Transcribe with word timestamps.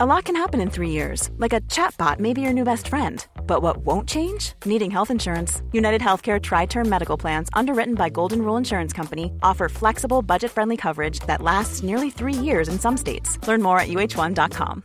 A 0.00 0.06
lot 0.06 0.26
can 0.26 0.36
happen 0.36 0.60
in 0.60 0.70
three 0.70 0.90
years, 0.90 1.28
like 1.38 1.52
a 1.52 1.60
chatbot 1.62 2.20
may 2.20 2.32
be 2.32 2.40
your 2.40 2.52
new 2.52 2.62
best 2.62 2.86
friend. 2.86 3.26
But 3.48 3.62
what 3.62 3.78
won't 3.78 4.08
change? 4.08 4.52
Needing 4.64 4.92
health 4.92 5.10
insurance. 5.10 5.60
United 5.72 6.00
Healthcare 6.00 6.40
Tri 6.40 6.66
Term 6.66 6.88
Medical 6.88 7.16
Plans, 7.16 7.48
underwritten 7.52 7.96
by 7.96 8.08
Golden 8.08 8.42
Rule 8.42 8.56
Insurance 8.56 8.92
Company, 8.92 9.32
offer 9.42 9.68
flexible, 9.68 10.22
budget 10.22 10.52
friendly 10.52 10.76
coverage 10.76 11.18
that 11.26 11.42
lasts 11.42 11.82
nearly 11.82 12.10
three 12.10 12.32
years 12.32 12.68
in 12.68 12.78
some 12.78 12.96
states. 12.96 13.44
Learn 13.48 13.60
more 13.60 13.80
at 13.80 13.88
uh1.com. 13.88 14.84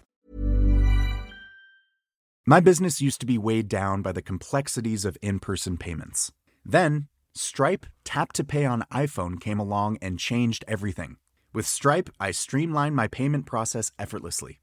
My 2.47 2.59
business 2.59 2.99
used 2.99 3.19
to 3.19 3.27
be 3.27 3.37
weighed 3.37 3.67
down 3.67 4.01
by 4.01 4.13
the 4.13 4.23
complexities 4.23 5.05
of 5.05 5.15
in 5.21 5.37
person 5.37 5.77
payments. 5.77 6.31
Then, 6.65 7.07
Stripe 7.35 7.85
Tap 8.03 8.33
to 8.33 8.43
Pay 8.43 8.65
on 8.65 8.83
iPhone 8.91 9.39
came 9.39 9.59
along 9.59 9.99
and 10.01 10.17
changed 10.17 10.65
everything. 10.67 11.17
With 11.53 11.67
Stripe, 11.67 12.09
I 12.19 12.31
streamlined 12.31 12.95
my 12.95 13.07
payment 13.07 13.45
process 13.45 13.91
effortlessly. 13.99 14.62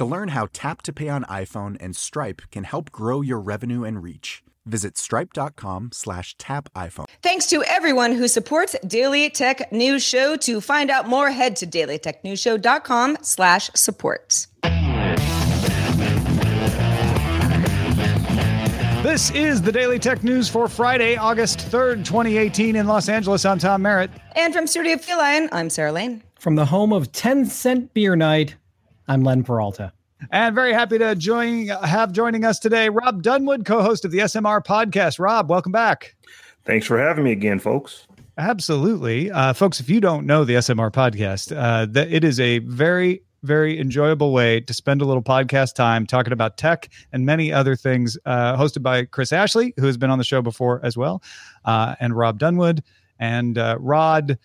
To 0.00 0.06
learn 0.06 0.28
how 0.28 0.48
Tap 0.54 0.80
to 0.84 0.94
Pay 0.94 1.10
on 1.10 1.24
iPhone 1.24 1.76
and 1.78 1.94
Stripe 1.94 2.40
can 2.50 2.64
help 2.64 2.90
grow 2.90 3.20
your 3.20 3.38
revenue 3.38 3.84
and 3.84 4.02
reach, 4.02 4.42
visit 4.64 4.96
stripe.com 4.96 5.90
slash 5.92 6.34
tap 6.38 6.70
iPhone. 6.74 7.04
Thanks 7.20 7.46
to 7.48 7.62
everyone 7.64 8.12
who 8.12 8.26
supports 8.26 8.74
Daily 8.86 9.28
Tech 9.28 9.70
News 9.70 10.02
Show. 10.02 10.36
To 10.36 10.62
find 10.62 10.88
out 10.90 11.06
more, 11.06 11.30
head 11.30 11.54
to 11.56 11.66
dailytechnewsshow.com 11.66 13.18
slash 13.20 13.68
support. 13.74 14.46
This 19.02 19.30
is 19.32 19.60
the 19.60 19.70
Daily 19.70 19.98
Tech 19.98 20.24
News 20.24 20.48
for 20.48 20.66
Friday, 20.66 21.16
August 21.16 21.58
3rd, 21.58 22.06
2018 22.06 22.76
in 22.76 22.86
Los 22.86 23.10
Angeles. 23.10 23.44
I'm 23.44 23.58
Tom 23.58 23.82
Merritt. 23.82 24.10
And 24.34 24.54
from 24.54 24.66
Studio 24.66 24.96
Feline, 24.96 25.50
I'm 25.52 25.68
Sarah 25.68 25.92
Lane. 25.92 26.22
From 26.38 26.54
the 26.54 26.64
home 26.64 26.90
of 26.90 27.12
10 27.12 27.44
cent 27.44 27.92
beer 27.92 28.16
night, 28.16 28.56
I'm 29.10 29.24
Len 29.24 29.42
Peralta. 29.42 29.92
And 30.30 30.54
very 30.54 30.72
happy 30.72 30.96
to 30.96 31.16
join 31.16 31.66
have 31.66 32.12
joining 32.12 32.44
us 32.44 32.60
today 32.60 32.88
Rob 32.90 33.24
Dunwood, 33.24 33.64
co-host 33.64 34.04
of 34.04 34.12
the 34.12 34.18
SMR 34.18 34.64
podcast. 34.64 35.18
Rob, 35.18 35.50
welcome 35.50 35.72
back. 35.72 36.14
Thanks 36.64 36.86
for 36.86 36.96
having 36.96 37.24
me 37.24 37.32
again, 37.32 37.58
folks. 37.58 38.06
Absolutely. 38.38 39.28
Uh, 39.28 39.52
folks, 39.52 39.80
if 39.80 39.90
you 39.90 40.00
don't 40.00 40.26
know 40.26 40.44
the 40.44 40.54
SMR 40.54 40.92
podcast, 40.92 41.50
uh, 41.56 41.86
that 41.90 42.12
it 42.12 42.22
is 42.22 42.38
a 42.38 42.60
very 42.60 43.24
very 43.42 43.80
enjoyable 43.80 44.32
way 44.32 44.60
to 44.60 44.72
spend 44.72 45.02
a 45.02 45.04
little 45.04 45.24
podcast 45.24 45.74
time 45.74 46.06
talking 46.06 46.32
about 46.32 46.56
tech 46.56 46.88
and 47.12 47.26
many 47.26 47.52
other 47.52 47.74
things. 47.74 48.16
Uh, 48.24 48.56
hosted 48.56 48.82
by 48.82 49.06
Chris 49.06 49.32
Ashley, 49.32 49.74
who 49.76 49.86
has 49.86 49.96
been 49.96 50.10
on 50.10 50.18
the 50.18 50.24
show 50.24 50.40
before 50.40 50.78
as 50.84 50.96
well, 50.96 51.20
uh, 51.64 51.96
and 51.98 52.16
Rob 52.16 52.38
Dunwood 52.38 52.84
and 53.18 53.58
uh, 53.58 53.76
Rod. 53.80 54.38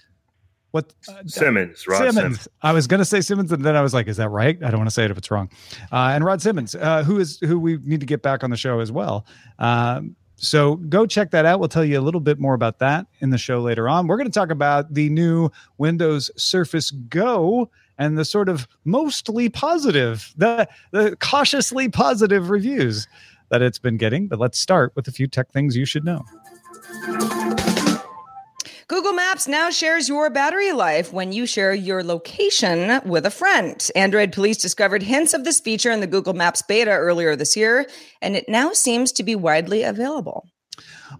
What 0.75 0.93
uh, 1.07 1.23
Simmons? 1.25 1.87
Rod 1.87 1.99
Simmons. 1.99 2.15
Simmons. 2.15 2.47
I 2.61 2.73
was 2.73 2.85
going 2.85 2.97
to 2.97 3.05
say 3.05 3.21
Simmons, 3.21 3.49
and 3.53 3.63
then 3.63 3.77
I 3.77 3.81
was 3.81 3.93
like, 3.93 4.09
"Is 4.09 4.17
that 4.17 4.27
right?" 4.27 4.61
I 4.61 4.69
don't 4.69 4.77
want 4.77 4.89
to 4.89 4.93
say 4.93 5.05
it 5.05 5.11
if 5.11 5.17
it's 5.17 5.31
wrong. 5.31 5.49
Uh, 5.89 6.11
and 6.13 6.21
Rod 6.21 6.41
Simmons, 6.41 6.75
uh, 6.75 7.01
who 7.01 7.17
is 7.17 7.39
who 7.39 7.57
we 7.57 7.77
need 7.85 8.01
to 8.01 8.05
get 8.05 8.21
back 8.21 8.43
on 8.43 8.49
the 8.49 8.57
show 8.57 8.81
as 8.81 8.91
well. 8.91 9.25
Um, 9.57 10.17
so 10.35 10.75
go 10.75 11.05
check 11.05 11.31
that 11.31 11.45
out. 11.45 11.61
We'll 11.61 11.69
tell 11.69 11.85
you 11.85 11.97
a 11.97 12.01
little 12.01 12.19
bit 12.19 12.41
more 12.41 12.55
about 12.55 12.79
that 12.79 13.07
in 13.21 13.29
the 13.29 13.37
show 13.37 13.61
later 13.61 13.87
on. 13.87 14.07
We're 14.07 14.17
going 14.17 14.29
to 14.29 14.37
talk 14.37 14.49
about 14.49 14.93
the 14.93 15.07
new 15.07 15.49
Windows 15.77 16.29
Surface 16.35 16.91
Go 16.91 17.71
and 17.97 18.17
the 18.17 18.25
sort 18.25 18.49
of 18.49 18.67
mostly 18.83 19.47
positive, 19.47 20.33
the 20.35 20.67
the 20.91 21.15
cautiously 21.21 21.87
positive 21.87 22.49
reviews 22.49 23.07
that 23.47 23.61
it's 23.61 23.79
been 23.79 23.95
getting. 23.95 24.27
But 24.27 24.39
let's 24.39 24.59
start 24.59 24.91
with 24.93 25.07
a 25.07 25.13
few 25.13 25.27
tech 25.27 25.53
things 25.53 25.77
you 25.77 25.85
should 25.85 26.03
know. 26.03 26.25
Google 28.87 29.13
Maps 29.13 29.47
now 29.47 29.71
shares 29.71 30.07
your 30.07 30.29
battery 30.29 30.71
life 30.71 31.11
when 31.11 31.31
you 31.31 31.47
share 31.47 31.73
your 31.73 32.03
location 32.03 33.01
with 33.03 33.25
a 33.25 33.31
friend. 33.31 33.89
Android 33.95 34.31
police 34.31 34.57
discovered 34.57 35.01
hints 35.01 35.33
of 35.33 35.43
this 35.43 35.59
feature 35.59 35.89
in 35.89 36.01
the 36.01 36.07
Google 36.07 36.35
Maps 36.35 36.61
beta 36.61 36.91
earlier 36.91 37.35
this 37.35 37.57
year, 37.57 37.87
and 38.21 38.35
it 38.35 38.47
now 38.47 38.73
seems 38.73 39.11
to 39.13 39.23
be 39.23 39.33
widely 39.33 39.81
available. 39.81 40.47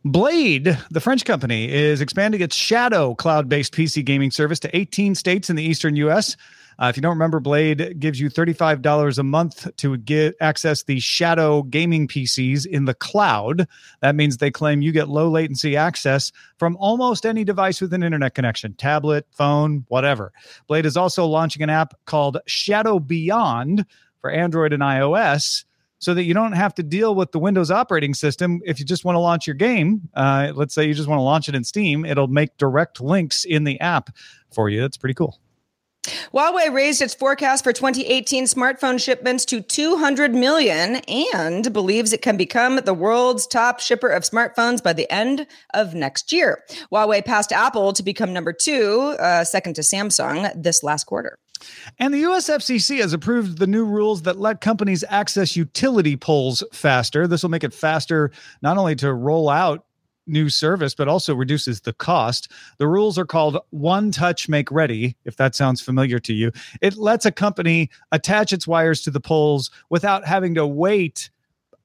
Blade, 0.04 0.78
the 0.92 1.02
French 1.02 1.26
company, 1.26 1.72
is 1.72 2.02
expanding 2.02 2.42
its 2.42 2.56
Shadow 2.56 3.16
cloud 3.16 3.50
based 3.50 3.74
PC 3.74 4.06
gaming 4.06 4.30
service 4.30 4.60
to 4.60 4.78
18 4.78 5.16
states 5.16 5.50
in 5.50 5.56
the 5.56 5.64
eastern 5.64 5.96
US. 5.96 6.38
Uh, 6.80 6.88
if 6.88 6.98
you 6.98 7.02
don't 7.02 7.12
remember, 7.12 7.40
Blade 7.40 8.00
gives 8.00 8.20
you 8.20 8.30
$35 8.30 9.18
a 9.18 9.24
month 9.24 9.68
to 9.78 9.98
get 9.98 10.36
access 10.42 10.84
the 10.84 11.00
Shadow 11.00 11.64
gaming 11.64 12.08
PCs 12.08 12.66
in 12.66 12.86
the 12.86 12.94
cloud. 12.94 13.68
That 14.02 14.16
means 14.16 14.38
they 14.38 14.52
claim 14.52 14.82
you 14.82 14.92
get 14.92 15.10
low 15.10 15.30
latency 15.30 15.78
access 15.78 16.32
from 16.58 16.76
almost 16.78 17.26
any 17.26 17.44
device 17.44 17.82
with 17.82 17.94
an 17.94 18.04
internet 18.04 18.36
connection 18.36 18.74
tablet, 18.74 19.26
phone, 19.32 19.86
whatever. 19.88 20.32
Blade 20.68 20.86
is 20.86 20.98
also 20.98 21.26
launching 21.26 21.62
an 21.62 21.70
app 21.70 21.94
called 22.06 22.38
Shadow 22.46 23.00
Beyond 23.00 23.86
for 24.22 24.30
Android 24.30 24.74
and 24.74 24.84
iOS 24.84 25.64
so 26.00 26.14
that 26.14 26.24
you 26.24 26.34
don't 26.34 26.52
have 26.52 26.74
to 26.76 26.84
deal 26.84 27.16
with 27.16 27.32
the 27.32 27.40
Windows 27.40 27.72
operating 27.72 28.14
system. 28.14 28.62
If 28.66 28.80
you 28.80 28.86
just 28.86 29.06
want 29.06 29.16
to 29.16 29.20
launch 29.20 29.48
your 29.48 29.56
game, 29.56 30.10
uh, 30.14 30.52
let's 30.54 30.76
say 30.76 30.86
you 30.86 30.94
just 30.94 31.08
want 31.08 31.20
to 31.20 31.24
launch 31.24 31.48
it 31.48 31.56
in 31.56 31.64
Steam, 31.64 32.06
it'll 32.06 32.28
make 32.28 32.58
direct 32.58 33.00
links 33.00 33.46
in 33.46 33.64
the 33.64 33.80
app 33.80 34.10
for 34.52 34.70
you. 34.70 34.82
That's 34.82 34.98
pretty 34.98 35.14
cool. 35.14 35.40
Huawei 36.34 36.72
raised 36.72 37.02
its 37.02 37.14
forecast 37.14 37.64
for 37.64 37.74
2018 37.74 38.46
smartphone 38.46 39.02
shipments 39.02 39.46
to 39.46 39.62
200 39.62 40.34
million 40.34 40.98
and 41.08 41.72
believes 41.74 42.14
it 42.14 42.22
can 42.22 42.38
become 42.38 42.78
the 42.78 42.94
world's 42.94 43.48
top 43.48 43.80
shipper 43.80 44.10
of 44.10 44.24
smartphones 44.24 44.84
by 44.84 44.94
the 44.94 45.10
end 45.12 45.48
of 45.74 45.94
next 45.94 46.32
year. 46.32 46.64
Huawei 46.92 47.24
passed 47.24 47.52
Apple 47.52 47.94
to 47.94 48.04
become 48.04 48.34
number 48.34 48.54
two, 48.54 49.16
uh, 49.20 49.44
second 49.44 49.76
to 49.76 49.82
Samsung, 49.82 50.52
this 50.62 50.84
last 50.84 51.06
quarter. 51.06 51.38
And 51.98 52.14
the 52.14 52.20
US 52.20 52.50
FCC 52.50 53.00
has 53.00 53.14
approved 53.14 53.58
the 53.58 53.68
new 53.68 53.86
rules 53.86 54.24
that 54.24 54.38
let 54.38 54.62
companies 54.62 55.04
access 55.10 55.56
utility 55.56 56.16
poles 56.18 56.64
faster. 56.72 57.28
This 57.28 57.44
will 57.44 57.50
make 57.50 57.64
it 57.64 57.74
faster 57.74 58.32
not 58.62 58.78
only 58.78 58.96
to 58.98 59.14
roll 59.14 59.50
out 59.50 59.86
new 60.28 60.50
service, 60.50 60.96
but 60.96 61.08
also 61.08 61.36
reduces 61.36 61.82
the 61.82 61.94
cost. 61.94 62.52
The 62.78 62.88
rules 62.88 63.18
are 63.18 63.26
called 63.26 63.58
One 63.70 64.12
Touch 64.12 64.50
Make 64.50 64.72
Ready, 64.72 65.16
if 65.26 65.38
that 65.38 65.56
sounds 65.56 65.82
familiar 65.82 66.20
to 66.20 66.34
you. 66.34 66.52
It 66.82 66.98
lets 66.98 67.26
a 67.26 67.32
company 67.32 67.90
attach 68.12 68.54
its 68.54 68.68
wires 68.68 69.02
to 69.04 69.12
the 69.12 69.20
poles 69.20 69.72
without 69.90 70.26
having 70.26 70.56
to 70.56 70.66
wait, 70.66 71.30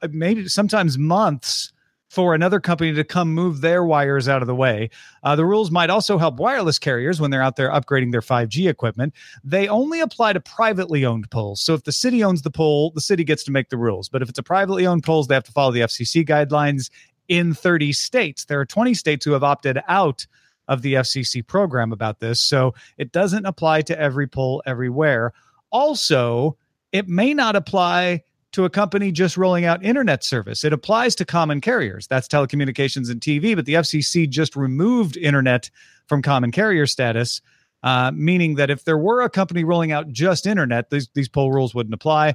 uh, 0.03 0.09
maybe 0.11 0.49
sometimes 0.49 0.99
months. 0.99 1.73
For 2.09 2.35
another 2.35 2.59
company 2.59 2.93
to 2.93 3.05
come 3.05 3.33
move 3.33 3.61
their 3.61 3.85
wires 3.85 4.29
out 4.29 4.43
of 4.43 4.49
the 4.49 4.55
way. 4.57 4.91
Uh, 5.23 5.37
the 5.37 5.45
rules 5.45 5.71
might 5.71 5.91
also 5.91 6.19
help 6.19 6.41
wireless 6.41 6.77
carriers 6.77 7.21
when 7.21 7.31
they're 7.31 7.41
out 7.41 7.55
there 7.55 7.71
upgrading 7.71 8.11
their 8.11 8.21
5G 8.21 8.69
equipment. 8.69 9.15
They 9.45 9.69
only 9.69 10.01
apply 10.01 10.33
to 10.33 10.41
privately 10.41 11.05
owned 11.05 11.31
poles. 11.31 11.61
So 11.61 11.73
if 11.73 11.85
the 11.85 11.93
city 11.93 12.25
owns 12.25 12.43
the 12.43 12.51
pole, 12.51 12.91
the 12.91 13.01
city 13.01 13.23
gets 13.23 13.45
to 13.45 13.53
make 13.53 13.69
the 13.69 13.77
rules. 13.77 14.09
But 14.09 14.23
if 14.23 14.29
it's 14.29 14.41
a 14.41 14.43
privately 14.43 14.89
owned 14.89 15.05
poles, 15.05 15.29
they 15.29 15.35
have 15.35 15.45
to 15.45 15.53
follow 15.53 15.71
the 15.71 15.83
FCC 15.83 16.27
guidelines 16.27 16.91
in 17.31 17.55
30 17.55 17.93
states. 17.93 18.45
There 18.45 18.61
are 18.61 18.67
20 18.67 18.93
states 18.93 19.25
who 19.25 19.33
have 19.33 19.45
opted 19.45 19.81
out 19.89 20.27
of 20.69 20.83
the 20.83 20.95
FCC 20.95 21.47
program 21.47 21.93
about 21.93 22.19
this. 22.21 22.41
So 22.41 22.75
it 22.99 23.13
doesn't 23.13 23.47
apply 23.47 23.83
to 23.83 23.99
every 23.99 24.27
poll 24.27 24.63
everywhere. 24.67 25.33
Also, 25.71 26.59
it 26.93 27.09
may 27.09 27.33
not 27.33 27.57
apply 27.57 28.25
to 28.53 28.65
a 28.65 28.71
company 28.71 29.13
just 29.13 29.37
rolling 29.37 29.65
out 29.65 29.85
internet 29.85 30.25
service. 30.25 30.65
It 30.65 30.73
applies 30.73 31.15
to 31.17 31.25
common 31.25 31.61
carriers. 31.61 32.09
That's 32.09 32.27
telecommunications 32.27 33.09
and 33.09 33.21
TV, 33.21 33.55
but 33.55 33.65
the 33.65 33.75
FCC 33.75 34.29
just 34.29 34.57
removed 34.57 35.17
internet 35.17 35.71
from 36.09 36.23
common 36.23 36.51
carrier 36.51 36.87
status, 36.87 37.41
uh, 37.85 38.11
meaning 38.13 38.57
that 38.57 38.71
if 38.71 38.85
there 38.85 38.99
were 38.99 39.23
a 39.23 39.31
company 39.31 39.63
rolling 39.63 39.93
out 39.93 40.09
just 40.09 40.49
internet, 40.49 40.91
these, 40.91 41.09
these 41.15 41.29
poll 41.29 41.53
rules 41.53 41.77
wouldn't 41.77 41.95
apply. 41.95 42.35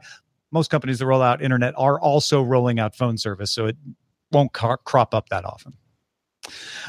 Most 0.52 0.72
companies 0.72 1.00
that 1.00 1.06
roll 1.06 1.22
out 1.22 1.42
internet 1.42 1.74
are 1.76 2.00
also 2.00 2.42
rolling 2.42 2.80
out 2.80 2.96
phone 2.96 3.18
service, 3.18 3.52
so 3.52 3.66
it 3.66 3.76
won't 4.36 4.54
crop 4.54 5.16
up 5.16 5.30
that 5.30 5.46
often. 5.46 5.74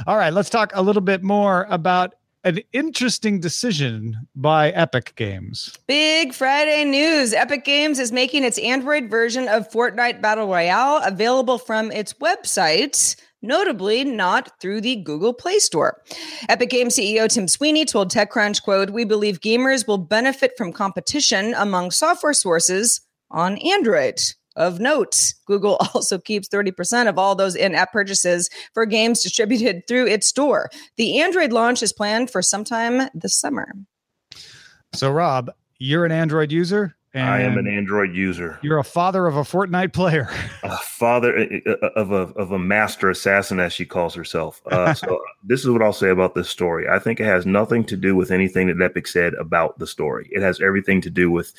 All 0.07 0.19
right, 0.19 0.33
let's 0.33 0.51
talk 0.51 0.73
a 0.75 0.83
little 0.83 1.01
bit 1.01 1.23
more 1.23 1.67
about 1.71 2.15
an 2.45 2.61
interesting 2.73 3.41
decision 3.41 4.29
by 4.35 4.71
Epic 4.71 5.15
Games. 5.17 5.75
Big 5.87 6.35
Friday 6.35 6.85
news. 6.85 7.33
Epic 7.33 7.65
Games 7.65 7.99
is 7.99 8.13
making 8.13 8.45
its 8.45 8.59
Android 8.59 9.09
version 9.11 9.49
of 9.49 9.69
Fortnite 9.71 10.21
Battle 10.21 10.47
Royale 10.47 11.01
available 11.05 11.59
from 11.59 11.91
its 11.91 12.13
website 12.15 13.17
notably 13.43 14.05
not 14.05 14.51
through 14.61 14.81
the 14.81 14.97
Google 14.97 15.33
Play 15.33 15.59
Store. 15.59 16.03
Epic 16.49 16.71
Games 16.71 16.97
CEO 16.97 17.29
Tim 17.29 17.49
Sweeney 17.49 17.85
told 17.85 18.11
TechCrunch, 18.11 18.63
quote, 18.63 18.91
"We 18.91 19.05
believe 19.05 19.41
gamers 19.41 19.87
will 19.87 19.99
benefit 19.99 20.53
from 20.57 20.73
competition 20.73 21.55
among 21.57 21.91
software 21.93 22.33
sources 22.33 23.01
on 23.31 23.59
Android." 23.59 24.21
Of 24.57 24.81
note, 24.81 25.35
Google 25.47 25.77
also 25.95 26.19
keeps 26.19 26.49
30% 26.49 27.09
of 27.09 27.19
all 27.19 27.35
those 27.35 27.55
in 27.55 27.75
app 27.75 27.93
purchases 27.93 28.51
for 28.75 28.87
games 28.87 29.23
distributed 29.23 29.87
through 29.87 30.07
its 30.07 30.27
store. 30.27 30.71
The 30.97 31.21
Android 31.21 31.53
launch 31.53 31.83
is 31.83 31.93
planned 31.93 32.31
for 32.31 32.43
sometime 32.43 33.09
this 33.15 33.39
summer. 33.39 33.73
So, 34.95 35.11
Rob, 35.11 35.51
you're 35.79 36.07
an 36.07 36.13
Android 36.13 36.51
user. 36.51 36.96
I 37.17 37.41
am 37.41 37.57
an 37.57 37.67
Android 37.67 38.15
user, 38.15 38.59
You're 38.63 38.79
a 38.79 38.85
father 38.85 39.27
of 39.27 39.37
a 39.37 39.43
Fortnite 39.43 39.93
player. 39.93 40.29
a 40.63 40.77
father 40.77 41.37
uh, 41.39 41.71
uh, 41.71 41.89
of 41.97 42.13
a 42.13 42.33
of 42.37 42.53
a 42.53 42.59
master 42.59 43.09
assassin, 43.09 43.59
as 43.61 43.73
she 43.73 43.87
calls 43.87 44.15
herself. 44.15 44.61
Uh, 44.67 44.93
so 44.95 45.21
this 45.43 45.61
is 45.61 45.71
what 45.71 45.83
I'll 45.83 45.93
say 45.93 46.11
about 46.11 46.35
this 46.35 46.51
story. 46.51 46.89
I 46.89 46.99
think 46.99 47.21
it 47.21 47.25
has 47.25 47.47
nothing 47.47 47.85
to 47.85 47.97
do 47.97 48.15
with 48.15 48.31
anything 48.31 48.67
that 48.67 48.85
Epic 48.85 49.07
said 49.07 49.35
about 49.35 49.79
the 49.79 49.87
story. 49.87 50.29
It 50.31 50.43
has 50.43 50.61
everything 50.61 51.01
to 51.03 51.11
do 51.11 51.31
with 51.31 51.55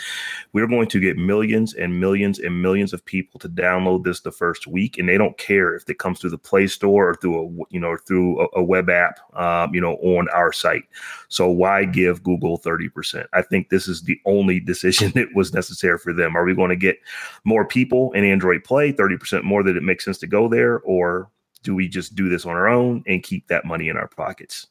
we're 0.53 0.67
going 0.67 0.87
to 0.89 0.99
get 0.99 1.17
millions 1.17 1.73
and 1.73 1.99
millions 1.99 2.39
and 2.39 2.61
millions 2.61 2.93
of 2.93 3.03
people 3.05 3.39
to 3.39 3.49
download 3.49 4.03
this 4.03 4.21
the 4.21 4.31
first 4.31 4.67
week, 4.67 4.97
and 4.97 5.09
they 5.09 5.17
don't 5.17 5.37
care 5.37 5.75
if 5.75 5.89
it 5.89 5.99
comes 5.99 6.19
through 6.19 6.31
the 6.31 6.37
Play 6.37 6.67
Store 6.67 7.09
or 7.09 7.15
through 7.15 7.41
a 7.41 7.65
you 7.69 7.79
know 7.79 7.97
through 7.97 8.41
a, 8.41 8.47
a 8.57 8.63
web 8.63 8.89
app, 8.89 9.19
um, 9.35 9.73
you 9.73 9.81
know, 9.81 9.95
on 9.95 10.27
our 10.29 10.51
site. 10.51 10.83
So 11.29 11.49
why 11.49 11.85
give 11.85 12.23
Google 12.23 12.57
thirty 12.57 12.89
percent? 12.89 13.27
I 13.33 13.41
think 13.41 13.69
this 13.69 13.87
is 13.87 14.03
the 14.03 14.19
only 14.25 14.59
decision 14.67 15.11
that 15.15 15.33
was 15.33 15.46
necessary 15.53 15.97
for 15.97 16.13
them. 16.13 16.35
Are 16.35 16.43
we 16.43 16.55
going 16.55 16.69
to 16.69 16.75
get 16.75 16.99
more 17.43 17.65
people 17.65 18.11
in 18.13 18.23
Android 18.23 18.63
Play, 18.63 18.93
30% 18.93 19.43
more 19.43 19.63
that 19.63 19.77
it 19.77 19.83
makes 19.83 20.05
sense 20.05 20.17
to 20.19 20.27
go 20.27 20.47
there? 20.47 20.79
Or 20.79 21.29
do 21.63 21.75
we 21.75 21.87
just 21.87 22.15
do 22.15 22.29
this 22.29 22.45
on 22.45 22.53
our 22.53 22.67
own 22.67 23.03
and 23.07 23.23
keep 23.23 23.47
that 23.47 23.65
money 23.65 23.89
in 23.89 23.97
our 23.97 24.07
pockets? 24.07 24.67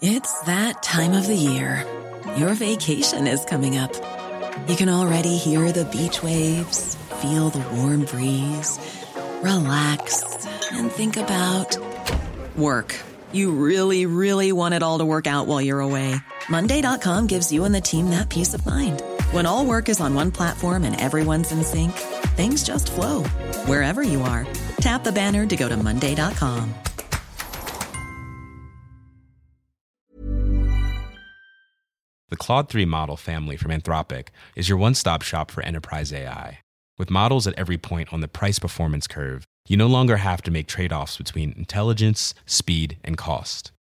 It's 0.00 0.42
that 0.42 0.82
time 0.82 1.12
of 1.12 1.26
the 1.26 1.34
year. 1.34 1.84
Your 2.36 2.54
vacation 2.54 3.26
is 3.26 3.44
coming 3.44 3.76
up. 3.76 3.92
You 4.68 4.76
can 4.76 4.88
already 4.88 5.36
hear 5.36 5.72
the 5.72 5.84
beach 5.86 6.22
waves, 6.22 6.94
feel 7.20 7.50
the 7.50 7.66
warm 7.76 8.04
breeze, 8.04 8.78
relax, 9.42 10.46
and 10.72 10.90
think 10.92 11.16
about 11.16 11.76
work. 12.56 12.94
You 13.32 13.50
really, 13.50 14.06
really 14.06 14.52
want 14.52 14.74
it 14.74 14.82
all 14.82 14.98
to 14.98 15.04
work 15.04 15.26
out 15.26 15.46
while 15.46 15.60
you're 15.60 15.80
away. 15.80 16.14
Monday.com 16.48 17.26
gives 17.26 17.52
you 17.52 17.64
and 17.64 17.74
the 17.74 17.80
team 17.80 18.10
that 18.10 18.28
peace 18.28 18.54
of 18.54 18.64
mind. 18.64 19.02
When 19.32 19.46
all 19.46 19.66
work 19.66 19.88
is 19.88 20.00
on 20.00 20.14
one 20.14 20.30
platform 20.30 20.84
and 20.84 20.98
everyone's 21.00 21.52
in 21.52 21.64
sync, 21.64 21.92
things 22.36 22.62
just 22.62 22.90
flow 22.92 23.24
wherever 23.66 24.02
you 24.02 24.22
are. 24.22 24.46
Tap 24.80 25.02
the 25.02 25.12
banner 25.12 25.44
to 25.46 25.56
go 25.56 25.68
to 25.68 25.76
Monday.com. 25.76 26.74
The 32.30 32.36
Claude 32.36 32.68
3 32.68 32.84
model 32.84 33.16
family 33.16 33.56
from 33.56 33.70
Anthropic 33.70 34.28
is 34.54 34.68
your 34.68 34.76
one 34.76 34.94
stop 34.94 35.22
shop 35.22 35.50
for 35.50 35.62
enterprise 35.62 36.12
AI. 36.12 36.58
With 36.98 37.10
models 37.10 37.46
at 37.46 37.54
every 37.58 37.78
point 37.78 38.12
on 38.12 38.20
the 38.20 38.28
price 38.28 38.58
performance 38.58 39.06
curve, 39.06 39.46
you 39.66 39.76
no 39.76 39.86
longer 39.86 40.18
have 40.18 40.42
to 40.42 40.50
make 40.50 40.66
trade 40.66 40.92
offs 40.92 41.16
between 41.16 41.54
intelligence, 41.56 42.34
speed, 42.44 42.98
and 43.02 43.16
cost. 43.16 43.72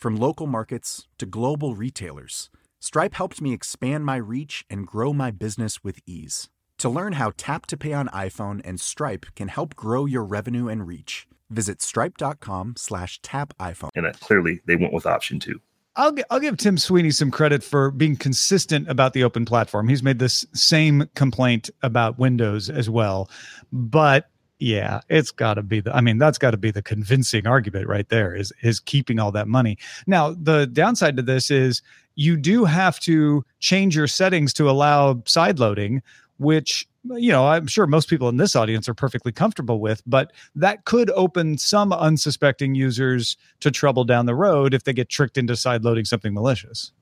From 0.00 0.16
local 0.16 0.46
markets 0.46 1.08
to 1.18 1.26
global 1.26 1.74
retailers, 1.74 2.48
Stripe 2.78 3.12
helped 3.12 3.42
me 3.42 3.52
expand 3.52 4.06
my 4.06 4.16
reach 4.16 4.64
and 4.70 4.86
grow 4.86 5.12
my 5.12 5.30
business 5.30 5.84
with 5.84 5.98
ease. 6.06 6.48
To 6.78 6.88
learn 6.88 7.12
how 7.12 7.32
Tap 7.36 7.66
to 7.66 7.76
Pay 7.76 7.92
on 7.92 8.08
iPhone 8.08 8.62
and 8.64 8.80
Stripe 8.80 9.26
can 9.36 9.48
help 9.48 9.76
grow 9.76 10.06
your 10.06 10.24
revenue 10.24 10.68
and 10.68 10.86
reach, 10.86 11.28
visit 11.50 11.82
stripe.com 11.82 12.76
slash 12.78 13.20
tap 13.20 13.52
iPhone. 13.60 13.90
And 13.94 14.06
uh, 14.06 14.12
clearly 14.12 14.62
they 14.64 14.74
went 14.74 14.94
with 14.94 15.04
option 15.04 15.38
two. 15.38 15.60
I'll, 15.96 16.12
gi- 16.12 16.24
I'll 16.30 16.40
give 16.40 16.56
Tim 16.56 16.78
Sweeney 16.78 17.10
some 17.10 17.30
credit 17.30 17.62
for 17.62 17.90
being 17.90 18.16
consistent 18.16 18.88
about 18.88 19.12
the 19.12 19.22
open 19.22 19.44
platform. 19.44 19.86
He's 19.86 20.02
made 20.02 20.18
this 20.18 20.46
same 20.54 21.10
complaint 21.14 21.68
about 21.82 22.18
Windows 22.18 22.70
as 22.70 22.88
well. 22.88 23.28
But 23.70 24.30
yeah, 24.60 25.00
it's 25.08 25.30
got 25.30 25.54
to 25.54 25.62
be 25.62 25.80
the 25.80 25.94
I 25.94 26.02
mean, 26.02 26.18
that's 26.18 26.38
got 26.38 26.50
to 26.52 26.58
be 26.58 26.70
the 26.70 26.82
convincing 26.82 27.46
argument 27.46 27.88
right 27.88 28.08
there 28.08 28.34
is 28.34 28.52
is 28.62 28.78
keeping 28.78 29.18
all 29.18 29.32
that 29.32 29.48
money. 29.48 29.78
Now, 30.06 30.34
the 30.38 30.66
downside 30.66 31.16
to 31.16 31.22
this 31.22 31.50
is 31.50 31.82
you 32.14 32.36
do 32.36 32.66
have 32.66 33.00
to 33.00 33.44
change 33.60 33.96
your 33.96 34.06
settings 34.06 34.52
to 34.54 34.68
allow 34.68 35.22
side 35.24 35.58
loading, 35.58 36.02
which 36.36 36.86
you 37.04 37.32
know, 37.32 37.46
I'm 37.46 37.66
sure 37.66 37.86
most 37.86 38.10
people 38.10 38.28
in 38.28 38.36
this 38.36 38.54
audience 38.54 38.86
are 38.86 38.94
perfectly 38.94 39.32
comfortable 39.32 39.80
with, 39.80 40.02
but 40.04 40.32
that 40.54 40.84
could 40.84 41.10
open 41.12 41.56
some 41.56 41.94
unsuspecting 41.94 42.74
users 42.74 43.38
to 43.60 43.70
trouble 43.70 44.04
down 44.04 44.26
the 44.26 44.34
road 44.34 44.74
if 44.74 44.84
they 44.84 44.92
get 44.92 45.08
tricked 45.08 45.38
into 45.38 45.56
side 45.56 45.82
loading 45.82 46.04
something 46.04 46.34
malicious. 46.34 46.92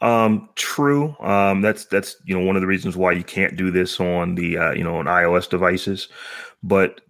Um, 0.00 0.48
true. 0.54 1.16
Um, 1.20 1.60
that's 1.62 1.84
that's 1.86 2.16
you 2.24 2.38
know 2.38 2.44
one 2.44 2.56
of 2.56 2.62
the 2.62 2.68
reasons 2.68 2.96
why 2.96 3.12
you 3.12 3.24
can't 3.24 3.56
do 3.56 3.70
this 3.70 4.00
on 4.00 4.34
the 4.34 4.58
uh, 4.58 4.72
you 4.72 4.84
know 4.84 4.96
on 4.96 5.06
iOS 5.06 5.48
devices, 5.48 6.08
but 6.62 7.00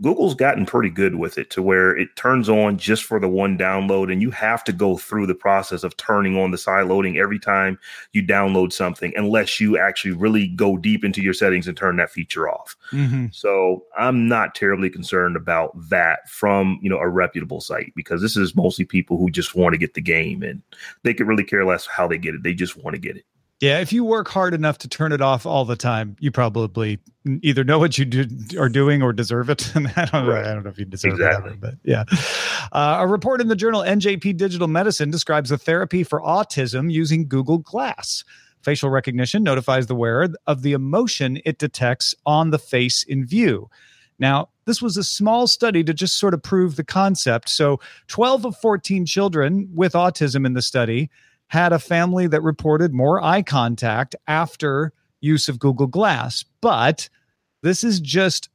Google's 0.00 0.34
gotten 0.34 0.64
pretty 0.64 0.90
good 0.90 1.16
with 1.16 1.38
it 1.38 1.50
to 1.50 1.62
where 1.62 1.96
it 1.96 2.14
turns 2.16 2.48
on 2.48 2.78
just 2.78 3.04
for 3.04 3.20
the 3.20 3.28
one 3.28 3.58
download, 3.58 4.10
and 4.10 4.22
you 4.22 4.30
have 4.30 4.64
to 4.64 4.72
go 4.72 4.96
through 4.96 5.26
the 5.26 5.34
process 5.34 5.82
of 5.84 5.96
turning 5.96 6.38
on 6.38 6.50
the 6.50 6.58
side 6.58 6.86
loading 6.86 7.18
every 7.18 7.38
time 7.38 7.78
you 8.12 8.22
download 8.22 8.72
something, 8.72 9.12
unless 9.16 9.60
you 9.60 9.78
actually 9.78 10.12
really 10.12 10.48
go 10.48 10.76
deep 10.76 11.04
into 11.04 11.20
your 11.20 11.34
settings 11.34 11.68
and 11.68 11.76
turn 11.76 11.96
that 11.96 12.10
feature 12.10 12.48
off. 12.48 12.76
Mm-hmm. 12.92 13.26
So 13.32 13.84
I'm 13.98 14.28
not 14.28 14.54
terribly 14.54 14.88
concerned 14.88 15.36
about 15.36 15.72
that 15.88 16.28
from 16.28 16.78
you 16.82 16.88
know 16.88 16.98
a 16.98 17.08
reputable 17.08 17.60
site 17.60 17.92
because 17.94 18.22
this 18.22 18.36
is 18.36 18.56
mostly 18.56 18.84
people 18.84 19.18
who 19.18 19.30
just 19.30 19.54
want 19.54 19.74
to 19.74 19.78
get 19.78 19.94
the 19.94 20.00
game 20.00 20.42
and 20.42 20.62
they 21.02 21.14
could 21.14 21.26
really 21.26 21.44
care 21.44 21.64
less 21.64 21.86
how 21.86 22.06
they 22.06 22.18
get 22.18 22.34
it. 22.34 22.42
They 22.42 22.54
just 22.54 22.76
want 22.76 22.94
to 22.94 23.00
get 23.00 23.16
it. 23.16 23.24
Yeah, 23.60 23.80
if 23.80 23.90
you 23.90 24.04
work 24.04 24.28
hard 24.28 24.52
enough 24.52 24.76
to 24.78 24.88
turn 24.88 25.12
it 25.12 25.22
off 25.22 25.46
all 25.46 25.64
the 25.64 25.76
time, 25.76 26.14
you 26.20 26.30
probably 26.30 26.98
either 27.40 27.64
know 27.64 27.78
what 27.78 27.96
you 27.96 28.04
do, 28.04 28.26
are 28.60 28.68
doing 28.68 29.02
or 29.02 29.14
deserve 29.14 29.48
it. 29.48 29.74
And 29.74 29.86
I 29.96 30.04
don't 30.04 30.26
know. 30.26 30.32
Right. 30.32 30.44
I 30.44 30.52
don't 30.52 30.62
know 30.64 30.70
if 30.70 30.78
you 30.78 30.84
deserve 30.84 31.14
Exactly. 31.14 31.52
it, 31.52 31.60
but 31.60 31.74
yeah. 31.82 32.04
Uh, 32.72 32.98
a 33.00 33.06
report 33.06 33.40
in 33.40 33.48
the 33.48 33.56
journal 33.56 33.80
NJP 33.80 34.36
Digital 34.36 34.68
Medicine 34.68 35.10
describes 35.10 35.50
a 35.50 35.56
therapy 35.56 36.04
for 36.04 36.20
autism 36.20 36.92
using 36.92 37.26
Google 37.26 37.58
Glass. 37.58 38.24
Facial 38.60 38.90
recognition 38.90 39.42
notifies 39.42 39.86
the 39.86 39.94
wearer 39.94 40.28
of 40.46 40.62
the 40.62 40.72
emotion 40.72 41.40
it 41.46 41.58
detects 41.58 42.14
on 42.26 42.50
the 42.50 42.58
face 42.58 43.04
in 43.04 43.24
view. 43.24 43.70
Now, 44.18 44.48
this 44.66 44.82
was 44.82 44.96
a 44.96 45.04
small 45.04 45.46
study 45.46 45.84
to 45.84 45.94
just 45.94 46.18
sort 46.18 46.34
of 46.34 46.42
prove 46.42 46.76
the 46.76 46.84
concept. 46.84 47.48
So, 47.48 47.80
12 48.08 48.46
of 48.46 48.56
14 48.58 49.06
children 49.06 49.68
with 49.74 49.92
autism 49.92 50.44
in 50.44 50.54
the 50.54 50.62
study 50.62 51.10
had 51.48 51.72
a 51.72 51.78
family 51.78 52.26
that 52.26 52.42
reported 52.42 52.92
more 52.92 53.22
eye 53.22 53.42
contact 53.42 54.16
after 54.26 54.92
use 55.20 55.48
of 55.48 55.58
Google 55.58 55.86
Glass. 55.86 56.44
But 56.60 57.08
this 57.62 57.84
is 57.84 58.00
just, 58.00 58.48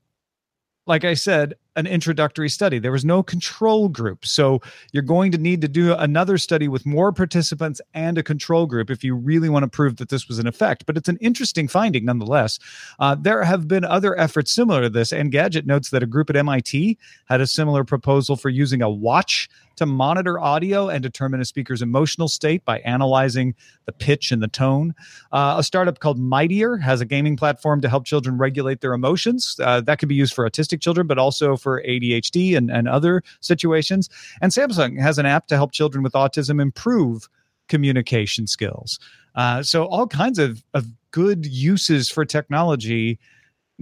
like 0.85 1.03
I 1.03 1.13
said, 1.13 1.55
an 1.75 1.87
introductory 1.87 2.49
study. 2.49 2.79
There 2.79 2.91
was 2.91 3.05
no 3.05 3.23
control 3.23 3.87
group. 3.87 4.25
So 4.25 4.61
you're 4.91 5.03
going 5.03 5.31
to 5.31 5.37
need 5.37 5.61
to 5.61 5.67
do 5.67 5.93
another 5.93 6.37
study 6.37 6.67
with 6.67 6.85
more 6.85 7.13
participants 7.13 7.79
and 7.93 8.17
a 8.17 8.23
control 8.23 8.65
group 8.65 8.89
if 8.89 9.03
you 9.03 9.15
really 9.15 9.47
want 9.47 9.63
to 9.63 9.69
prove 9.69 9.97
that 9.97 10.09
this 10.09 10.27
was 10.27 10.37
an 10.37 10.47
effect. 10.47 10.85
But 10.85 10.97
it's 10.97 11.07
an 11.07 11.17
interesting 11.21 11.67
finding 11.67 12.05
nonetheless. 12.05 12.59
Uh, 12.99 13.15
there 13.15 13.43
have 13.43 13.67
been 13.67 13.85
other 13.85 14.19
efforts 14.19 14.51
similar 14.51 14.81
to 14.81 14.89
this. 14.89 15.13
Engadget 15.13 15.65
notes 15.65 15.91
that 15.91 16.03
a 16.03 16.07
group 16.07 16.29
at 16.29 16.35
MIT 16.35 16.97
had 17.25 17.39
a 17.39 17.47
similar 17.47 17.85
proposal 17.85 18.35
for 18.35 18.49
using 18.49 18.81
a 18.81 18.89
watch 18.89 19.49
to 19.75 19.85
monitor 19.85 20.39
audio 20.39 20.89
and 20.89 21.01
determine 21.03 21.41
a 21.41 21.45
speaker's 21.45 21.81
emotional 21.81 22.27
state 22.27 22.63
by 22.65 22.79
analyzing 22.79 23.55
the 23.85 23.91
pitch 23.91 24.31
and 24.31 24.41
the 24.41 24.47
tone. 24.47 24.93
Uh, 25.31 25.55
a 25.57 25.63
startup 25.63 25.99
called 25.99 26.19
Mightier 26.19 26.77
has 26.77 27.01
a 27.01 27.05
gaming 27.05 27.37
platform 27.37 27.81
to 27.81 27.89
help 27.89 28.05
children 28.05 28.37
regulate 28.37 28.81
their 28.81 28.93
emotions. 28.93 29.55
Uh, 29.61 29.81
that 29.81 29.99
could 29.99 30.09
be 30.09 30.15
used 30.15 30.33
for 30.33 30.49
autistic 30.49 30.81
children, 30.81 31.07
but 31.07 31.17
also 31.17 31.57
for 31.57 31.81
ADHD 31.83 32.55
and, 32.55 32.69
and 32.71 32.87
other 32.87 33.23
situations. 33.39 34.09
And 34.41 34.51
Samsung 34.51 34.99
has 34.99 35.17
an 35.17 35.25
app 35.25 35.47
to 35.47 35.55
help 35.55 35.71
children 35.71 36.03
with 36.03 36.13
autism 36.13 36.61
improve 36.61 37.27
communication 37.67 38.47
skills. 38.47 38.99
Uh, 39.35 39.63
so, 39.63 39.85
all 39.85 40.07
kinds 40.07 40.39
of, 40.39 40.63
of 40.73 40.87
good 41.11 41.45
uses 41.45 42.09
for 42.09 42.25
technology 42.25 43.17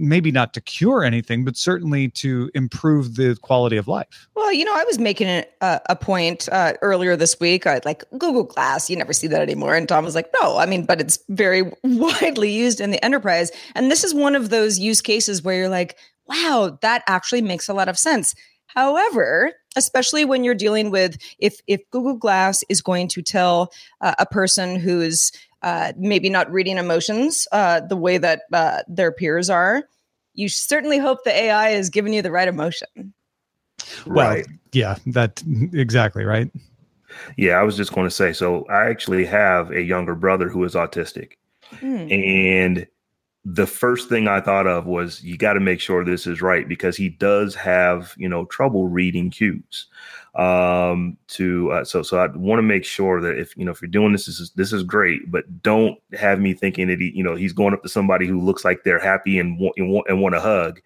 maybe 0.00 0.32
not 0.32 0.54
to 0.54 0.60
cure 0.60 1.04
anything, 1.04 1.44
but 1.44 1.56
certainly 1.56 2.08
to 2.08 2.50
improve 2.54 3.16
the 3.16 3.36
quality 3.42 3.76
of 3.76 3.86
life. 3.86 4.28
Well, 4.34 4.52
you 4.52 4.64
know, 4.64 4.74
I 4.74 4.84
was 4.84 4.98
making 4.98 5.28
a, 5.28 5.44
a 5.60 5.96
point 5.96 6.48
uh, 6.50 6.74
earlier 6.82 7.16
this 7.16 7.38
week. 7.38 7.66
Like 7.66 8.04
Google 8.12 8.44
Glass. 8.44 8.90
You 8.90 8.96
never 8.96 9.12
see 9.12 9.26
that 9.28 9.42
anymore. 9.42 9.74
And 9.74 9.88
Tom 9.88 10.04
was 10.04 10.14
like, 10.14 10.30
no, 10.40 10.58
I 10.58 10.66
mean, 10.66 10.86
but 10.86 11.00
it's 11.00 11.18
very 11.28 11.70
widely 11.84 12.50
used 12.50 12.80
in 12.80 12.90
the 12.90 13.04
enterprise. 13.04 13.52
And 13.74 13.90
this 13.90 14.04
is 14.04 14.14
one 14.14 14.34
of 14.34 14.50
those 14.50 14.78
use 14.78 15.00
cases 15.00 15.42
where 15.42 15.56
you're 15.56 15.68
like, 15.68 15.96
wow, 16.26 16.78
that 16.82 17.02
actually 17.06 17.42
makes 17.42 17.68
a 17.68 17.74
lot 17.74 17.88
of 17.88 17.98
sense. 17.98 18.34
However, 18.66 19.52
especially 19.76 20.24
when 20.24 20.44
you're 20.44 20.54
dealing 20.54 20.90
with 20.90 21.18
if 21.38 21.60
if 21.66 21.80
Google 21.90 22.14
Glass 22.14 22.62
is 22.68 22.80
going 22.80 23.08
to 23.08 23.22
tell 23.22 23.72
uh, 24.00 24.14
a 24.18 24.26
person 24.26 24.76
who's 24.76 25.32
uh, 25.62 25.92
maybe 25.96 26.30
not 26.30 26.50
reading 26.50 26.78
emotions 26.78 27.46
uh, 27.52 27.80
the 27.80 27.96
way 27.96 28.18
that 28.18 28.42
uh, 28.52 28.82
their 28.88 29.12
peers 29.12 29.50
are, 29.50 29.84
you 30.34 30.48
certainly 30.48 30.98
hope 30.98 31.24
the 31.24 31.34
AI 31.34 31.70
is 31.70 31.90
giving 31.90 32.12
you 32.12 32.22
the 32.22 32.30
right 32.30 32.48
emotion. 32.48 33.12
Right. 34.06 34.46
Well, 34.46 34.56
yeah, 34.72 34.96
that 35.06 35.42
exactly 35.72 36.24
right. 36.24 36.50
Yeah, 37.36 37.54
I 37.54 37.62
was 37.62 37.76
just 37.76 37.92
going 37.92 38.06
to 38.06 38.14
say. 38.14 38.32
So 38.32 38.64
I 38.66 38.88
actually 38.88 39.24
have 39.26 39.70
a 39.70 39.82
younger 39.82 40.14
brother 40.14 40.48
who 40.48 40.64
is 40.64 40.74
autistic, 40.74 41.32
mm. 41.76 42.10
and 42.10 42.86
the 43.44 43.66
first 43.66 44.08
thing 44.08 44.28
I 44.28 44.40
thought 44.40 44.66
of 44.66 44.86
was 44.86 45.22
you 45.24 45.36
got 45.36 45.54
to 45.54 45.60
make 45.60 45.80
sure 45.80 46.04
this 46.04 46.26
is 46.26 46.42
right 46.42 46.68
because 46.68 46.96
he 46.96 47.08
does 47.08 47.54
have 47.54 48.14
you 48.16 48.28
know 48.28 48.44
trouble 48.46 48.88
reading 48.88 49.30
cues 49.30 49.86
um 50.36 51.16
to 51.26 51.72
uh, 51.72 51.84
so 51.84 52.02
so 52.02 52.18
i 52.18 52.26
want 52.36 52.58
to 52.58 52.62
make 52.62 52.84
sure 52.84 53.20
that 53.20 53.36
if 53.36 53.56
you 53.56 53.64
know 53.64 53.72
if 53.72 53.82
you're 53.82 53.90
doing 53.90 54.12
this 54.12 54.26
this 54.26 54.38
is 54.38 54.50
this 54.52 54.72
is 54.72 54.84
great 54.84 55.28
but 55.28 55.62
don't 55.62 55.98
have 56.12 56.38
me 56.38 56.54
thinking 56.54 56.86
that 56.86 57.00
he 57.00 57.10
you 57.16 57.24
know 57.24 57.34
he's 57.34 57.52
going 57.52 57.74
up 57.74 57.82
to 57.82 57.88
somebody 57.88 58.28
who 58.28 58.40
looks 58.40 58.64
like 58.64 58.84
they're 58.84 59.00
happy 59.00 59.40
and 59.40 59.58
want 59.58 59.74
and 59.76 59.90
want, 59.90 60.06
and 60.08 60.20
want 60.20 60.34
a 60.34 60.40
hug 60.40 60.80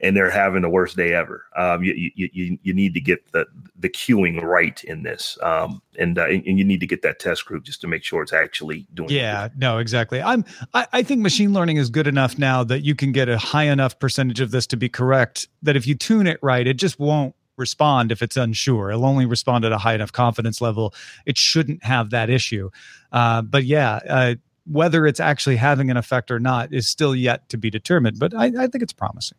and 0.00 0.16
they're 0.16 0.30
having 0.30 0.62
the 0.62 0.68
worst 0.68 0.96
day 0.96 1.14
ever. 1.14 1.46
Um 1.56 1.82
you 1.82 2.10
you 2.14 2.58
you, 2.62 2.74
need 2.74 2.94
to 2.94 3.00
get 3.00 3.32
the 3.32 3.46
the 3.78 3.88
cueing 3.88 4.42
right 4.42 4.82
in 4.84 5.02
this 5.02 5.38
um 5.42 5.80
and, 5.98 6.18
uh, 6.18 6.26
and 6.26 6.44
you 6.58 6.64
need 6.64 6.80
to 6.80 6.86
get 6.86 7.02
that 7.02 7.18
test 7.18 7.46
group 7.46 7.64
just 7.64 7.80
to 7.80 7.86
make 7.86 8.04
sure 8.04 8.22
it's 8.22 8.32
actually 8.32 8.86
doing 8.94 9.10
yeah 9.10 9.48
no 9.56 9.78
exactly. 9.78 10.20
I'm 10.20 10.44
I, 10.74 10.86
I 10.92 11.02
think 11.02 11.22
machine 11.22 11.52
learning 11.52 11.78
is 11.78 11.90
good 11.90 12.06
enough 12.06 12.38
now 12.38 12.64
that 12.64 12.80
you 12.80 12.94
can 12.94 13.12
get 13.12 13.28
a 13.28 13.38
high 13.38 13.64
enough 13.64 13.98
percentage 13.98 14.40
of 14.40 14.50
this 14.50 14.66
to 14.68 14.76
be 14.76 14.88
correct 14.88 15.48
that 15.62 15.76
if 15.76 15.86
you 15.86 15.94
tune 15.94 16.26
it 16.26 16.38
right 16.42 16.66
it 16.66 16.74
just 16.74 16.98
won't 16.98 17.34
respond 17.56 18.12
if 18.12 18.22
it's 18.22 18.36
unsure. 18.36 18.90
It'll 18.90 19.04
only 19.04 19.26
respond 19.26 19.64
at 19.64 19.72
a 19.72 19.78
high 19.78 19.94
enough 19.94 20.12
confidence 20.12 20.60
level. 20.60 20.94
It 21.24 21.38
shouldn't 21.38 21.84
have 21.84 22.10
that 22.10 22.30
issue. 22.30 22.70
Uh, 23.12 23.42
but 23.42 23.64
yeah, 23.64 24.00
uh, 24.08 24.34
whether 24.66 25.06
it's 25.06 25.20
actually 25.20 25.56
having 25.56 25.90
an 25.90 25.96
effect 25.96 26.30
or 26.30 26.40
not 26.40 26.72
is 26.72 26.88
still 26.88 27.14
yet 27.14 27.48
to 27.48 27.56
be 27.56 27.70
determined. 27.70 28.18
But 28.18 28.34
I, 28.34 28.46
I 28.46 28.66
think 28.66 28.82
it's 28.82 28.92
promising. 28.92 29.38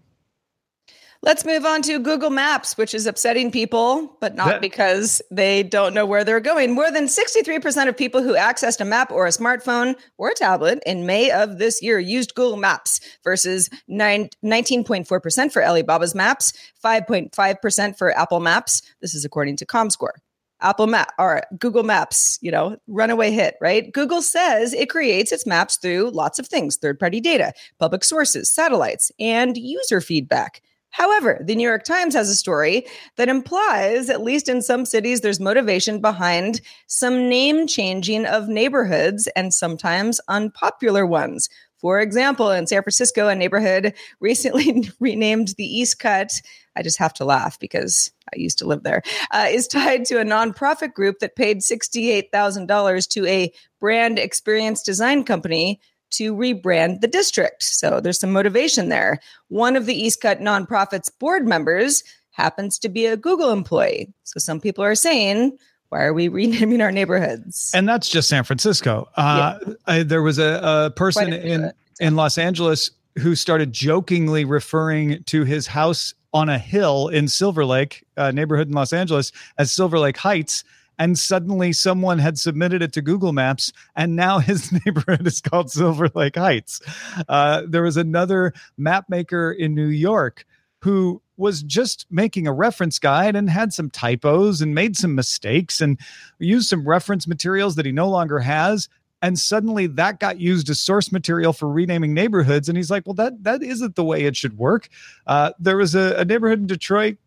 Let's 1.23 1.45
move 1.45 1.65
on 1.65 1.81
to 1.83 1.99
Google 1.99 2.29
Maps, 2.29 2.77
which 2.77 2.93
is 2.93 3.07
upsetting 3.07 3.51
people, 3.51 4.15
but 4.21 4.35
not 4.35 4.47
yeah. 4.47 4.59
because 4.59 5.21
they 5.31 5.63
don't 5.63 5.93
know 5.93 6.05
where 6.05 6.23
they're 6.23 6.39
going. 6.39 6.73
More 6.73 6.91
than 6.91 7.07
63% 7.07 7.87
of 7.87 7.97
people 7.97 8.21
who 8.21 8.35
accessed 8.35 8.79
a 8.81 8.85
map 8.85 9.11
or 9.11 9.25
a 9.25 9.31
smartphone 9.31 9.95
or 10.17 10.29
a 10.29 10.35
tablet 10.35 10.81
in 10.85 11.05
May 11.05 11.31
of 11.31 11.57
this 11.57 11.81
year 11.81 11.99
used 11.99 12.35
Google 12.35 12.57
Maps 12.57 12.99
versus 13.23 13.69
9, 13.87 14.29
19.4% 14.43 15.51
for 15.51 15.61
Alibaba's 15.61 16.13
Maps, 16.13 16.53
5.5% 16.83 17.97
for 17.97 18.17
Apple 18.17 18.39
Maps. 18.39 18.81
This 19.01 19.15
is 19.15 19.25
according 19.25 19.57
to 19.57 19.65
ComScore. 19.65 20.17
Apple 20.61 20.87
Map 20.87 21.13
or 21.19 21.43
Google 21.59 21.83
Maps, 21.83 22.39
you 22.41 22.51
know, 22.51 22.77
runaway 22.87 23.31
hit, 23.31 23.55
right? 23.61 23.91
Google 23.91 24.21
says 24.21 24.73
it 24.73 24.89
creates 24.89 25.31
its 25.31 25.45
maps 25.45 25.77
through 25.77 26.09
lots 26.11 26.39
of 26.39 26.47
things 26.47 26.77
third 26.77 26.99
party 26.99 27.19
data, 27.19 27.53
public 27.79 28.03
sources, 28.03 28.51
satellites, 28.51 29.11
and 29.19 29.57
user 29.57 30.01
feedback. 30.01 30.61
However, 30.91 31.39
the 31.43 31.55
New 31.55 31.67
York 31.67 31.83
Times 31.83 32.15
has 32.15 32.29
a 32.29 32.35
story 32.35 32.85
that 33.17 33.29
implies, 33.29 34.09
at 34.09 34.21
least 34.21 34.49
in 34.49 34.61
some 34.61 34.85
cities, 34.85 35.21
there's 35.21 35.39
motivation 35.39 36.01
behind 36.01 36.61
some 36.87 37.29
name 37.29 37.67
changing 37.67 38.25
of 38.25 38.47
neighborhoods 38.47 39.27
and 39.35 39.53
sometimes 39.53 40.19
unpopular 40.27 41.05
ones. 41.05 41.49
For 41.79 41.99
example, 41.99 42.49
in 42.49 42.65
San 42.65 42.81
Francisco, 42.81 43.27
a 43.27 43.35
neighborhood 43.35 43.93
recently 44.19 44.89
renamed 44.99 45.49
the 45.57 45.65
East 45.65 45.99
Cut. 45.99 46.31
I 46.75 46.81
just 46.81 46.97
have 46.99 47.13
to 47.15 47.25
laugh 47.25 47.59
because 47.59 48.11
I 48.33 48.39
used 48.39 48.57
to 48.59 48.67
live 48.67 48.83
there. 48.83 49.03
Uh, 49.31 49.47
is 49.49 49.67
tied 49.67 50.05
to 50.05 50.19
a 50.19 50.25
nonprofit 50.25 50.93
group 50.93 51.19
that 51.19 51.35
paid 51.35 51.59
$68,000 51.59 53.09
to 53.09 53.25
a 53.27 53.53
brand 53.79 54.19
experience 54.19 54.83
design 54.83 55.23
company 55.23 55.79
to 56.11 56.35
rebrand 56.35 57.01
the 57.01 57.07
district. 57.07 57.63
So 57.63 57.99
there's 57.99 58.19
some 58.19 58.31
motivation 58.31 58.89
there. 58.89 59.19
One 59.49 59.75
of 59.75 59.85
the 59.85 59.95
East 59.95 60.21
Cut 60.21 60.39
nonprofit's 60.39 61.09
board 61.09 61.47
members 61.47 62.03
happens 62.31 62.77
to 62.79 62.89
be 62.89 63.05
a 63.05 63.17
Google 63.17 63.51
employee. 63.51 64.13
So 64.23 64.39
some 64.39 64.61
people 64.61 64.83
are 64.83 64.95
saying, 64.95 65.57
why 65.89 66.03
are 66.03 66.13
we 66.13 66.27
renaming 66.27 66.81
our 66.81 66.91
neighborhoods? 66.91 67.71
And 67.73 67.87
that's 67.87 68.09
just 68.09 68.29
San 68.29 68.43
Francisco. 68.43 69.09
Uh, 69.15 69.59
yeah. 69.65 69.73
I, 69.85 70.03
there 70.03 70.21
was 70.21 70.39
a, 70.39 70.59
a 70.63 70.91
person 70.91 71.33
in, 71.33 71.71
in 71.99 72.15
Los 72.15 72.37
Angeles 72.37 72.91
who 73.19 73.35
started 73.35 73.73
jokingly 73.73 74.45
referring 74.45 75.23
to 75.23 75.43
his 75.43 75.67
house 75.67 76.13
on 76.33 76.49
a 76.49 76.59
hill 76.59 77.07
in 77.07 77.27
Silver 77.27 77.65
Lake, 77.65 78.05
uh, 78.15 78.31
neighborhood 78.31 78.67
in 78.67 78.73
Los 78.73 78.93
Angeles, 78.93 79.31
as 79.57 79.73
Silver 79.73 79.97
Lake 79.97 80.17
Heights 80.17 80.63
and 80.99 81.17
suddenly 81.17 81.73
someone 81.73 82.19
had 82.19 82.37
submitted 82.37 82.81
it 82.81 82.93
to 82.93 83.01
Google 83.01 83.33
Maps, 83.33 83.71
and 83.95 84.15
now 84.15 84.39
his 84.39 84.71
neighborhood 84.71 85.25
is 85.27 85.41
called 85.41 85.71
Silver 85.71 86.09
Lake 86.15 86.35
Heights. 86.35 86.81
Uh, 87.27 87.63
there 87.67 87.83
was 87.83 87.97
another 87.97 88.53
map 88.77 89.05
maker 89.09 89.51
in 89.51 89.75
New 89.75 89.87
York 89.87 90.45
who 90.81 91.21
was 91.37 91.63
just 91.63 92.05
making 92.09 92.47
a 92.47 92.53
reference 92.53 92.99
guide 92.99 93.35
and 93.35 93.49
had 93.49 93.71
some 93.73 93.89
typos 93.89 94.61
and 94.61 94.73
made 94.73 94.97
some 94.97 95.15
mistakes 95.15 95.81
and 95.81 95.99
used 96.39 96.69
some 96.69 96.87
reference 96.87 97.27
materials 97.27 97.75
that 97.75 97.85
he 97.85 97.91
no 97.91 98.09
longer 98.09 98.39
has. 98.39 98.89
And 99.21 99.39
suddenly 99.39 99.87
that 99.87 100.19
got 100.19 100.39
used 100.39 100.69
as 100.69 100.79
source 100.79 101.11
material 101.11 101.53
for 101.53 101.67
renaming 101.69 102.13
neighborhoods. 102.13 102.69
And 102.69 102.77
he's 102.77 102.91
like 102.91 103.05
well 103.05 103.15
that 103.15 103.43
that 103.43 103.63
isn't 103.63 103.95
the 103.95 104.03
way 104.03 104.23
it 104.25 104.35
should 104.35 104.57
work. 104.57 104.89
Uh, 105.25 105.51
there 105.59 105.77
was 105.77 105.95
a, 105.95 106.15
a, 106.17 106.25
neighborhood 106.25 106.59
in 106.59 106.67
detroit 106.67 107.17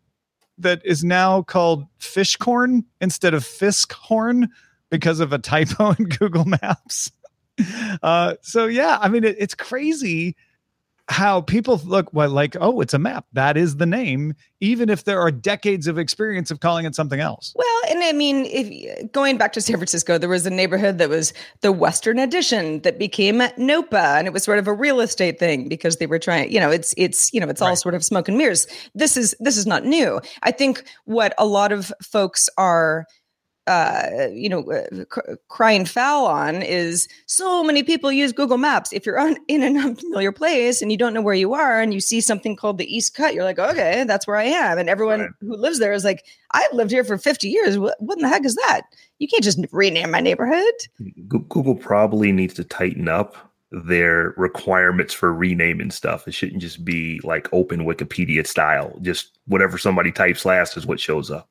that 0.61 0.81
is 0.85 1.03
now 1.03 1.41
called 1.41 1.85
Fishkorn 1.99 2.83
instead 2.99 3.33
of 3.33 3.43
Fiskhorn 3.43 4.47
because 4.89 5.19
of 5.19 5.33
a 5.33 5.39
typo 5.39 5.91
in 5.99 6.05
Google 6.05 6.45
Maps. 6.45 7.11
Uh, 8.01 8.35
so 8.41 8.65
yeah, 8.65 8.97
I 9.01 9.09
mean 9.09 9.23
it, 9.23 9.35
it's 9.37 9.55
crazy 9.55 10.35
how 11.11 11.41
people 11.41 11.79
look 11.83 12.11
well, 12.13 12.29
like, 12.29 12.55
oh, 12.59 12.79
it's 12.79 12.93
a 12.93 12.99
map. 12.99 13.25
That 13.33 13.57
is 13.57 13.75
the 13.75 13.85
name, 13.85 14.33
even 14.61 14.89
if 14.89 15.03
there 15.03 15.19
are 15.19 15.29
decades 15.29 15.85
of 15.85 15.97
experience 15.97 16.49
of 16.49 16.61
calling 16.61 16.85
it 16.85 16.95
something 16.95 17.19
else. 17.19 17.53
Well, 17.55 17.81
and 17.89 18.01
I 18.01 18.13
mean, 18.13 18.45
if 18.45 19.11
going 19.11 19.37
back 19.37 19.51
to 19.53 19.61
San 19.61 19.75
Francisco, 19.75 20.17
there 20.17 20.29
was 20.29 20.45
a 20.45 20.49
neighborhood 20.49 20.97
that 20.99 21.09
was 21.09 21.33
the 21.59 21.71
Western 21.71 22.17
Addition 22.17 22.81
that 22.81 22.97
became 22.97 23.41
NOPA, 23.57 24.17
and 24.17 24.25
it 24.25 24.33
was 24.33 24.43
sort 24.43 24.57
of 24.57 24.67
a 24.67 24.73
real 24.73 25.01
estate 25.01 25.37
thing 25.37 25.67
because 25.67 25.97
they 25.97 26.07
were 26.07 26.19
trying. 26.19 26.51
You 26.51 26.61
know, 26.61 26.71
it's 26.71 26.93
it's 26.97 27.33
you 27.33 27.41
know, 27.41 27.49
it's 27.49 27.61
all 27.61 27.69
right. 27.69 27.77
sort 27.77 27.93
of 27.93 28.03
smoke 28.03 28.29
and 28.29 28.37
mirrors. 28.37 28.65
This 28.95 29.17
is 29.17 29.35
this 29.39 29.57
is 29.57 29.67
not 29.67 29.83
new. 29.83 30.21
I 30.43 30.51
think 30.51 30.83
what 31.03 31.33
a 31.37 31.45
lot 31.45 31.73
of 31.73 31.91
folks 32.01 32.49
are 32.57 33.05
uh, 33.71 34.27
you 34.33 34.49
know, 34.49 34.69
uh, 34.69 35.05
c- 35.13 35.35
crying 35.47 35.85
foul 35.85 36.25
on 36.25 36.61
is 36.61 37.07
so 37.25 37.63
many 37.63 37.83
people 37.83 38.11
use 38.11 38.33
Google 38.33 38.57
Maps. 38.57 38.91
If 38.91 39.05
you're 39.05 39.19
on, 39.19 39.37
in 39.47 39.63
an 39.63 39.77
unfamiliar 39.77 40.31
place 40.31 40.81
and 40.81 40.91
you 40.91 40.97
don't 40.97 41.13
know 41.13 41.21
where 41.21 41.33
you 41.33 41.53
are 41.53 41.79
and 41.79 41.93
you 41.93 42.01
see 42.01 42.19
something 42.19 42.55
called 42.55 42.77
the 42.77 42.93
East 42.93 43.15
Cut, 43.15 43.33
you're 43.33 43.45
like, 43.45 43.59
okay, 43.59 44.03
that's 44.05 44.27
where 44.27 44.35
I 44.35 44.43
am. 44.43 44.77
And 44.77 44.89
everyone 44.89 45.21
right. 45.21 45.29
who 45.39 45.55
lives 45.55 45.79
there 45.79 45.93
is 45.93 46.03
like, 46.03 46.25
I've 46.51 46.73
lived 46.73 46.91
here 46.91 47.05
for 47.05 47.17
50 47.17 47.47
years. 47.47 47.77
What, 47.77 47.95
what 47.99 48.17
in 48.17 48.23
the 48.23 48.29
heck 48.29 48.45
is 48.45 48.55
that? 48.55 48.81
You 49.19 49.27
can't 49.27 49.43
just 49.43 49.59
rename 49.71 50.11
my 50.11 50.19
neighborhood. 50.19 50.73
Google 51.27 51.75
probably 51.75 52.31
needs 52.31 52.55
to 52.55 52.63
tighten 52.63 53.07
up 53.07 53.35
their 53.71 54.33
requirements 54.35 55.13
for 55.13 55.33
renaming 55.33 55.91
stuff. 55.91 56.27
It 56.27 56.33
shouldn't 56.33 56.61
just 56.61 56.83
be 56.83 57.21
like 57.23 57.47
open 57.53 57.85
Wikipedia 57.85 58.45
style. 58.45 58.97
Just 59.01 59.39
whatever 59.45 59.77
somebody 59.77 60.11
types 60.11 60.43
last 60.43 60.75
is 60.75 60.85
what 60.85 60.99
shows 60.99 61.31
up. 61.31 61.47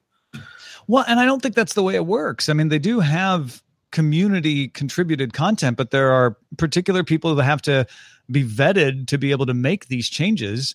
Well, 0.91 1.05
and 1.07 1.21
I 1.21 1.25
don't 1.25 1.41
think 1.41 1.55
that's 1.55 1.75
the 1.75 1.85
way 1.85 1.95
it 1.95 2.05
works. 2.05 2.49
I 2.49 2.53
mean, 2.53 2.69
they 2.69 2.81
do 2.81 2.99
have 2.99 3.63
community 3.93 4.67
contributed 4.67 5.33
content, 5.33 5.77
but 5.77 5.93
there 5.93 6.11
are 6.11 6.37
particular 6.59 7.05
people 7.05 7.33
that 7.37 7.45
have 7.45 7.63
to 7.63 7.87
be 8.29 8.43
vetted 8.45 9.07
to 9.07 9.17
be 9.17 9.31
able 9.31 9.47
to 9.47 9.55
make 9.55 9.87
these 9.87 10.09
changes. 10.09 10.75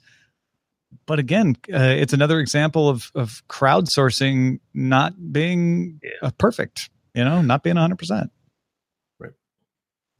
but 1.05 1.19
again, 1.19 1.57
uh, 1.73 1.79
it's 1.79 2.13
another 2.13 2.39
example 2.39 2.87
of 2.87 3.11
of 3.13 3.43
crowdsourcing 3.49 4.59
not 4.73 5.33
being 5.33 5.99
uh, 6.21 6.31
perfect. 6.37 6.89
You 7.13 7.25
know, 7.25 7.41
not 7.41 7.61
being 7.61 7.75
hundred 7.75 7.99
percent. 7.99 8.31
Right. 8.31 8.44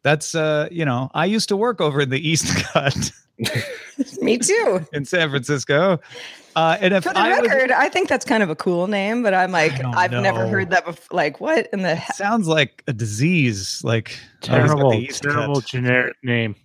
That's 0.06 0.36
uh, 0.36 0.70
you 0.72 0.86
know, 0.86 1.10
I 1.16 1.26
used 1.26 1.50
to 1.50 1.58
work 1.58 1.82
over 1.82 2.00
in 2.02 2.12
the 2.12 2.30
East 2.30 2.46
Cut 2.72 3.12
Me 4.22 4.38
too. 4.38 4.86
in 4.94 5.04
San 5.04 5.30
Francisco, 5.32 6.00
uh, 6.56 6.78
and 6.80 6.94
if 6.94 7.04
For 7.04 7.12
the 7.14 7.20
I 7.20 7.40
was- 7.40 7.50
record, 7.50 7.72
I 7.72 7.90
think 7.90 8.08
that's 8.08 8.24
kind 8.24 8.44
of 8.44 8.50
a 8.52 8.56
cool 8.56 8.86
name, 8.88 9.24
but 9.24 9.34
I'm 9.34 9.52
like, 9.52 9.74
I've 9.84 10.12
never 10.12 10.48
heard 10.48 10.70
that 10.70 10.86
before. 10.86 11.16
Like, 11.18 11.42
what 11.42 11.68
in 11.74 11.82
the 11.82 11.96
heck? 11.96 12.16
sounds 12.16 12.48
like 12.48 12.84
a 12.88 12.94
disease. 12.94 13.82
Like 13.84 14.10
he's 14.10 14.50
got 14.50 14.58
Terrible, 14.68 14.92
the 14.92 14.98
East 15.00 15.24
terrible 15.24 15.56
Cut. 15.56 15.66
generic 15.66 16.16
name. 16.24 16.56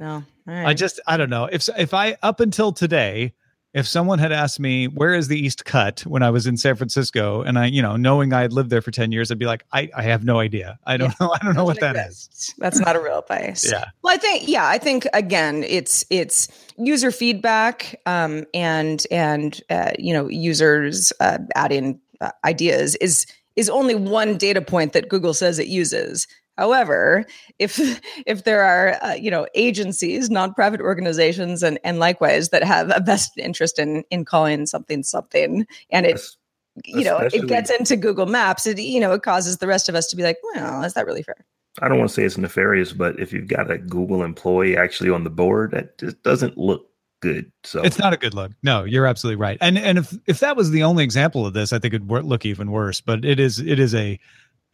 No. 0.00 0.14
All 0.14 0.24
right. 0.46 0.66
I 0.66 0.72
just 0.74 0.98
I 1.06 1.16
don't 1.18 1.30
know 1.30 1.44
if 1.52 1.68
if 1.78 1.92
I 1.94 2.16
up 2.22 2.40
until 2.40 2.72
today, 2.72 3.34
if 3.76 3.86
someone 3.86 4.18
had 4.18 4.32
asked 4.32 4.58
me 4.58 4.88
where 4.88 5.12
is 5.12 5.28
the 5.28 5.38
East 5.38 5.66
Cut 5.66 6.00
when 6.06 6.22
I 6.22 6.30
was 6.30 6.46
in 6.46 6.56
San 6.56 6.76
Francisco, 6.76 7.42
and 7.42 7.58
I 7.58 7.66
you 7.66 7.82
know 7.82 7.96
knowing 7.96 8.32
I 8.32 8.40
had 8.40 8.52
lived 8.54 8.70
there 8.70 8.80
for 8.80 8.90
ten 8.90 9.12
years, 9.12 9.30
I'd 9.30 9.38
be 9.38 9.44
like 9.44 9.66
I 9.70 9.90
I 9.94 10.02
have 10.02 10.24
no 10.24 10.40
idea. 10.40 10.78
I 10.86 10.96
don't 10.96 11.14
know. 11.20 11.30
I 11.40 11.44
don't 11.44 11.54
know 11.54 11.64
what 11.64 11.78
that 11.80 11.94
is. 11.94 12.54
That's 12.56 12.80
not 12.80 12.96
a 12.96 13.00
real 13.00 13.20
place. 13.20 13.70
Yeah. 13.70 13.84
Well, 14.02 14.14
I 14.14 14.16
think 14.16 14.48
yeah, 14.48 14.66
I 14.66 14.78
think 14.78 15.06
again, 15.12 15.62
it's 15.62 16.06
it's 16.08 16.48
user 16.78 17.12
feedback 17.12 18.00
um, 18.06 18.46
and 18.54 19.06
and 19.10 19.60
uh, 19.68 19.92
you 19.98 20.14
know 20.14 20.26
users 20.28 21.12
uh, 21.20 21.38
adding 21.54 22.00
uh, 22.22 22.30
ideas 22.46 22.96
is 22.96 23.26
is 23.56 23.68
only 23.68 23.94
one 23.94 24.38
data 24.38 24.62
point 24.62 24.94
that 24.94 25.10
Google 25.10 25.34
says 25.34 25.58
it 25.58 25.66
uses. 25.66 26.26
However, 26.56 27.24
if 27.58 27.78
if 28.26 28.44
there 28.44 28.62
are 28.62 29.02
uh, 29.02 29.14
you 29.14 29.30
know 29.30 29.46
agencies, 29.54 30.28
nonprofit 30.28 30.80
organizations, 30.80 31.62
and 31.62 31.78
and 31.84 31.98
likewise 31.98 32.50
that 32.50 32.62
have 32.64 32.90
a 32.94 33.00
vested 33.00 33.44
interest 33.44 33.78
in 33.78 34.04
in 34.10 34.24
calling 34.24 34.66
something 34.66 35.02
something, 35.02 35.66
and 35.90 36.06
it 36.06 36.10
That's- 36.10 36.36
you 36.84 37.04
know 37.04 37.18
it 37.18 37.46
gets 37.48 37.70
into 37.70 37.96
Google 37.96 38.26
Maps, 38.26 38.66
it 38.66 38.78
you 38.78 39.00
know 39.00 39.12
it 39.12 39.22
causes 39.22 39.58
the 39.58 39.66
rest 39.66 39.88
of 39.88 39.94
us 39.94 40.08
to 40.08 40.16
be 40.16 40.22
like, 40.22 40.38
well, 40.54 40.82
is 40.82 40.94
that 40.94 41.06
really 41.06 41.22
fair? 41.22 41.44
I 41.82 41.88
don't 41.88 41.98
want 41.98 42.08
to 42.08 42.14
say 42.14 42.24
it's 42.24 42.38
nefarious, 42.38 42.92
but 42.92 43.18
if 43.20 43.32
you've 43.32 43.48
got 43.48 43.70
a 43.70 43.78
Google 43.78 44.22
employee 44.22 44.76
actually 44.76 45.10
on 45.10 45.24
the 45.24 45.30
board, 45.30 45.72
that 45.72 45.98
just 45.98 46.22
doesn't 46.22 46.56
look 46.56 46.88
good. 47.20 47.52
So 47.64 47.82
It's 47.82 47.98
not 47.98 48.12
a 48.12 48.16
good 48.16 48.34
look. 48.34 48.52
No, 48.62 48.84
you're 48.84 49.06
absolutely 49.06 49.36
right. 49.36 49.58
And 49.60 49.78
and 49.78 49.98
if 49.98 50.14
if 50.26 50.40
that 50.40 50.56
was 50.56 50.70
the 50.70 50.82
only 50.82 51.04
example 51.04 51.46
of 51.46 51.54
this, 51.54 51.72
I 51.72 51.78
think 51.78 51.94
it'd 51.94 52.08
wor- 52.08 52.22
look 52.22 52.46
even 52.46 52.70
worse. 52.70 53.00
But 53.00 53.24
it 53.24 53.40
is 53.40 53.58
it 53.58 53.78
is 53.78 53.94
a 53.94 54.18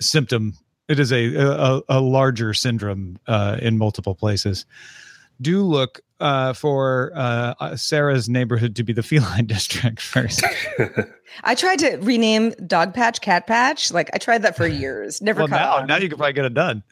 symptom. 0.01 0.55
It 0.93 1.01
is 1.01 1.11
a 1.11 1.35
a, 1.35 1.83
a 1.89 2.01
larger 2.01 2.55
syndrome 2.55 3.19
uh, 3.27 3.57
in 3.61 3.79
multiple 3.79 4.15
places. 4.15 4.67
Do 5.41 5.63
look 5.63 6.03
uh, 6.21 6.53
for 6.53 7.11
uh, 7.17 7.55
uh, 7.59 7.77
Sarah's 7.77 8.29
neighborhood 8.29 8.77
to 8.77 8.85
be 8.85 8.93
the 8.93 9.03
feline 9.03 9.47
district 9.47 10.01
first. 10.01 10.45
I 11.45 11.55
tried 11.55 11.81
to 11.81 11.97
rename 11.97 12.51
Dog 12.67 12.95
Patch 12.95 13.21
Cat 13.21 13.47
Patch. 13.47 13.91
Like 13.91 14.11
I 14.15 14.19
tried 14.19 14.43
that 14.43 14.57
for 14.57 14.67
years. 14.85 15.21
Never 15.21 15.41
well, 15.41 15.49
caught 15.49 15.61
now, 15.61 15.77
on. 15.79 15.87
now 15.89 15.97
you 15.97 16.09
can 16.09 16.17
probably 16.17 16.35
get 16.35 16.45
it 16.45 16.55
done. 16.55 16.83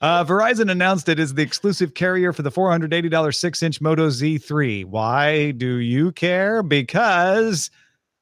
uh, 0.00 0.24
Verizon 0.24 0.70
announced 0.70 1.08
it 1.08 1.18
is 1.18 1.34
the 1.34 1.42
exclusive 1.42 1.94
carrier 1.94 2.32
for 2.32 2.42
the 2.42 2.50
$480 2.50 3.34
six 3.34 3.62
inch 3.62 3.80
Moto 3.80 4.08
Z3. 4.08 4.84
Why 4.84 5.50
do 5.50 5.76
you 5.76 6.12
care? 6.12 6.62
Because 6.62 7.70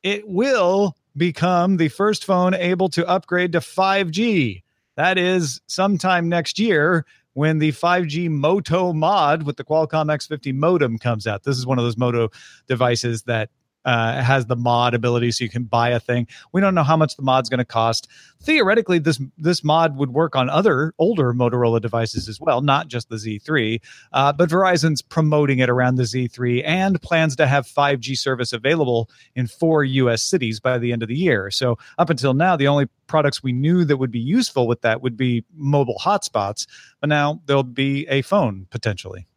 it 0.02 0.26
will 0.26 0.97
become 1.16 1.76
the 1.76 1.88
first 1.88 2.25
phone 2.25 2.55
able 2.55 2.88
to 2.90 3.07
upgrade 3.07 3.52
to 3.52 3.59
5G. 3.59 4.62
That 4.96 5.18
is 5.18 5.60
sometime 5.66 6.28
next 6.28 6.58
year 6.58 7.04
when 7.34 7.58
the 7.58 7.72
5G 7.72 8.30
Moto 8.30 8.94
mod 8.94 9.42
with 9.42 9.58
the 9.58 9.64
Qualcomm 9.64 10.06
X50 10.06 10.54
modem 10.54 10.98
comes 10.98 11.26
out. 11.26 11.42
This 11.44 11.58
is 11.58 11.66
one 11.66 11.78
of 11.78 11.84
those 11.84 11.98
Moto 11.98 12.30
devices 12.66 13.24
that 13.24 13.50
uh, 13.87 14.21
has 14.21 14.47
the 14.47 14.57
mod 14.57 14.95
ability, 14.95 15.31
so 15.31 15.45
you 15.45 15.49
can 15.49 15.64
buy 15.64 15.88
a 15.88 16.00
thing. 16.00 16.26
We 16.52 16.61
don't 16.61 16.75
know 16.75 16.83
how 16.83 16.97
much 16.97 17.16
the 17.16 17.23
mod's 17.23 17.49
going 17.49 17.59
to 17.59 17.64
cost. 17.64 18.09
Theoretically, 18.43 18.99
this 18.99 19.21
this 19.38 19.64
mod 19.64 19.97
would 19.97 20.11
work 20.12 20.37
on 20.37 20.50
other 20.50 20.93
older 20.99 21.33
Motorola 21.33 21.81
devices 21.81 22.28
as 22.28 22.40
well, 22.40 22.61
not 22.61 22.88
just 22.88 23.09
the 23.09 23.16
Z3. 23.16 23.81
Uh, 24.12 24.33
but 24.33 24.50
Verizon's 24.50 25.00
promoting 25.00 25.61
it 25.61 25.71
around 25.71 25.95
the 25.95 26.02
Z3 26.02 26.62
and 26.66 27.00
plans 27.00 27.37
to 27.37 27.47
have 27.47 27.66
5G 27.66 28.19
service 28.19 28.52
available 28.52 29.09
in 29.37 29.47
four 29.47 29.85
U.S. 29.85 30.23
cities 30.23 30.61
by 30.61 30.78
the 30.78 30.93
end 30.93 31.02
of 31.02 31.09
the 31.09 31.16
year. 31.16 31.50
So 31.50 31.78
up 31.99 32.11
until 32.11 32.35
now, 32.35 32.57
the 32.57 32.69
only 32.69 32.88
products 33.07 33.43
we 33.43 33.52
knew 33.52 33.85
that 33.85 33.99
would 33.99 34.11
be 34.11 34.19
useful 34.19 34.66
with 34.66 34.81
that 34.83 35.01
would 35.01 35.16
be 35.16 35.44
mobile 35.55 36.01
hotspots. 36.03 36.66
But 37.01 37.09
now 37.09 37.40
there'll 37.46 37.62
be 37.62 38.07
a 38.09 38.22
phone 38.22 38.66
potentially. 38.70 39.29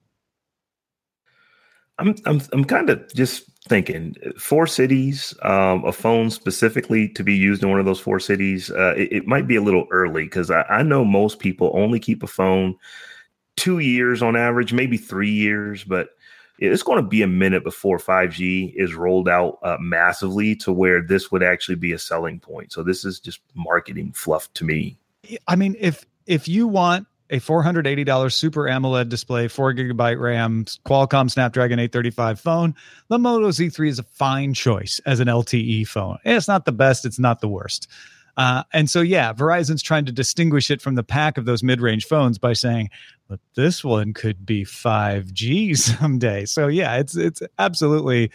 I'm 2.00 2.16
I'm 2.26 2.42
I'm 2.54 2.66
kind 2.66 2.90
of 2.90 3.14
just 3.14 3.44
thinking 3.70 4.16
four 4.38 4.68
cities, 4.68 5.34
um, 5.44 5.86
a 5.86 5.92
phone 5.92 6.30
specifically 6.32 7.08
to 7.10 7.24
be 7.24 7.36
used 7.36 7.64
in 7.64 7.70
one 7.70 7.80
of 7.80 7.86
those 7.86 8.00
four 8.00 8.20
cities. 8.20 8.72
Uh, 8.72 8.96
it, 8.98 9.12
it 9.12 9.28
might 9.28 9.48
be 9.48 9.56
a 9.56 9.62
little 9.62 9.88
early 9.92 10.24
because 10.24 10.52
I, 10.52 10.64
I 10.64 10.84
know 10.84 11.06
most 11.06 11.40
people 11.40 11.72
only 11.74 12.00
keep 12.00 12.24
a 12.24 12.28
phone 12.28 12.76
two 13.56 13.80
years 13.80 14.22
on 14.22 14.36
average, 14.36 14.74
maybe 14.74 14.98
three 14.98 15.32
years, 15.32 15.84
but 15.84 16.10
it's 16.58 16.84
going 16.84 17.02
to 17.02 17.08
be 17.08 17.22
a 17.22 17.28
minute 17.28 17.64
before 17.64 17.98
5G 17.98 18.74
is 18.76 18.94
rolled 18.94 19.30
out 19.30 19.60
uh, 19.64 19.78
massively 19.80 20.56
to 20.58 20.74
where 20.74 21.02
this 21.02 21.32
would 21.32 21.44
actually 21.44 21.76
be 21.76 21.94
a 21.94 22.00
selling 22.00 22.40
point. 22.40 22.74
So 22.74 22.84
this 22.84 23.06
is 23.06 23.20
just 23.20 23.40
marketing 23.56 24.12
fluff 24.14 24.52
to 24.56 24.66
me. 24.66 24.98
I 25.48 25.56
mean, 25.56 25.76
if 25.80 26.06
if 26.26 26.48
you 26.48 26.68
want 26.68 27.08
a 27.30 27.39
four 27.39 27.63
hundred 27.63 27.88
eighty 27.88 28.04
dollars 28.04 28.36
Super 28.36 28.68
AMOLED 28.68 29.10
display, 29.10 29.48
four 29.48 29.74
gigabyte 29.74 30.20
RAM, 30.20 30.65
Qualcomm 30.86 31.30
Snapdragon 31.30 31.80
eight 31.80 31.92
thirty 31.92 32.10
five 32.10 32.39
phone, 32.39 32.76
the 33.08 33.20
Moto 33.20 33.50
Z3 33.50 33.89
is 33.89 34.00
a 34.00 34.04
fine 34.04 34.54
choice 34.54 35.00
as 35.06 35.20
an 35.20 35.28
LTE 35.28 35.88
phone. 35.88 36.18
It's 36.26 36.48
not 36.48 36.65
the 36.65 36.72
best, 36.72 37.06
it's 37.06 37.20
not 37.20 37.42
the 37.42 37.48
worst. 37.48 37.88
Uh, 38.38 38.63
and 38.72 38.89
so, 38.89 39.02
yeah, 39.02 39.34
Verizon's 39.34 39.84
trying 39.84 40.06
to 40.06 40.13
distinguish 40.13 40.72
it 40.72 40.82
from 40.82 40.96
the 40.96 41.04
pack 41.04 41.38
of 41.38 41.44
those 41.44 41.62
mid 41.62 41.82
range 41.82 42.06
phones 42.06 42.38
by 42.38 42.54
saying, 42.54 42.89
but 43.28 43.39
this 43.56 43.84
one 43.84 44.13
could 44.13 44.46
be 44.46 44.63
5G 44.63 45.78
someday. 46.00 46.46
So, 46.46 46.68
yeah, 46.68 46.96
it's 46.96 47.18
it's 47.18 47.42
absolutely 47.58 48.32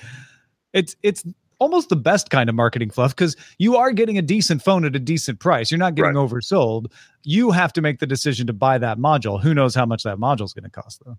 it's 0.74 0.94
it's 1.02 1.24
almost 1.64 1.88
the 1.88 1.96
best 1.96 2.29
kind 2.31 2.48
of 2.50 2.55
marketing 2.55 2.90
fluff 2.90 3.16
because 3.16 3.37
you 3.59 3.77
are 3.77 3.90
getting 3.90 4.18
a 4.18 4.22
decent 4.22 4.62
phone 4.62 4.85
at 4.85 4.94
a 4.94 4.98
decent 4.98 5.40
price. 5.40 5.70
You're 5.70 5.79
not 5.79 5.94
getting 5.94 6.14
Right. 6.14 6.31
oversold. 6.31 6.92
You 7.22 7.50
have 7.53 7.72
to 7.72 7.81
make 7.81 7.98
the 8.00 8.07
decision 8.07 8.46
to 8.48 8.53
buy 8.53 8.77
that 8.79 8.98
module. 8.98 9.42
Who 9.42 9.55
knows 9.55 9.74
how 9.74 9.87
much 9.87 10.03
that 10.03 10.18
module 10.18 10.44
is 10.44 10.53
going 10.53 10.64
to 10.64 10.70
cost, 10.70 11.03
though? 11.05 11.16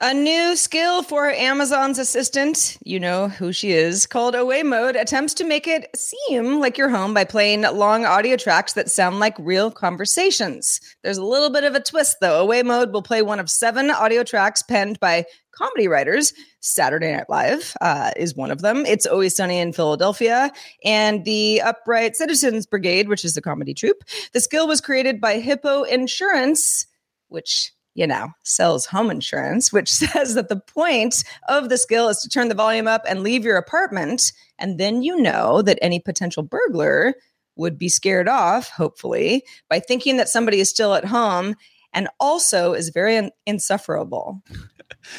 A 0.00 0.12
new 0.12 0.56
skill 0.56 1.04
for 1.04 1.30
Amazon's 1.30 2.00
assistant, 2.00 2.76
you 2.84 2.98
know 2.98 3.28
who 3.28 3.52
she 3.52 3.70
is, 3.70 4.06
called 4.06 4.34
Away 4.34 4.64
Mode, 4.64 4.96
attempts 4.96 5.34
to 5.34 5.44
make 5.44 5.68
it 5.68 5.88
seem 5.94 6.58
like 6.58 6.76
you're 6.76 6.88
home 6.88 7.14
by 7.14 7.22
playing 7.22 7.62
long 7.62 8.04
audio 8.04 8.36
tracks 8.36 8.72
that 8.72 8.90
sound 8.90 9.20
like 9.20 9.36
real 9.38 9.70
conversations. 9.70 10.80
There's 11.04 11.16
a 11.16 11.24
little 11.24 11.48
bit 11.48 11.62
of 11.62 11.76
a 11.76 11.80
twist, 11.80 12.16
though. 12.20 12.40
Away 12.40 12.64
Mode 12.64 12.92
will 12.92 13.02
play 13.02 13.22
one 13.22 13.38
of 13.38 13.48
seven 13.48 13.88
audio 13.88 14.24
tracks 14.24 14.62
penned 14.62 14.98
by 14.98 15.26
comedy 15.52 15.86
writers. 15.86 16.32
Saturday 16.58 17.12
Night 17.12 17.30
Live 17.30 17.76
uh, 17.80 18.10
is 18.16 18.34
one 18.34 18.50
of 18.50 18.62
them. 18.62 18.84
It's 18.86 19.06
Always 19.06 19.36
Sunny 19.36 19.60
in 19.60 19.72
Philadelphia 19.72 20.50
and 20.84 21.24
the 21.24 21.60
Upright 21.60 22.16
Citizens 22.16 22.66
Brigade, 22.66 23.08
which 23.08 23.24
is 23.24 23.34
the 23.34 23.42
comedy 23.42 23.74
troupe. 23.74 24.02
The 24.32 24.40
skill 24.40 24.66
was 24.66 24.80
created 24.80 25.20
by 25.20 25.38
Hippo 25.38 25.84
Insurance, 25.84 26.88
which 27.28 27.72
you 27.94 28.06
know, 28.06 28.28
sells 28.42 28.86
home 28.86 29.10
insurance, 29.10 29.72
which 29.72 29.90
says 29.92 30.34
that 30.34 30.48
the 30.48 30.60
point 30.60 31.24
of 31.48 31.68
the 31.68 31.78
skill 31.78 32.08
is 32.08 32.18
to 32.18 32.28
turn 32.28 32.48
the 32.48 32.54
volume 32.54 32.86
up 32.88 33.02
and 33.08 33.22
leave 33.22 33.44
your 33.44 33.56
apartment. 33.56 34.32
And 34.58 34.78
then 34.78 35.02
you 35.02 35.20
know 35.20 35.62
that 35.62 35.78
any 35.82 36.00
potential 36.00 36.42
burglar 36.42 37.14
would 37.56 37.78
be 37.78 37.88
scared 37.88 38.28
off, 38.28 38.68
hopefully, 38.68 39.44
by 39.68 39.78
thinking 39.80 40.16
that 40.16 40.28
somebody 40.28 40.58
is 40.60 40.68
still 40.68 40.94
at 40.94 41.04
home 41.04 41.54
and 41.92 42.08
also 42.18 42.72
is 42.72 42.88
very 42.88 43.16
un- 43.16 43.30
insufferable. 43.46 44.42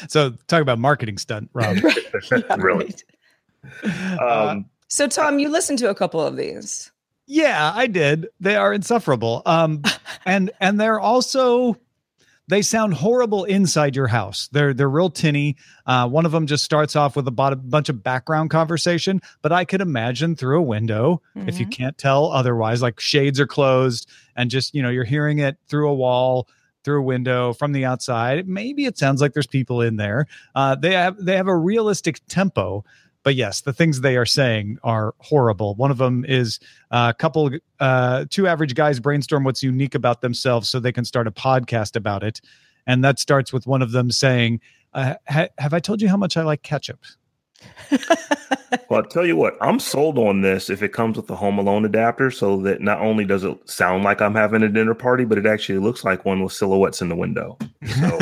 So, 0.08 0.30
talk 0.48 0.62
about 0.62 0.78
marketing 0.78 1.18
stunt, 1.18 1.50
Rob. 1.52 1.76
Yeah, 2.32 2.56
Really? 2.56 2.86
right. 2.86 3.04
Uh, 4.20 4.48
Um, 4.50 4.70
So, 4.88 5.06
Tom, 5.06 5.38
you 5.38 5.48
listened 5.48 5.78
to 5.80 5.90
a 5.90 5.94
couple 5.94 6.20
of 6.20 6.36
these. 6.36 6.90
Yeah, 7.26 7.72
I 7.74 7.86
did. 7.86 8.28
They 8.40 8.56
are 8.56 8.72
insufferable. 8.72 9.42
Um, 9.46 9.82
and 10.24 10.50
and 10.60 10.80
they're 10.80 11.00
also 11.00 11.76
they 12.48 12.62
sound 12.62 12.94
horrible 12.94 13.44
inside 13.44 13.96
your 13.96 14.06
house. 14.06 14.48
They're 14.52 14.72
they're 14.72 14.88
real 14.88 15.10
tinny. 15.10 15.56
Uh, 15.84 16.08
one 16.08 16.24
of 16.24 16.32
them 16.32 16.46
just 16.46 16.64
starts 16.64 16.94
off 16.94 17.16
with 17.16 17.26
a 17.26 17.30
bunch 17.30 17.88
of 17.88 18.02
background 18.02 18.50
conversation, 18.50 19.20
but 19.42 19.52
I 19.52 19.64
could 19.64 19.80
imagine 19.80 20.36
through 20.36 20.58
a 20.58 20.62
window 20.62 21.22
if 21.48 21.58
you 21.58 21.66
can't 21.66 21.98
tell 21.98 22.30
otherwise, 22.30 22.82
like 22.82 23.00
shades 23.00 23.40
are 23.40 23.46
closed 23.46 24.08
and 24.36 24.50
just 24.50 24.74
you 24.74 24.82
know 24.82 24.90
you're 24.90 25.04
hearing 25.04 25.38
it 25.38 25.56
through 25.68 25.88
a 25.88 25.94
wall. 25.94 26.48
Through 26.84 27.00
a 27.00 27.04
window 27.04 27.52
from 27.52 27.72
the 27.72 27.84
outside, 27.84 28.46
maybe 28.46 28.84
it 28.84 28.96
sounds 28.96 29.20
like 29.20 29.32
there's 29.32 29.48
people 29.48 29.80
in 29.80 29.96
there. 29.96 30.28
Uh, 30.54 30.76
they 30.76 30.92
have 30.92 31.16
they 31.18 31.36
have 31.36 31.48
a 31.48 31.56
realistic 31.56 32.20
tempo, 32.28 32.84
but 33.26 33.34
yes, 33.34 33.62
the 33.62 33.72
things 33.72 34.02
they 34.02 34.16
are 34.16 34.24
saying 34.24 34.78
are 34.84 35.12
horrible. 35.18 35.74
One 35.74 35.90
of 35.90 35.98
them 35.98 36.24
is 36.28 36.60
a 36.92 37.12
couple, 37.12 37.50
uh, 37.80 38.24
two 38.30 38.46
average 38.46 38.76
guys 38.76 39.00
brainstorm 39.00 39.42
what's 39.42 39.64
unique 39.64 39.96
about 39.96 40.20
themselves 40.20 40.68
so 40.68 40.78
they 40.78 40.92
can 40.92 41.04
start 41.04 41.26
a 41.26 41.32
podcast 41.32 41.96
about 41.96 42.22
it. 42.22 42.40
And 42.86 43.02
that 43.02 43.18
starts 43.18 43.52
with 43.52 43.66
one 43.66 43.82
of 43.82 43.90
them 43.90 44.12
saying, 44.12 44.60
Uh, 44.94 45.14
ha- 45.28 45.48
have 45.58 45.74
I 45.74 45.80
told 45.80 46.00
you 46.00 46.08
how 46.08 46.16
much 46.16 46.36
I 46.36 46.42
like 46.44 46.62
ketchup? 46.62 47.00
well, 48.88 49.00
I'll 49.00 49.02
tell 49.04 49.26
you 49.26 49.36
what, 49.36 49.56
I'm 49.60 49.78
sold 49.78 50.18
on 50.18 50.40
this 50.40 50.70
if 50.70 50.82
it 50.82 50.92
comes 50.92 51.16
with 51.16 51.26
the 51.26 51.36
Home 51.36 51.58
Alone 51.58 51.84
adapter 51.84 52.30
so 52.30 52.56
that 52.62 52.80
not 52.80 53.00
only 53.00 53.24
does 53.24 53.44
it 53.44 53.56
sound 53.68 54.04
like 54.04 54.20
I'm 54.20 54.34
having 54.34 54.62
a 54.62 54.68
dinner 54.68 54.94
party, 54.94 55.24
but 55.24 55.38
it 55.38 55.46
actually 55.46 55.78
looks 55.78 56.04
like 56.04 56.24
one 56.24 56.42
with 56.42 56.52
silhouettes 56.52 57.00
in 57.00 57.08
the 57.08 57.16
window. 57.16 57.58
So. 57.86 58.18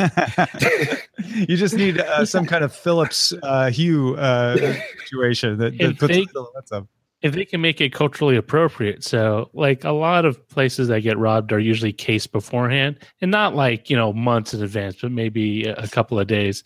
you 1.47 1.57
just 1.57 1.75
need 1.75 1.99
uh, 1.99 2.25
some 2.25 2.45
kind 2.45 2.63
of 2.63 2.73
Philips 2.73 3.33
uh, 3.43 3.69
Hue 3.69 4.15
uh, 4.15 4.75
situation 5.03 5.57
that, 5.57 5.77
that 5.77 5.99
puts 5.99 6.13
they, 6.13 6.25
silhouettes 6.25 6.71
up. 6.71 6.87
If 7.21 7.33
they 7.33 7.45
can 7.45 7.61
make 7.61 7.81
it 7.81 7.91
culturally 7.91 8.35
appropriate. 8.35 9.03
So, 9.03 9.49
like 9.53 9.83
a 9.83 9.91
lot 9.91 10.25
of 10.25 10.47
places 10.47 10.89
that 10.89 11.01
get 11.01 11.17
robbed 11.17 11.51
are 11.51 11.59
usually 11.59 11.93
cased 11.93 12.31
beforehand 12.31 12.99
and 13.19 13.31
not 13.31 13.55
like, 13.55 13.89
you 13.89 13.97
know, 13.97 14.13
months 14.13 14.53
in 14.53 14.61
advance, 14.61 14.97
but 15.01 15.11
maybe 15.11 15.63
a 15.65 15.87
couple 15.87 16.19
of 16.19 16.27
days 16.27 16.63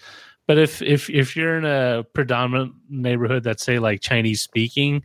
but 0.49 0.57
if 0.57 0.81
if 0.81 1.11
if 1.11 1.35
you're 1.35 1.59
in 1.59 1.65
a 1.65 2.03
predominant 2.15 2.73
neighborhood 2.89 3.43
that's 3.43 3.63
say 3.63 3.77
like 3.77 4.01
Chinese 4.01 4.41
speaking, 4.41 5.03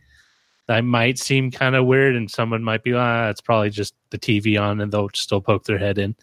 that 0.65 0.81
might 0.81 1.19
seem 1.19 1.51
kind 1.51 1.75
of 1.75 1.85
weird, 1.85 2.15
and 2.15 2.31
someone 2.31 2.63
might 2.63 2.83
be, 2.83 2.93
ah, 2.93 3.29
it's 3.29 3.41
probably 3.41 3.69
just 3.69 3.93
the 4.09 4.17
TV 4.17 4.59
on, 4.59 4.81
and 4.81 4.91
they'll 4.91 5.11
still 5.13 5.41
poke 5.41 5.65
their 5.65 5.77
head 5.77 5.99
in, 5.99 6.15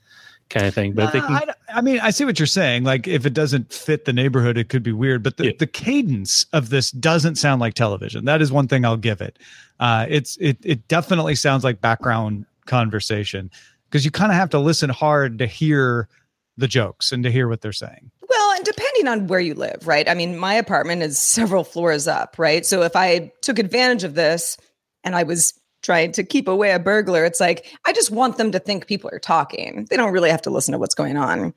kind 0.51 0.67
of 0.67 0.75
thing. 0.75 0.93
But 0.93 1.05
uh, 1.05 1.11
they 1.13 1.21
can. 1.21 1.35
I, 1.35 1.45
I, 1.73 1.81
mean, 1.83 2.01
I 2.01 2.11
see 2.11 2.25
what 2.25 2.41
you're 2.41 2.47
saying. 2.49 2.83
Like, 2.83 3.07
if 3.07 3.25
it 3.25 3.33
doesn't 3.33 3.73
fit 3.73 4.07
the 4.07 4.13
neighborhood, 4.13 4.59
it 4.59 4.69
could 4.69 4.83
be 4.83 4.91
weird. 4.91 5.23
But 5.23 5.37
the, 5.37 5.45
yeah. 5.45 5.53
the 5.57 5.69
cadence 5.69 6.45
of 6.53 6.71
this 6.71 6.91
doesn't 6.91 7.37
sound 7.37 7.61
like 7.61 7.75
television. 7.75 8.25
That 8.25 8.43
is 8.43 8.51
one 8.51 8.67
thing 8.67 8.85
I'll 8.85 8.97
give 8.97 9.21
it. 9.21 9.39
Uh, 9.79 10.05
it's 10.09 10.37
it 10.39 10.59
it 10.65 10.89
definitely 10.89 11.37
sounds 11.37 11.63
like 11.63 11.81
background 11.81 12.45
conversation 12.67 13.53
because 13.89 14.05
you 14.05 14.11
kind 14.11 14.33
of 14.33 14.37
have 14.37 14.51
to 14.51 14.59
listen 14.59 14.91
hard 14.91 15.39
to 15.39 15.47
hear 15.47 16.09
the 16.57 16.67
jokes 16.67 17.13
and 17.13 17.23
to 17.23 17.31
hear 17.31 17.47
what 17.47 17.61
they're 17.61 17.73
saying. 17.73 18.11
Well, 18.33 18.53
and 18.53 18.65
depending 18.65 19.09
on 19.09 19.27
where 19.27 19.41
you 19.41 19.53
live, 19.53 19.87
right? 19.87 20.09
I 20.09 20.15
mean, 20.15 20.39
my 20.39 20.55
apartment 20.55 21.03
is 21.03 21.19
several 21.19 21.65
floors 21.65 22.09
up, 22.09 22.37
right? 22.39 22.65
So 22.65 22.83
if 22.83 22.97
I 22.97 23.31
took 23.43 23.59
advantage 23.59 24.05
of 24.05 24.15
this 24.15 24.57
and 25.05 25.15
I 25.15 25.23
was 25.23 25.53
trying 25.83 26.13
to 26.13 26.25
keep 26.25 26.49
away 26.49 26.71
a 26.71 26.79
burglar, 26.79 27.27
it's 27.27 27.41
like 27.41 27.67
I 27.85 27.93
just 27.93 28.11
want 28.11 28.39
them 28.39 28.51
to 28.53 28.59
think 28.59 28.87
people 28.87 29.11
are 29.13 29.19
talking. 29.19 29.87
They 29.91 29.99
don't 29.99 30.13
really 30.13 30.31
have 30.31 30.43
to 30.43 30.51
listen 30.51 30.73
to 30.73 30.79
what's 30.79 30.95
going 30.95 31.19
on. 31.19 31.53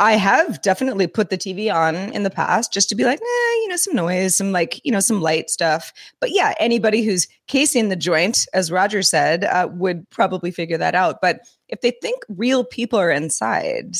I 0.00 0.14
have 0.14 0.60
definitely 0.62 1.06
put 1.06 1.30
the 1.30 1.38
TV 1.38 1.72
on 1.72 1.94
in 1.94 2.24
the 2.24 2.30
past 2.30 2.72
just 2.72 2.88
to 2.88 2.96
be 2.96 3.04
like, 3.04 3.20
you 3.20 3.68
know, 3.68 3.76
some 3.76 3.94
noise, 3.94 4.34
some 4.34 4.50
like, 4.50 4.80
you 4.84 4.90
know, 4.90 4.98
some 4.98 5.20
light 5.20 5.48
stuff. 5.48 5.92
But 6.20 6.30
yeah, 6.32 6.54
anybody 6.58 7.04
who's 7.04 7.28
casing 7.46 7.88
the 7.88 7.94
joint, 7.94 8.46
as 8.52 8.72
Roger 8.72 9.02
said, 9.02 9.44
uh, 9.44 9.68
would 9.70 10.10
probably 10.10 10.50
figure 10.50 10.78
that 10.78 10.96
out. 10.96 11.20
But 11.22 11.42
if 11.68 11.82
they 11.82 11.92
think 12.02 12.24
real 12.28 12.64
people 12.64 12.98
are 12.98 13.12
inside, 13.12 13.94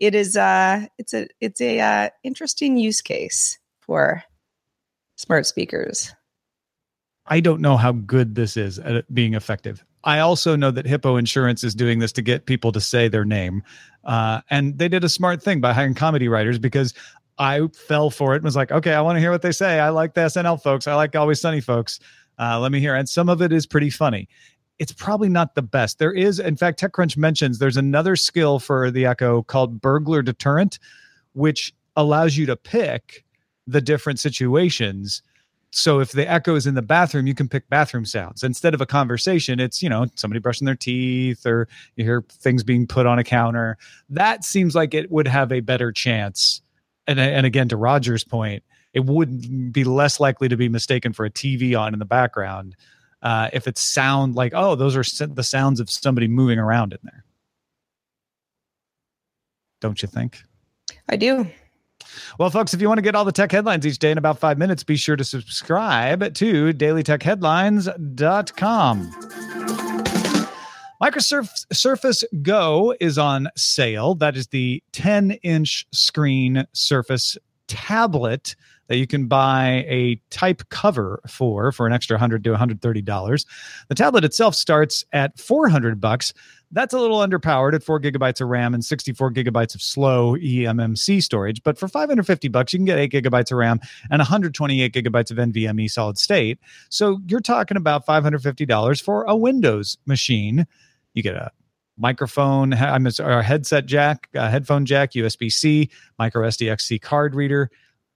it 0.00 0.14
is 0.14 0.36
uh 0.36 0.86
it's 0.98 1.14
a 1.14 1.28
it's 1.40 1.60
a 1.60 1.80
uh, 1.80 2.08
interesting 2.24 2.76
use 2.76 3.00
case 3.00 3.58
for 3.80 4.24
smart 5.16 5.46
speakers. 5.46 6.12
I 7.26 7.40
don't 7.40 7.60
know 7.60 7.76
how 7.76 7.92
good 7.92 8.34
this 8.34 8.56
is 8.56 8.78
at 8.80 9.12
being 9.14 9.34
effective. 9.34 9.84
I 10.02 10.20
also 10.20 10.56
know 10.56 10.70
that 10.70 10.86
Hippo 10.86 11.16
Insurance 11.16 11.62
is 11.62 11.74
doing 11.74 11.98
this 11.98 12.12
to 12.12 12.22
get 12.22 12.46
people 12.46 12.72
to 12.72 12.80
say 12.80 13.06
their 13.06 13.26
name. 13.26 13.62
Uh, 14.04 14.40
and 14.48 14.78
they 14.78 14.88
did 14.88 15.04
a 15.04 15.08
smart 15.08 15.42
thing 15.42 15.60
by 15.60 15.74
hiring 15.74 15.94
comedy 15.94 16.26
writers 16.26 16.58
because 16.58 16.94
I 17.38 17.68
fell 17.68 18.08
for 18.08 18.32
it 18.32 18.36
and 18.36 18.44
was 18.44 18.56
like, 18.56 18.72
okay, 18.72 18.94
I 18.94 19.02
want 19.02 19.16
to 19.16 19.20
hear 19.20 19.30
what 19.30 19.42
they 19.42 19.52
say. 19.52 19.78
I 19.78 19.90
like 19.90 20.14
the 20.14 20.22
SNL 20.22 20.62
folks. 20.62 20.86
I 20.86 20.94
like 20.94 21.14
Always 21.14 21.40
Sunny 21.40 21.60
folks. 21.60 22.00
Uh, 22.38 22.58
let 22.58 22.72
me 22.72 22.80
hear. 22.80 22.94
And 22.94 23.06
some 23.08 23.28
of 23.28 23.42
it 23.42 23.52
is 23.52 23.66
pretty 23.66 23.90
funny 23.90 24.26
it's 24.80 24.92
probably 24.92 25.28
not 25.28 25.54
the 25.54 25.62
best. 25.62 25.98
There 25.98 26.12
is, 26.12 26.40
in 26.40 26.56
fact, 26.56 26.80
TechCrunch 26.80 27.16
mentions 27.16 27.58
there's 27.58 27.76
another 27.76 28.16
skill 28.16 28.58
for 28.58 28.90
the 28.90 29.04
Echo 29.04 29.42
called 29.42 29.80
burglar 29.80 30.22
deterrent, 30.22 30.78
which 31.34 31.74
allows 31.96 32.38
you 32.38 32.46
to 32.46 32.56
pick 32.56 33.24
the 33.66 33.82
different 33.82 34.18
situations. 34.18 35.22
So 35.70 36.00
if 36.00 36.12
the 36.12 36.28
echo 36.28 36.56
is 36.56 36.66
in 36.66 36.74
the 36.74 36.82
bathroom, 36.82 37.28
you 37.28 37.34
can 37.34 37.46
pick 37.46 37.68
bathroom 37.68 38.04
sounds 38.04 38.42
instead 38.42 38.74
of 38.74 38.80
a 38.80 38.86
conversation. 38.86 39.60
It's 39.60 39.82
you 39.82 39.88
know 39.88 40.06
somebody 40.16 40.40
brushing 40.40 40.64
their 40.64 40.74
teeth 40.74 41.46
or 41.46 41.68
you 41.94 42.04
hear 42.04 42.24
things 42.28 42.64
being 42.64 42.88
put 42.88 43.06
on 43.06 43.20
a 43.20 43.24
counter. 43.24 43.76
That 44.08 44.44
seems 44.44 44.74
like 44.74 44.94
it 44.94 45.12
would 45.12 45.28
have 45.28 45.52
a 45.52 45.60
better 45.60 45.92
chance. 45.92 46.62
And 47.06 47.20
and 47.20 47.46
again, 47.46 47.68
to 47.68 47.76
Roger's 47.76 48.24
point, 48.24 48.64
it 48.94 49.04
would 49.04 49.72
be 49.72 49.84
less 49.84 50.18
likely 50.18 50.48
to 50.48 50.56
be 50.56 50.68
mistaken 50.68 51.12
for 51.12 51.24
a 51.24 51.30
TV 51.30 51.78
on 51.78 51.92
in 51.92 52.00
the 52.00 52.04
background 52.04 52.74
uh, 53.22 53.48
if 53.52 53.66
it 53.66 53.78
sound 53.78 54.34
like 54.34 54.52
oh 54.54 54.74
those 54.74 54.96
are 54.96 55.26
the 55.26 55.42
sounds 55.42 55.80
of 55.80 55.90
somebody 55.90 56.28
moving 56.28 56.58
around 56.58 56.92
in 56.92 56.98
there 57.02 57.24
don't 59.80 60.02
you 60.02 60.08
think 60.08 60.42
i 61.08 61.16
do 61.16 61.46
well, 62.38 62.50
folks, 62.50 62.72
if 62.74 62.80
you 62.80 62.88
want 62.88 62.98
to 62.98 63.02
get 63.02 63.14
all 63.14 63.24
the 63.24 63.30
tech 63.32 63.52
headlines 63.52 63.86
each 63.86 63.98
day 63.98 64.10
in 64.10 64.18
about 64.18 64.38
five 64.38 64.58
minutes, 64.58 64.82
be 64.82 64.96
sure 64.96 65.14
to 65.16 65.24
subscribe 65.24 66.34
to 66.34 66.72
dailytechheadlines.com. 66.72 69.10
Microsoft 71.02 71.64
Surface 71.72 72.22
Go 72.42 72.94
is 73.00 73.16
on 73.16 73.48
sale. 73.56 74.14
That 74.14 74.36
is 74.36 74.48
the 74.48 74.82
10 74.92 75.30
inch 75.42 75.86
screen 75.92 76.66
Surface 76.72 77.38
tablet 77.68 78.54
that 78.90 78.96
you 78.96 79.06
can 79.06 79.26
buy 79.26 79.84
a 79.88 80.20
type 80.30 80.68
cover 80.68 81.22
for 81.28 81.70
for 81.70 81.86
an 81.86 81.92
extra 81.92 82.16
100 82.16 82.42
to 82.42 82.50
130 82.50 83.02
dollars. 83.02 83.46
The 83.88 83.94
tablet 83.94 84.24
itself 84.24 84.56
starts 84.56 85.04
at 85.12 85.38
400 85.38 86.00
bucks. 86.00 86.34
That's 86.72 86.92
a 86.92 86.98
little 86.98 87.18
underpowered 87.18 87.74
at 87.74 87.84
four 87.84 88.00
gigabytes 88.00 88.40
of 88.40 88.48
RAM 88.48 88.74
and 88.74 88.84
64 88.84 89.32
gigabytes 89.32 89.76
of 89.76 89.82
slow 89.82 90.34
eMMC 90.36 91.22
storage. 91.22 91.62
But 91.62 91.78
for 91.78 91.86
550 91.86 92.48
bucks, 92.48 92.72
you 92.72 92.80
can 92.80 92.84
get 92.84 92.98
eight 92.98 93.12
gigabytes 93.12 93.52
of 93.52 93.58
RAM 93.58 93.78
and 94.10 94.18
128 94.18 94.92
gigabytes 94.92 95.30
of 95.30 95.36
NVMe 95.36 95.88
solid 95.88 96.18
state. 96.18 96.58
So 96.88 97.20
you're 97.28 97.40
talking 97.40 97.76
about 97.76 98.04
$550 98.04 99.02
for 99.02 99.22
a 99.22 99.36
Windows 99.36 99.98
machine. 100.04 100.66
You 101.14 101.22
get 101.22 101.36
a 101.36 101.52
microphone, 101.96 102.72
I'm 102.74 103.06
a 103.06 103.42
headset 103.42 103.86
jack, 103.86 104.28
a 104.34 104.50
headphone 104.50 104.84
jack, 104.84 105.12
USB 105.12 105.52
C, 105.52 105.90
micro 106.18 106.48
SDXC 106.48 107.00
card 107.02 107.36
reader, 107.36 107.70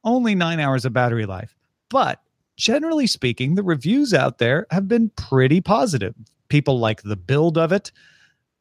only 0.04 0.34
nine 0.34 0.60
hours 0.60 0.84
of 0.84 0.92
battery 0.92 1.26
life. 1.26 1.54
But 1.88 2.20
generally 2.56 3.06
speaking, 3.06 3.54
the 3.54 3.62
reviews 3.62 4.14
out 4.14 4.38
there 4.38 4.66
have 4.70 4.88
been 4.88 5.10
pretty 5.10 5.60
positive. 5.60 6.14
People 6.48 6.78
like 6.78 7.02
the 7.02 7.16
build 7.16 7.58
of 7.58 7.72
it. 7.72 7.90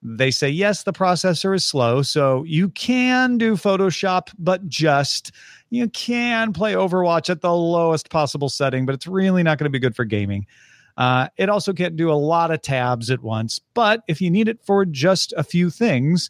They 0.02 0.32
say, 0.32 0.50
yes, 0.50 0.84
the 0.84 0.92
processor 0.92 1.56
is 1.56 1.66
slow. 1.66 2.02
So 2.02 2.44
you 2.44 2.70
can 2.70 3.38
do 3.38 3.56
Photoshop, 3.56 4.30
but 4.38 4.68
just 4.68 5.32
you 5.70 5.88
can 5.90 6.52
play 6.52 6.74
Overwatch 6.74 7.30
at 7.30 7.42
the 7.42 7.54
lowest 7.54 8.10
possible 8.10 8.50
setting, 8.50 8.86
but 8.86 8.96
it's 8.96 9.08
really 9.08 9.44
not 9.44 9.58
going 9.58 9.66
to 9.66 9.70
be 9.70 9.80
good 9.80 9.96
for 9.96 10.04
gaming. 10.04 10.46
Uh, 10.98 11.28
it 11.38 11.50
also 11.50 11.74
can't 11.74 11.96
do 11.96 12.12
a 12.12 12.14
lot 12.14 12.52
of 12.52 12.62
tabs 12.62 13.10
at 13.10 13.24
once, 13.24 13.60
but 13.74 14.04
if 14.08 14.22
you 14.22 14.30
need 14.30 14.48
it 14.48 14.60
for 14.64 14.86
just 14.86 15.34
a 15.38 15.44
few 15.44 15.70
things, 15.70 16.30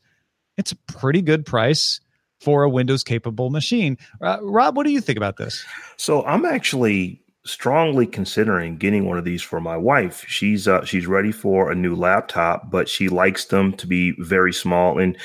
it's 0.57 0.71
a 0.71 0.77
pretty 0.87 1.21
good 1.21 1.45
price 1.45 1.99
for 2.43 2.63
a 2.63 2.69
Windows 2.69 3.03
capable 3.03 3.49
machine. 3.49 3.97
Uh, 4.21 4.37
Rob, 4.41 4.75
what 4.75 4.85
do 4.85 4.91
you 4.91 5.01
think 5.01 5.17
about 5.17 5.37
this? 5.37 5.63
So 5.97 6.23
I'm 6.25 6.45
actually 6.45 7.23
strongly 7.45 8.07
considering 8.07 8.77
getting 8.77 9.05
one 9.05 9.17
of 9.17 9.25
these 9.25 9.41
for 9.41 9.59
my 9.59 9.77
wife. 9.77 10.25
She's 10.27 10.67
uh, 10.67 10.85
she's 10.85 11.07
ready 11.07 11.31
for 11.31 11.71
a 11.71 11.75
new 11.75 11.95
laptop, 11.95 12.71
but 12.71 12.87
she 12.87 13.09
likes 13.09 13.45
them 13.45 13.73
to 13.73 13.87
be 13.87 14.15
very 14.19 14.53
small. 14.53 14.99
And 14.99 15.17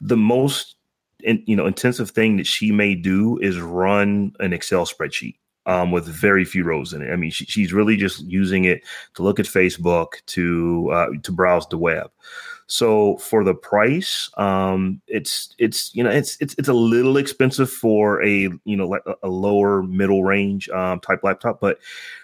the 0.00 0.16
most 0.16 0.76
in, 1.22 1.42
you 1.46 1.56
know 1.56 1.66
intensive 1.66 2.10
thing 2.10 2.36
that 2.36 2.46
she 2.46 2.72
may 2.72 2.94
do 2.94 3.38
is 3.38 3.60
run 3.60 4.32
an 4.40 4.52
Excel 4.52 4.86
spreadsheet. 4.86 5.36
Um, 5.68 5.90
with 5.90 6.06
very 6.06 6.44
few 6.44 6.62
rows 6.62 6.92
in 6.92 7.02
it. 7.02 7.12
I 7.12 7.16
mean, 7.16 7.32
she, 7.32 7.44
she's 7.46 7.72
really 7.72 7.96
just 7.96 8.22
using 8.22 8.66
it 8.66 8.82
to 9.14 9.24
look 9.24 9.40
at 9.40 9.46
Facebook, 9.46 10.24
to 10.26 10.88
uh, 10.92 11.06
to 11.24 11.32
browse 11.32 11.66
the 11.66 11.76
web. 11.76 12.08
So 12.68 13.16
for 13.18 13.44
the 13.44 13.54
price, 13.54 14.28
um, 14.36 15.00
it's 15.06 15.54
it's 15.58 15.94
you 15.94 16.02
know 16.02 16.10
it's 16.10 16.36
it's 16.40 16.54
it's 16.58 16.68
a 16.68 16.74
little 16.74 17.16
expensive 17.16 17.70
for 17.70 18.22
a 18.24 18.50
you 18.64 18.76
know 18.76 18.88
like 18.88 19.02
a, 19.22 19.28
lower 19.28 19.82
middle 19.82 20.24
range 20.24 20.68
um, 20.70 21.00
type 21.00 21.20
laptop, 21.22 21.60
but 21.60 21.78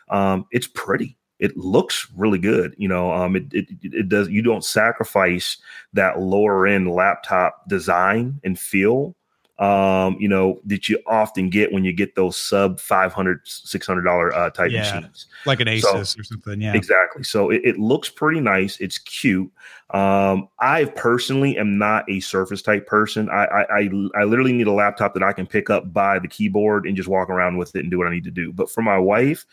um, 0.09 0.46
it's 0.50 0.66
pretty. 0.66 1.16
It 1.38 1.57
looks 1.57 2.09
really 2.16 2.38
good. 2.38 2.74
You 2.76 2.88
know, 2.88 3.12
um, 3.12 3.37
it, 3.37 3.44
it 3.52 3.66
it 3.83 4.09
does. 4.09 4.28
You 4.28 4.42
don't 4.42 4.64
sacrifice 4.64 5.59
that 5.92 6.20
lower 6.20 6.66
end 6.66 6.90
laptop 6.90 7.68
design 7.68 8.40
and 8.42 8.59
feel 8.59 9.14
um, 9.58 10.16
you 10.18 10.28
know, 10.28 10.60
that 10.64 10.88
you 10.88 10.98
often 11.06 11.50
get 11.50 11.72
when 11.72 11.84
you 11.84 11.92
get 11.92 12.14
those 12.14 12.36
sub 12.36 12.80
500 12.80 13.44
$600 13.44 14.34
uh, 14.34 14.50
type 14.50 14.70
yeah, 14.70 14.80
machines. 14.80 15.26
Like 15.46 15.60
an 15.60 15.68
Asus 15.68 16.06
so, 16.08 16.20
or 16.20 16.24
something. 16.24 16.60
Yeah. 16.60 16.74
Exactly. 16.74 17.22
So 17.22 17.50
it, 17.50 17.60
it, 17.64 17.78
looks 17.78 18.08
pretty 18.08 18.40
nice. 18.40 18.78
It's 18.80 18.98
cute. 18.98 19.50
Um, 19.90 20.48
I 20.58 20.86
personally 20.96 21.58
am 21.58 21.78
not 21.78 22.10
a 22.10 22.20
Surface 22.20 22.62
type 22.62 22.86
person. 22.86 23.28
I, 23.28 23.44
I, 23.44 23.78
I, 23.78 23.90
I 24.16 24.24
literally 24.24 24.52
need 24.52 24.66
a 24.66 24.72
laptop 24.72 25.14
that 25.14 25.22
I 25.22 25.32
can 25.32 25.46
pick 25.46 25.68
up 25.68 25.92
by 25.92 26.18
the 26.18 26.28
keyboard 26.28 26.86
and 26.86 26.96
just 26.96 27.08
walk 27.08 27.28
around 27.28 27.58
with 27.58 27.76
it 27.76 27.80
and 27.80 27.90
do 27.90 27.98
what 27.98 28.06
I 28.06 28.10
need 28.10 28.24
to 28.24 28.30
do. 28.30 28.52
But 28.52 28.70
for 28.70 28.82
my 28.82 28.98
wife, 28.98 29.46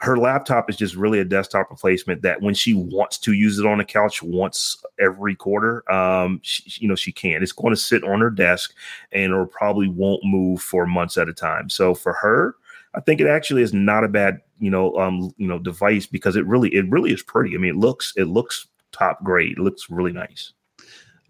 her 0.00 0.16
laptop 0.16 0.68
is 0.68 0.76
just 0.76 0.94
really 0.94 1.18
a 1.18 1.24
desktop 1.24 1.70
replacement 1.70 2.22
that 2.22 2.42
when 2.42 2.54
she 2.54 2.74
wants 2.74 3.18
to 3.18 3.32
use 3.32 3.58
it 3.58 3.66
on 3.66 3.78
the 3.78 3.84
couch 3.84 4.22
once 4.22 4.82
every 4.98 5.34
quarter 5.34 5.90
um 5.92 6.40
she, 6.42 6.82
you 6.82 6.88
know 6.88 6.94
she 6.94 7.12
can. 7.12 7.42
It's 7.42 7.52
going 7.52 7.74
to 7.74 7.80
sit 7.80 8.04
on 8.04 8.20
her 8.20 8.30
desk 8.30 8.74
and 9.12 9.32
it 9.32 9.50
probably 9.50 9.88
won't 9.88 10.24
move 10.24 10.60
for 10.60 10.86
months 10.86 11.16
at 11.18 11.28
a 11.28 11.34
time. 11.34 11.68
So 11.68 11.94
for 11.94 12.12
her 12.14 12.56
i 12.96 13.00
think 13.00 13.20
it 13.20 13.26
actually 13.26 13.60
is 13.60 13.74
not 13.74 14.04
a 14.04 14.08
bad 14.08 14.40
you 14.60 14.70
know 14.70 14.96
um 14.96 15.34
you 15.36 15.48
know 15.48 15.58
device 15.58 16.06
because 16.06 16.36
it 16.36 16.46
really 16.46 16.72
it 16.74 16.88
really 16.90 17.12
is 17.12 17.22
pretty. 17.22 17.54
I 17.54 17.58
mean 17.58 17.74
it 17.74 17.78
looks 17.78 18.12
it 18.16 18.26
looks 18.26 18.66
top 18.92 19.22
grade. 19.22 19.58
It 19.58 19.62
looks 19.62 19.90
really 19.90 20.12
nice. 20.12 20.52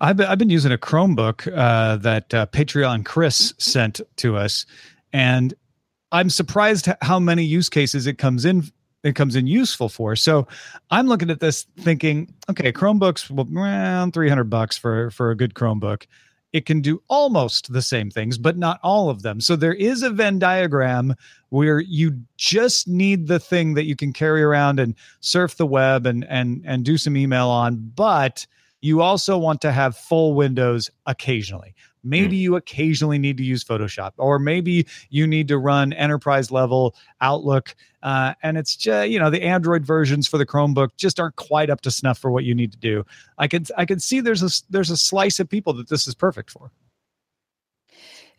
I've 0.01 0.17
been, 0.17 0.27
I've 0.27 0.39
been 0.39 0.51
using 0.51 0.73
a 0.73 0.79
Chromebook 0.79 1.51
uh, 1.57 1.97
that 1.97 2.35
uh, 2.35 2.47
Patreon 2.47 3.05
Chris 3.05 3.55
sent 3.59 4.01
to 4.17 4.37
us, 4.37 4.67
and 5.13 5.55
I'm 6.15 6.31
surprised 6.31 6.89
how 7.03 7.19
many 7.19 7.43
use 7.43 7.69
cases 7.69 8.07
it 8.07 8.19
comes 8.19 8.45
in 8.45 8.71
it 9.03 9.15
comes 9.15 9.37
in 9.37 9.47
useful 9.47 9.91
for. 9.91 10.17
So 10.17 10.49
I'm 10.91 11.09
looking 11.09 11.29
at 11.29 11.41
this 11.41 11.67
thinking, 11.81 12.33
okay, 12.49 12.73
Chromebooks 12.73 13.31
well, 13.31 13.47
around 13.55 14.15
300 14.15 14.45
bucks 14.45 14.79
for 14.79 15.11
for 15.11 15.31
a 15.31 15.37
good 15.37 15.55
Chromebook. 15.55 16.07
It 16.53 16.67
can 16.67 16.81
do 16.81 17.03
almost 17.09 17.73
the 17.73 17.83
same 17.83 18.11
things, 18.11 18.39
but 18.39 18.57
not 18.57 18.79
all 18.85 19.11
of 19.11 19.23
them. 19.23 19.41
So 19.41 19.57
there 19.57 19.75
is 19.75 20.05
a 20.05 20.11
Venn 20.11 20.39
diagram 20.39 21.17
where 21.49 21.81
you 21.81 22.17
just 22.37 22.87
need 22.87 23.27
the 23.27 23.41
thing 23.41 23.75
that 23.75 23.87
you 23.87 23.97
can 23.97 24.13
carry 24.13 24.41
around 24.41 24.79
and 24.79 24.95
surf 25.19 25.57
the 25.57 25.67
web 25.67 26.07
and 26.07 26.25
and 26.29 26.63
and 26.65 26.85
do 26.85 26.97
some 26.97 27.17
email 27.17 27.49
on, 27.49 27.93
but 27.97 28.47
you 28.83 29.03
also 29.03 29.37
want 29.37 29.61
to 29.63 29.73
have 29.73 29.97
full 29.97 30.35
windows 30.35 30.91
occasionally. 31.07 31.75
Maybe 32.05 32.37
mm. 32.37 32.41
you 32.41 32.57
occasionally 32.57 33.19
need 33.19 33.37
to 33.39 33.45
use 33.45 33.65
Photoshop, 33.65 34.13
or 34.19 34.39
maybe 34.39 34.87
you 35.11 35.27
need 35.27 35.49
to 35.49 35.59
run 35.59 35.93
enterprise 35.93 36.51
level 36.51 36.95
Outlook. 37.21 37.75
Uh, 38.03 38.35
and 38.43 38.59
it's 38.59 38.77
just, 38.77 39.09
you 39.09 39.19
know, 39.19 39.31
the 39.31 39.43
Android 39.43 39.85
versions 39.85 40.29
for 40.29 40.37
the 40.37 40.47
Chromebook 40.47 40.91
just 40.97 41.19
aren't 41.19 41.37
quite 41.37 41.71
up 41.71 41.81
to 41.83 41.91
snuff 41.91 42.19
for 42.19 42.31
what 42.31 42.45
you 42.45 42.55
need 42.55 42.71
to 42.73 42.79
do. 42.79 43.05
I 43.39 43.49
can 43.49 43.65
I 43.77 43.87
can 43.87 43.99
see 43.99 44.21
there's 44.21 44.43
a 44.43 44.51
there's 44.71 44.91
a 44.91 44.97
slice 44.97 45.41
of 45.41 45.49
people 45.49 45.73
that 45.75 45.89
this 45.89 46.07
is 46.07 46.15
perfect 46.15 46.51
for 46.51 46.71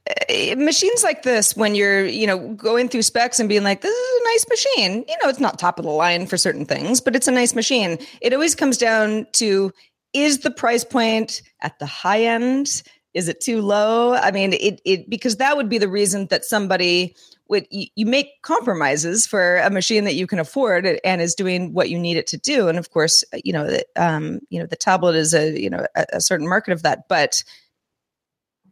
uh, 0.07 0.55
machines 0.55 1.03
like 1.03 1.23
this 1.23 1.57
when 1.57 1.73
you're 1.73 2.05
you 2.05 2.27
know 2.27 2.53
going 2.53 2.87
through 2.87 3.01
specs 3.01 3.39
and 3.39 3.49
being 3.49 3.63
like 3.63 3.81
this 3.81 3.91
is 3.91 4.21
a 4.21 4.23
nice 4.25 4.45
machine 4.47 5.05
you 5.07 5.15
know 5.23 5.29
it's 5.29 5.39
not 5.39 5.57
top 5.57 5.79
of 5.79 5.85
the 5.85 5.91
line 5.91 6.27
for 6.27 6.37
certain 6.37 6.63
things 6.63 7.01
but 7.01 7.15
it's 7.15 7.27
a 7.27 7.31
nice 7.31 7.55
machine 7.55 7.97
it 8.21 8.31
always 8.31 8.53
comes 8.53 8.77
down 8.77 9.25
to 9.31 9.71
is 10.13 10.39
the 10.39 10.51
price 10.51 10.83
point 10.83 11.41
at 11.61 11.77
the 11.79 11.87
high 11.87 12.21
end 12.21 12.83
is 13.15 13.29
it 13.29 13.39
too 13.39 13.61
low? 13.61 14.13
I 14.13 14.29
mean, 14.29 14.53
it 14.53 14.81
it 14.83 15.09
because 15.09 15.37
that 15.37 15.55
would 15.57 15.69
be 15.69 15.77
the 15.77 15.87
reason 15.87 16.27
that 16.27 16.43
somebody 16.43 17.15
would 17.47 17.65
you, 17.71 17.87
you 17.95 18.05
make 18.05 18.41
compromises 18.41 19.25
for 19.25 19.57
a 19.57 19.69
machine 19.69 20.03
that 20.03 20.15
you 20.15 20.27
can 20.27 20.37
afford 20.37 20.85
and 20.85 21.21
is 21.21 21.33
doing 21.33 21.73
what 21.73 21.89
you 21.89 21.97
need 21.97 22.17
it 22.17 22.27
to 22.27 22.37
do. 22.37 22.67
And 22.67 22.77
of 22.77 22.91
course, 22.91 23.23
you 23.43 23.53
know, 23.53 23.65
the, 23.67 23.85
um, 23.95 24.39
you 24.49 24.59
know, 24.59 24.65
the 24.65 24.75
tablet 24.75 25.15
is 25.15 25.33
a 25.33 25.59
you 25.59 25.69
know 25.69 25.87
a, 25.95 26.05
a 26.13 26.21
certain 26.21 26.47
market 26.47 26.73
of 26.73 26.83
that. 26.83 27.07
But 27.07 27.43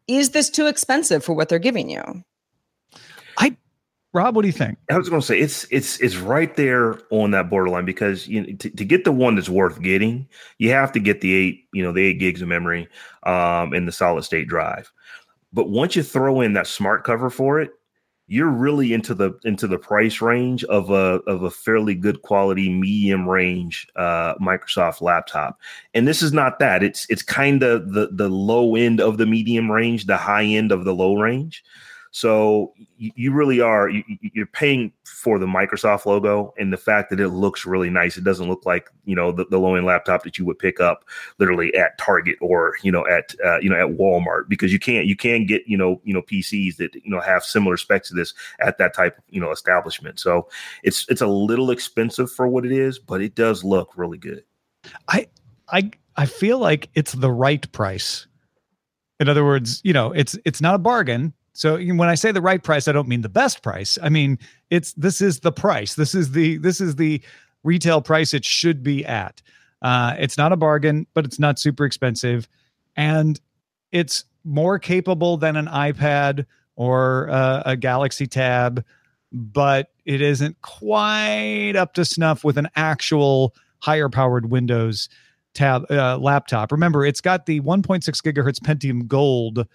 is 0.08 0.32
this 0.32 0.50
too 0.50 0.68
expensive 0.68 1.24
for 1.24 1.34
what 1.34 1.48
they're 1.48 1.58
giving 1.58 1.90
you? 1.90 2.04
Rob, 4.14 4.36
what 4.36 4.44
do 4.44 4.48
you 4.48 4.54
think? 4.54 4.78
I 4.92 4.98
was 4.98 5.10
going 5.10 5.22
to 5.22 5.26
say 5.26 5.40
it's 5.40 5.66
it's 5.72 6.00
it's 6.00 6.18
right 6.18 6.56
there 6.56 7.00
on 7.10 7.32
that 7.32 7.50
borderline 7.50 7.86
because 7.86 8.28
you 8.28 8.56
to, 8.58 8.70
to 8.70 8.86
get 8.86 9.06
the 9.06 9.12
one 9.12 9.36
that's 9.36 9.50
worth 9.50 9.82
getting, 9.82 10.28
you 10.60 10.70
have 10.70 10.92
to 10.92 11.00
get 11.00 11.22
the 11.22 11.34
eight 11.34 11.68
you 11.74 11.82
know 11.82 11.92
the 11.92 12.06
eight 12.06 12.20
gigs 12.20 12.42
of 12.42 12.48
memory 12.48 12.88
um, 13.24 13.74
and 13.74 13.88
the 13.88 13.92
solid 13.92 14.24
state 14.24 14.48
drive. 14.48 14.92
But 15.52 15.70
once 15.70 15.96
you 15.96 16.04
throw 16.04 16.42
in 16.42 16.54
that 16.54 16.68
smart 16.68 17.04
cover 17.04 17.32
for 17.32 17.60
it, 17.60 17.72
you're 18.28 18.50
really 18.50 18.94
into 18.94 19.16
the 19.16 19.34
into 19.46 19.66
the 19.68 19.80
price 19.80 20.22
range 20.22 20.64
of 20.66 20.92
a 20.92 21.20
of 21.26 21.42
a 21.42 21.52
fairly 21.52 21.96
good 21.96 22.22
quality 22.22 22.70
medium 22.70 23.28
range 23.28 23.88
uh, 23.96 24.36
Microsoft 24.36 25.02
laptop. 25.02 25.60
And 25.96 26.08
this 26.08 26.22
is 26.22 26.32
not 26.32 26.60
that. 26.60 26.84
It's 26.84 27.08
it's 27.10 27.24
kind 27.24 27.64
of 27.64 27.94
the 27.94 28.10
the 28.12 28.30
low 28.30 28.76
end 28.76 29.02
of 29.02 29.18
the 29.18 29.26
medium 29.26 29.72
range, 29.72 30.06
the 30.06 30.18
high 30.18 30.46
end 30.46 30.72
of 30.72 30.86
the 30.86 30.94
low 30.94 31.16
range. 31.16 31.64
So 32.16 32.74
you, 33.00 33.34
really 33.34 33.60
are 33.60 33.90
you, 33.90 34.04
you're 34.22 34.46
paying 34.46 34.94
for 35.04 35.40
the 35.40 35.48
Microsoft 35.48 36.06
logo 36.06 36.54
and 36.60 36.72
the 36.72 36.78
fact 36.78 37.10
that 37.10 37.20
it 37.20 37.30
looks 37.30 37.66
really 37.66 37.90
nice. 37.90 38.18
It 38.18 38.24
doesn't 38.24 38.48
look 38.48 38.68
like 38.68 38.88
you 39.04 39.16
know 39.16 39.32
the, 39.32 39.46
the 39.46 39.58
low 39.58 39.74
end 39.74 39.88
laptop 39.88 40.24
that 40.24 40.38
you 40.38 40.46
would 40.46 40.60
pick 40.60 40.80
up 40.80 41.06
literally 41.40 41.74
at 41.74 41.98
Target 41.98 42.38
or 42.40 42.76
you 42.84 42.92
know 42.92 43.04
at 43.08 43.34
uh, 43.44 43.58
you 43.62 43.70
know 43.70 43.76
at 43.76 43.98
Walmart 43.98 44.48
because 44.48 44.72
you 44.72 44.78
can't 44.78 45.08
you 45.08 45.16
can 45.16 45.48
get 45.48 45.64
you 45.66 45.76
know 45.76 46.00
you 46.04 46.14
know 46.14 46.22
PCs 46.22 46.78
that 46.78 46.94
you 46.94 47.10
know 47.10 47.20
have 47.20 47.44
similar 47.44 47.78
specs 47.78 48.10
to 48.10 48.14
this 48.16 48.36
at 48.60 48.78
that 48.78 48.94
type 48.94 49.18
of 49.18 49.24
you 49.30 49.42
know 49.42 49.50
establishment. 49.50 50.20
So 50.20 50.48
it's 50.84 51.08
it's 51.10 51.22
a 51.22 51.28
little 51.28 51.72
expensive 51.72 52.32
for 52.32 52.48
what 52.48 52.64
it 52.64 52.72
is, 52.72 53.00
but 53.00 53.24
it 53.24 53.34
does 53.34 53.64
look 53.64 53.90
really 53.98 54.20
good. 54.20 54.44
I 55.08 55.28
I 55.70 55.90
I 56.16 56.28
feel 56.28 56.60
like 56.60 56.92
it's 56.94 57.14
the 57.14 57.32
right 57.32 57.70
price. 57.72 58.28
In 59.20 59.30
other 59.30 59.44
words, 59.44 59.82
you 59.84 59.94
know, 59.94 60.12
it's 60.12 60.38
it's 60.46 60.62
not 60.62 60.76
a 60.76 60.80
bargain 60.80 61.34
so 61.54 61.78
when 61.78 62.10
I 62.10 62.16
say 62.16 62.32
the 62.32 62.42
right 62.42 62.62
price, 62.62 62.88
I 62.88 62.92
don't 62.92 63.08
mean 63.08 63.22
the 63.22 63.30
best 63.30 63.62
price. 63.62 63.98
I 64.02 64.10
mean 64.10 64.40
it's 64.70 64.94
this 64.94 65.22
is 65.22 65.40
the 65.40 65.52
price. 65.52 65.96
This 65.96 66.16
is 66.16 66.32
the 66.32 66.58
this 66.58 66.82
is 66.82 66.96
the 66.96 67.22
retail 67.64 68.02
price 68.02 68.34
it 68.34 68.44
should 68.44 68.84
be 68.84 69.06
at. 69.06 69.42
Uh, 69.82 70.16
it's 70.18 70.38
not 70.38 70.52
a 70.52 70.58
bargain, 70.58 71.08
but 71.14 71.26
it's 71.26 71.40
not 71.40 71.60
super 71.60 71.86
expensive, 71.86 72.48
and 72.96 73.40
it's 73.92 74.26
more 74.44 74.80
capable 74.80 75.38
than 75.38 75.56
an 75.56 75.68
iPad 75.68 76.46
or 76.76 77.30
uh, 77.30 77.64
a 77.66 77.76
Galaxy 77.76 78.28
Tab, 78.28 78.84
but 79.32 79.92
it 80.06 80.22
isn't 80.22 80.62
quite 80.62 81.76
up 81.76 81.94
to 81.94 82.06
snuff 82.06 82.44
with 82.44 82.58
an 82.58 82.68
actual 82.76 83.54
higher 83.80 84.10
powered 84.10 84.50
Windows 84.50 85.10
tab 85.54 85.90
uh, 85.92 86.18
laptop. 86.18 86.72
Remember, 86.72 87.06
it's 87.06 87.22
got 87.22 87.46
the 87.46 87.62
1.6 87.62 88.04
gigahertz 88.10 88.60
Pentium 88.60 89.08
Gold 89.08 89.68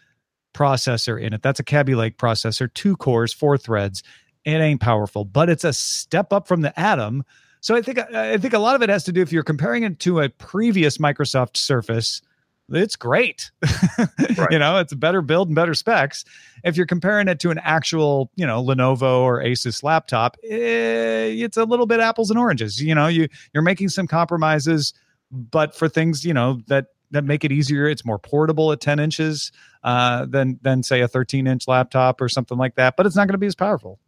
processor 0.59 1.21
in 1.21 1.33
it. 1.33 1.43
That's 1.43 1.61
a 1.61 1.65
Kaby 1.65 1.95
Lake 1.95 2.19
processor, 2.19 2.73
two 2.75 2.97
cores, 2.97 3.33
four 3.33 3.57
threads. 3.57 4.03
It 4.45 4.57
ain't 4.57 4.81
powerful, 4.81 5.25
but 5.25 5.49
it's 5.49 5.65
a 5.65 5.73
step 5.73 6.33
up 6.33 6.49
from 6.49 6.63
the 6.63 6.79
Atom. 6.79 7.25
So 7.61 7.77
I 7.77 7.83
think 7.83 7.99
I 7.99 8.37
think 8.39 8.55
a 8.55 8.59
lot 8.59 8.75
of 8.75 8.83
it 8.83 8.89
has 8.89 9.05
to 9.05 9.13
do 9.13 9.21
if 9.21 9.33
you're 9.33 9.43
comparing 9.43 9.83
it 9.83 9.99
to 10.01 10.21
a 10.21 10.29
previous 10.29 10.99
Microsoft 10.99 11.57
Surface, 11.57 12.23
it's 12.71 12.97
great. 12.97 13.51
right. 14.37 14.51
You 14.51 14.59
know, 14.59 14.79
it's 14.79 14.93
a 14.93 14.97
better 14.97 15.23
build 15.23 15.49
and 15.49 15.55
better 15.55 15.75
specs. 15.75 16.25
If 16.65 16.77
you're 16.77 16.87
comparing 16.87 17.29
it 17.29 17.41
to 17.41 17.51
an 17.51 17.59
actual, 17.59 18.31
you 18.37 18.47
know, 18.47 18.63
Lenovo 18.63 19.21
or 19.21 19.43
Asus 19.43 19.83
laptop, 19.83 20.37
eh, 20.45 21.27
it's 21.29 21.57
a 21.57 21.65
little 21.65 21.87
bit 21.87 22.01
apples 22.01 22.31
and 22.31 22.39
oranges. 22.39 22.83
You 22.83 22.95
know, 22.95 23.07
you 23.07 23.29
you're 23.53 23.63
making 23.63 23.89
some 23.89 24.07
compromises, 24.07 24.93
but 25.31 25.75
for 25.75 25.89
things, 25.89 26.25
you 26.25 26.35
know, 26.35 26.61
that 26.69 26.87
that 27.11 27.25
make 27.25 27.45
it 27.45 27.53
easier. 27.53 27.87
It's 27.87 28.05
more 28.05 28.19
portable 28.19 28.73
at 28.73 28.81
10 28.81 28.99
inches 28.99 29.53
uh, 29.85 30.27
than 30.27 30.59
than 30.63 30.83
say 30.83 31.01
a 31.01 31.09
13 31.09 31.47
inch 31.47 31.69
laptop 31.69 32.21
or 32.21 32.29
something 32.29 32.59
like 32.59 32.75
that. 32.77 32.97
But 32.97 33.07
it's 33.07 33.17
not 33.17 33.27
going 33.27 33.35
to 33.35 33.39
be 33.39 33.47
as 33.47 33.55
powerful. 33.55 33.99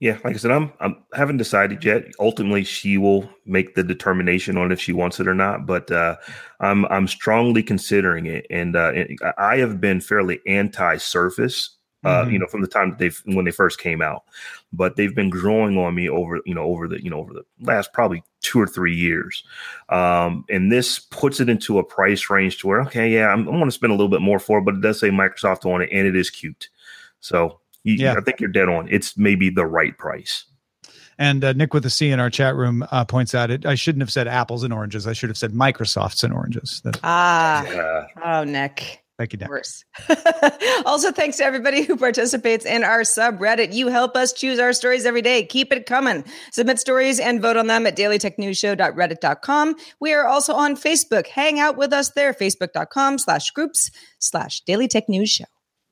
Yeah, 0.00 0.18
like 0.22 0.34
I 0.34 0.38
said, 0.38 0.52
I'm 0.52 0.72
I 0.80 0.94
haven't 1.14 1.38
decided 1.38 1.84
yet. 1.84 2.04
Ultimately, 2.20 2.62
she 2.62 2.98
will 2.98 3.28
make 3.44 3.74
the 3.74 3.82
determination 3.82 4.56
on 4.56 4.70
if 4.70 4.80
she 4.80 4.92
wants 4.92 5.18
it 5.18 5.26
or 5.26 5.34
not. 5.34 5.66
But 5.66 5.90
uh, 5.90 6.16
I'm 6.60 6.84
I'm 6.86 7.08
strongly 7.08 7.64
considering 7.64 8.26
it, 8.26 8.46
and 8.48 8.76
uh, 8.76 8.92
I 9.36 9.56
have 9.56 9.80
been 9.80 10.00
fairly 10.00 10.38
anti-Surface 10.46 11.77
uh, 12.04 12.22
mm-hmm. 12.22 12.30
you 12.30 12.38
know, 12.38 12.46
from 12.46 12.60
the 12.60 12.68
time 12.68 12.90
that 12.90 12.98
they've 12.98 13.20
when 13.26 13.44
they 13.44 13.50
first 13.50 13.80
came 13.80 14.00
out. 14.00 14.24
But 14.72 14.96
they've 14.96 15.14
been 15.14 15.30
growing 15.30 15.76
on 15.78 15.94
me 15.94 16.08
over, 16.08 16.40
you 16.44 16.54
know, 16.54 16.64
over 16.64 16.88
the, 16.88 17.02
you 17.02 17.10
know, 17.10 17.18
over 17.18 17.32
the 17.32 17.44
last 17.60 17.92
probably 17.92 18.22
two 18.40 18.60
or 18.60 18.66
three 18.66 18.94
years. 18.94 19.42
Um, 19.88 20.44
and 20.48 20.70
this 20.70 20.98
puts 20.98 21.40
it 21.40 21.48
into 21.48 21.78
a 21.78 21.84
price 21.84 22.30
range 22.30 22.58
to 22.58 22.68
where, 22.68 22.82
okay, 22.82 23.10
yeah, 23.12 23.28
I'm, 23.28 23.40
I'm 23.48 23.54
going 23.54 23.64
to 23.64 23.72
spend 23.72 23.92
a 23.92 23.96
little 23.96 24.10
bit 24.10 24.20
more 24.20 24.38
for 24.38 24.58
it, 24.58 24.64
but 24.64 24.74
it 24.74 24.80
does 24.80 25.00
say 25.00 25.10
Microsoft 25.10 25.64
on 25.64 25.82
it 25.82 25.90
and 25.92 26.06
it 26.06 26.14
is 26.14 26.30
cute. 26.30 26.68
So 27.20 27.60
you, 27.82 27.94
yeah. 27.94 28.14
I 28.16 28.20
think 28.20 28.40
you're 28.40 28.50
dead 28.50 28.68
on. 28.68 28.88
It's 28.90 29.16
maybe 29.16 29.50
the 29.50 29.66
right 29.66 29.96
price. 29.96 30.44
And 31.18 31.42
uh, 31.42 31.52
Nick 31.52 31.74
with 31.74 31.84
a 31.84 31.90
C 31.90 32.10
in 32.10 32.20
our 32.20 32.30
chat 32.30 32.54
room 32.54 32.86
uh, 32.92 33.04
points 33.04 33.34
out 33.34 33.50
it. 33.50 33.66
I 33.66 33.74
shouldn't 33.74 34.02
have 34.02 34.12
said 34.12 34.28
apples 34.28 34.62
and 34.62 34.72
oranges. 34.72 35.06
I 35.06 35.14
should 35.14 35.30
have 35.30 35.36
said 35.36 35.52
Microsofts 35.52 36.22
and 36.22 36.32
oranges. 36.32 36.80
That, 36.84 37.00
ah, 37.02 37.66
yeah. 37.66 38.06
oh, 38.24 38.44
Nick. 38.44 39.02
Thank 39.18 39.32
you, 39.32 39.38
Dan. 39.38 39.48
Worse. 39.48 39.84
also, 40.86 41.10
thanks 41.10 41.38
to 41.38 41.44
everybody 41.44 41.82
who 41.82 41.96
participates 41.96 42.64
in 42.64 42.84
our 42.84 43.00
subreddit. 43.00 43.74
You 43.74 43.88
help 43.88 44.16
us 44.16 44.32
choose 44.32 44.60
our 44.60 44.72
stories 44.72 45.04
every 45.04 45.22
day. 45.22 45.44
Keep 45.44 45.72
it 45.72 45.86
coming. 45.86 46.24
Submit 46.52 46.78
stories 46.78 47.18
and 47.18 47.42
vote 47.42 47.56
on 47.56 47.66
them 47.66 47.84
at 47.84 47.96
dailytechnewsshow.reddit.com. 47.96 49.74
We 49.98 50.12
are 50.14 50.26
also 50.26 50.54
on 50.54 50.76
Facebook. 50.76 51.26
Hang 51.26 51.58
out 51.58 51.76
with 51.76 51.92
us 51.92 52.10
there, 52.10 52.32
facebook.com 52.32 53.18
slash 53.18 53.50
groups 53.50 53.90
slash 54.20 54.60
Daily 54.60 54.86
Tech 54.86 55.08
News 55.08 55.30
Show 55.30 55.46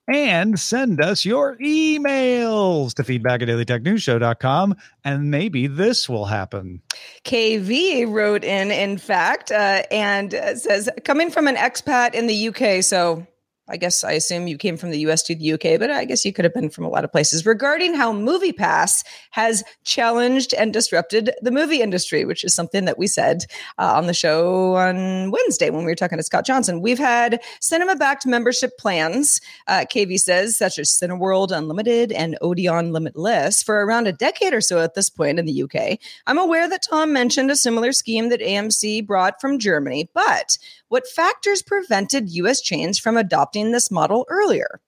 and 0.09 0.59
send 0.59 1.01
us 1.01 1.25
your 1.25 1.57
emails 1.57 2.95
to 2.95 3.05
feedback 3.05 3.43
at 3.43 3.49
dailytechnewsshow.com 3.49 4.77
and 5.05 5.31
maybe 5.31 5.67
this 5.67 6.09
will 6.09 6.27
happen. 6.27 6.81
Kv 7.25 8.11
wrote 8.11 8.45
in 8.45 8.71
in 8.71 8.99
fact 8.99 9.51
uh, 9.51 9.83
and 9.91 10.35
uh, 10.35 10.55
says 10.55 10.89
coming 11.05 11.31
from 11.31 11.47
an 11.49 11.57
expat 11.57 12.15
in 12.15 12.27
the 12.27 12.49
uk 12.49 12.83
so 12.83 13.27
I 13.69 13.77
guess 13.77 14.05
I 14.05 14.13
assume 14.13 14.47
you 14.47 14.57
came 14.57 14.77
from 14.77 14.91
the 14.91 15.01
US 15.01 15.23
to 15.25 15.35
the 15.35 15.53
UK, 15.55 15.79
but 15.79 15.91
I 15.91 16.05
guess 16.05 16.25
you 16.25 16.33
could 16.33 16.45
have 16.45 16.55
been 16.55 16.71
from 16.71 16.85
a 16.85 16.89
lot 16.89 17.05
of 17.05 17.11
places 17.11 17.45
regarding 17.45 17.95
how 17.95 18.13
MoviePass 18.13 19.05
has 19.33 19.65
challenged 19.85 20.55
and 20.55 20.73
disrupted 20.73 21.33
the 21.43 21.51
movie 21.51 21.83
industry, 21.83 22.25
which 22.25 22.45
is 22.45 22.55
something 22.55 22.85
that 22.85 22.99
we 22.99 23.09
said 23.09 23.45
uh, 23.79 23.95
on 23.95 24.07
the 24.07 24.15
show 24.15 24.77
on 24.77 25.33
Wednesday 25.33 25.71
when 25.71 25.85
we 25.85 25.91
were 25.91 25.97
talking 25.97 26.19
to 26.19 26.23
Scott 26.23 26.47
Johnson. 26.47 26.81
We've 26.81 26.99
had 26.99 27.41
cinema 27.61 27.97
backed 27.97 28.25
membership 28.25 28.79
plans, 28.79 29.41
uh, 29.67 29.85
KV 29.93 30.19
says, 30.21 30.57
such 30.57 30.79
as 30.79 30.91
Cineworld 30.91 31.51
Unlimited 31.51 32.13
and 32.13 32.39
Odeon 32.41 32.93
Limitless 32.93 33.63
for 33.63 33.85
around 33.85 34.07
a 34.07 34.13
decade 34.13 34.55
or 34.55 34.61
so 34.61 34.81
at 34.81 34.95
this 34.95 35.11
point 35.11 35.41
in 35.41 35.47
the 35.47 35.63
UK. 35.63 35.99
I'm 36.29 36.39
aware 36.39 36.69
that 36.69 36.85
Tom 36.89 37.13
mentioned 37.13 37.51
a 37.51 37.57
similar 37.57 37.93
scheme 37.93 38.29
that 38.29 38.41
AMC 38.41 39.07
brought 39.07 39.41
from 39.41 39.59
Germany, 39.59 40.09
but 40.15 40.57
what 40.89 41.09
factors 41.09 41.63
prevented 41.63 42.31
US 42.31 42.61
chains 42.61 42.99
from 42.99 43.17
adopting 43.17 43.56
this 43.73 43.91
model 43.91 44.27
earlier? 44.29 44.81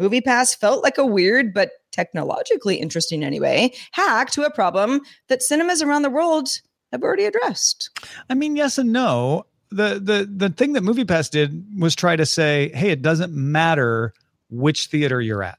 MoviePass 0.00 0.56
felt 0.56 0.82
like 0.82 0.98
a 0.98 1.06
weird 1.06 1.54
but 1.54 1.70
technologically 1.90 2.76
interesting 2.76 3.24
anyway 3.24 3.72
hack 3.92 4.30
to 4.30 4.42
a 4.42 4.50
problem 4.50 5.00
that 5.28 5.42
cinemas 5.42 5.80
around 5.80 6.02
the 6.02 6.10
world 6.10 6.48
have 6.92 7.02
already 7.02 7.24
addressed. 7.24 7.90
I 8.28 8.34
mean, 8.34 8.56
yes 8.56 8.78
and 8.78 8.92
no. 8.92 9.46
The 9.70 10.00
the 10.00 10.28
the 10.30 10.50
thing 10.50 10.74
that 10.74 10.82
MoviePass 10.82 11.30
did 11.30 11.64
was 11.78 11.96
try 11.96 12.14
to 12.14 12.26
say, 12.26 12.70
hey, 12.74 12.90
it 12.90 13.02
doesn't 13.02 13.32
matter 13.32 14.12
which 14.48 14.86
theater 14.86 15.20
you're 15.20 15.42
at. 15.42 15.58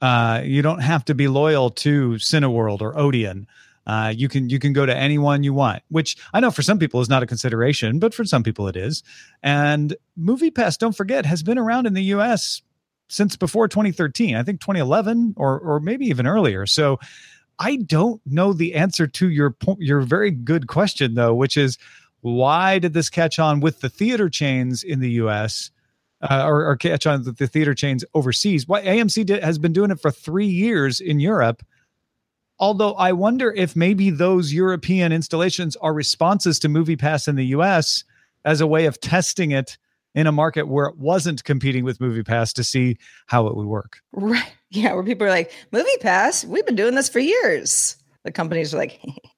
Uh, 0.00 0.42
you 0.44 0.62
don't 0.62 0.80
have 0.80 1.04
to 1.06 1.14
be 1.14 1.28
loyal 1.28 1.70
to 1.70 2.12
Cineworld 2.12 2.80
or 2.80 2.98
Odeon. 2.98 3.46
Uh, 3.86 4.12
you 4.14 4.28
can 4.28 4.48
you 4.48 4.58
can 4.58 4.72
go 4.72 4.86
to 4.86 4.96
anyone 4.96 5.42
you 5.42 5.52
want, 5.52 5.82
which 5.88 6.16
I 6.32 6.40
know 6.40 6.50
for 6.50 6.62
some 6.62 6.78
people 6.78 7.00
is 7.00 7.08
not 7.08 7.22
a 7.22 7.26
consideration, 7.26 7.98
but 7.98 8.14
for 8.14 8.24
some 8.24 8.42
people 8.42 8.66
it 8.68 8.76
is. 8.76 9.02
And 9.42 9.96
MoviePass, 10.18 10.78
don't 10.78 10.96
forget, 10.96 11.26
has 11.26 11.42
been 11.42 11.58
around 11.58 11.86
in 11.86 11.94
the 11.94 12.04
U.S. 12.04 12.62
since 13.08 13.36
before 13.36 13.68
2013. 13.68 14.36
I 14.36 14.42
think 14.42 14.60
2011 14.60 15.34
or 15.36 15.58
or 15.58 15.80
maybe 15.80 16.06
even 16.06 16.26
earlier. 16.26 16.64
So 16.66 16.98
I 17.58 17.76
don't 17.76 18.20
know 18.26 18.52
the 18.52 18.74
answer 18.74 19.06
to 19.06 19.28
your 19.28 19.50
po- 19.50 19.76
your 19.78 20.00
very 20.00 20.30
good 20.30 20.66
question 20.66 21.14
though, 21.14 21.34
which 21.34 21.56
is 21.56 21.78
why 22.22 22.78
did 22.78 22.94
this 22.94 23.10
catch 23.10 23.38
on 23.38 23.60
with 23.60 23.80
the 23.80 23.90
theater 23.90 24.30
chains 24.30 24.82
in 24.82 25.00
the 25.00 25.10
U.S. 25.10 25.70
Uh, 26.22 26.42
or, 26.46 26.64
or 26.64 26.76
catch 26.76 27.06
on 27.06 27.22
with 27.22 27.36
the 27.36 27.46
theater 27.46 27.74
chains 27.74 28.02
overseas? 28.14 28.66
Why 28.66 28.82
AMC 28.82 29.26
did, 29.26 29.44
has 29.44 29.58
been 29.58 29.74
doing 29.74 29.90
it 29.90 30.00
for 30.00 30.10
three 30.10 30.46
years 30.46 31.00
in 31.00 31.20
Europe 31.20 31.62
Although 32.58 32.92
I 32.94 33.12
wonder 33.12 33.52
if 33.52 33.74
maybe 33.74 34.10
those 34.10 34.52
European 34.52 35.12
installations 35.12 35.76
are 35.76 35.92
responses 35.92 36.58
to 36.60 36.68
MoviePass 36.68 37.28
in 37.28 37.36
the 37.36 37.46
US 37.46 38.04
as 38.44 38.60
a 38.60 38.66
way 38.66 38.86
of 38.86 39.00
testing 39.00 39.50
it 39.50 39.76
in 40.14 40.26
a 40.26 40.32
market 40.32 40.68
where 40.68 40.86
it 40.86 40.96
wasn't 40.96 41.42
competing 41.44 41.84
with 41.84 41.98
MoviePass 41.98 42.52
to 42.54 42.64
see 42.64 42.96
how 43.26 43.46
it 43.48 43.56
would 43.56 43.66
work. 43.66 43.98
Right. 44.12 44.52
Yeah, 44.70 44.94
where 44.94 45.02
people 45.02 45.26
are 45.26 45.30
like, 45.30 45.52
MoviePass, 45.72 46.44
we've 46.44 46.66
been 46.66 46.76
doing 46.76 46.94
this 46.94 47.08
for 47.08 47.18
years. 47.18 47.96
The 48.24 48.32
companies 48.32 48.72
are 48.72 48.78
like, 48.78 49.00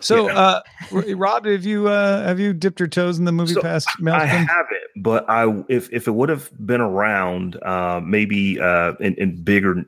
So, 0.00 0.30
uh, 0.30 0.60
Rob, 0.90 1.44
have 1.46 1.64
you 1.64 1.88
uh, 1.88 2.24
have 2.24 2.40
you 2.40 2.52
dipped 2.52 2.80
your 2.80 2.88
toes 2.88 3.18
in 3.18 3.24
the 3.26 3.32
movie 3.32 3.54
So, 3.54 3.60
pass? 3.60 3.84
I 4.06 4.24
haven't, 4.26 4.80
but 4.96 5.28
I 5.28 5.62
if 5.68 5.92
if 5.92 6.08
it 6.08 6.12
would 6.12 6.28
have 6.28 6.50
been 6.64 6.80
around, 6.80 7.62
uh, 7.62 8.00
maybe 8.02 8.58
uh, 8.60 8.94
and, 9.00 9.16
and 9.18 9.44
bigger, 9.44 9.84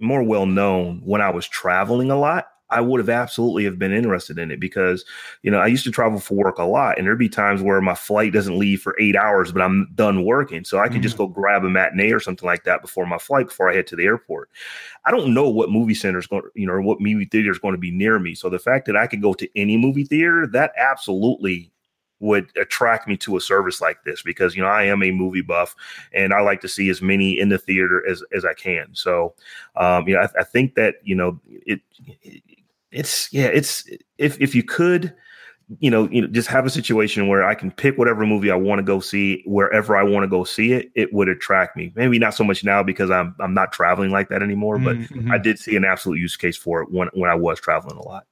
more 0.00 0.22
well 0.22 0.46
known 0.46 1.00
when 1.04 1.20
I 1.20 1.30
was 1.30 1.48
traveling 1.48 2.10
a 2.10 2.16
lot, 2.18 2.48
I 2.70 2.80
would 2.80 2.98
have 2.98 3.08
absolutely 3.08 3.64
have 3.64 3.78
been 3.78 3.92
interested 3.92 4.38
in 4.38 4.50
it 4.50 4.58
because 4.58 5.04
you 5.42 5.50
know 5.50 5.58
I 5.58 5.66
used 5.66 5.84
to 5.84 5.90
travel 5.90 6.18
for 6.18 6.34
work 6.34 6.58
a 6.58 6.64
lot, 6.64 6.98
and 6.98 7.06
there'd 7.06 7.18
be 7.18 7.28
times 7.28 7.62
where 7.62 7.80
my 7.80 7.94
flight 7.94 8.32
doesn't 8.32 8.58
leave 8.58 8.82
for 8.82 8.96
eight 9.00 9.16
hours, 9.16 9.52
but 9.52 9.62
I'm 9.62 9.88
done 9.94 10.24
working, 10.24 10.64
so 10.64 10.78
I 10.78 10.88
could 10.88 11.02
just 11.02 11.16
go 11.16 11.26
grab 11.26 11.64
a 11.64 11.70
matinee 11.70 12.12
or 12.12 12.20
something 12.20 12.46
like 12.46 12.64
that 12.64 12.82
before 12.82 13.06
my 13.06 13.18
flight 13.18 13.48
before 13.48 13.70
I 13.70 13.74
head 13.74 13.86
to 13.88 13.96
the 13.96 14.04
airport. 14.04 14.50
I 15.04 15.10
don't 15.10 15.32
know 15.32 15.48
what 15.48 15.70
movie 15.70 15.94
center 15.94 16.18
is 16.18 16.26
going, 16.26 16.42
you 16.54 16.66
know, 16.66 16.72
or 16.72 16.82
what 16.82 17.00
movie 17.00 17.26
theater 17.26 17.50
is 17.50 17.58
going 17.58 17.74
to 17.74 17.78
be 17.78 17.90
near 17.92 18.18
me. 18.18 18.34
So 18.34 18.50
the 18.50 18.58
fact 18.58 18.86
that 18.86 18.96
I 18.96 19.06
could 19.06 19.22
go 19.22 19.34
to 19.34 19.48
any 19.58 19.76
movie 19.76 20.04
theater, 20.04 20.46
that 20.48 20.72
absolutely 20.76 21.70
would 22.20 22.48
attract 22.56 23.06
me 23.06 23.16
to 23.16 23.36
a 23.36 23.40
service 23.40 23.80
like 23.80 24.02
this 24.04 24.22
because 24.22 24.56
you 24.56 24.62
know 24.62 24.68
I 24.68 24.84
am 24.84 25.02
a 25.02 25.10
movie 25.10 25.42
buff 25.42 25.74
and 26.14 26.32
I 26.32 26.40
like 26.40 26.60
to 26.62 26.68
see 26.68 26.88
as 26.88 27.02
many 27.02 27.38
in 27.38 27.50
the 27.50 27.58
theater 27.58 28.06
as 28.08 28.22
as 28.34 28.44
I 28.44 28.54
can. 28.54 28.88
So, 28.92 29.34
um, 29.76 30.08
you 30.08 30.14
know, 30.14 30.22
I, 30.22 30.40
I 30.40 30.44
think 30.44 30.74
that 30.76 30.96
you 31.02 31.14
know 31.14 31.40
it, 31.46 31.80
it 32.22 32.42
it's 32.92 33.32
yeah, 33.32 33.46
it's 33.46 33.88
if 34.18 34.40
if 34.40 34.54
you 34.54 34.62
could. 34.62 35.14
You 35.80 35.90
know, 35.90 36.08
you 36.12 36.20
know, 36.22 36.28
just 36.28 36.46
have 36.46 36.64
a 36.64 36.70
situation 36.70 37.26
where 37.26 37.44
I 37.44 37.56
can 37.56 37.72
pick 37.72 37.98
whatever 37.98 38.24
movie 38.24 38.52
I 38.52 38.54
want 38.54 38.78
to 38.78 38.84
go 38.84 39.00
see 39.00 39.42
wherever 39.46 39.96
I 39.96 40.04
want 40.04 40.22
to 40.22 40.28
go 40.28 40.44
see 40.44 40.72
it. 40.72 40.92
It 40.94 41.12
would 41.12 41.28
attract 41.28 41.76
me. 41.76 41.92
Maybe 41.96 42.20
not 42.20 42.34
so 42.34 42.44
much 42.44 42.62
now 42.62 42.84
because 42.84 43.10
I'm 43.10 43.34
I'm 43.40 43.52
not 43.52 43.72
traveling 43.72 44.10
like 44.12 44.28
that 44.28 44.44
anymore. 44.44 44.78
But 44.78 44.96
Mhm. 44.96 45.28
I 45.32 45.38
did 45.38 45.58
see 45.58 45.74
an 45.74 45.84
absolute 45.84 46.20
use 46.20 46.36
case 46.36 46.56
for 46.56 46.82
it 46.82 46.92
when 46.92 47.08
when 47.14 47.28
I 47.30 47.34
was 47.34 47.58
traveling 47.58 47.96
a 47.96 48.02
lot. 48.06 48.26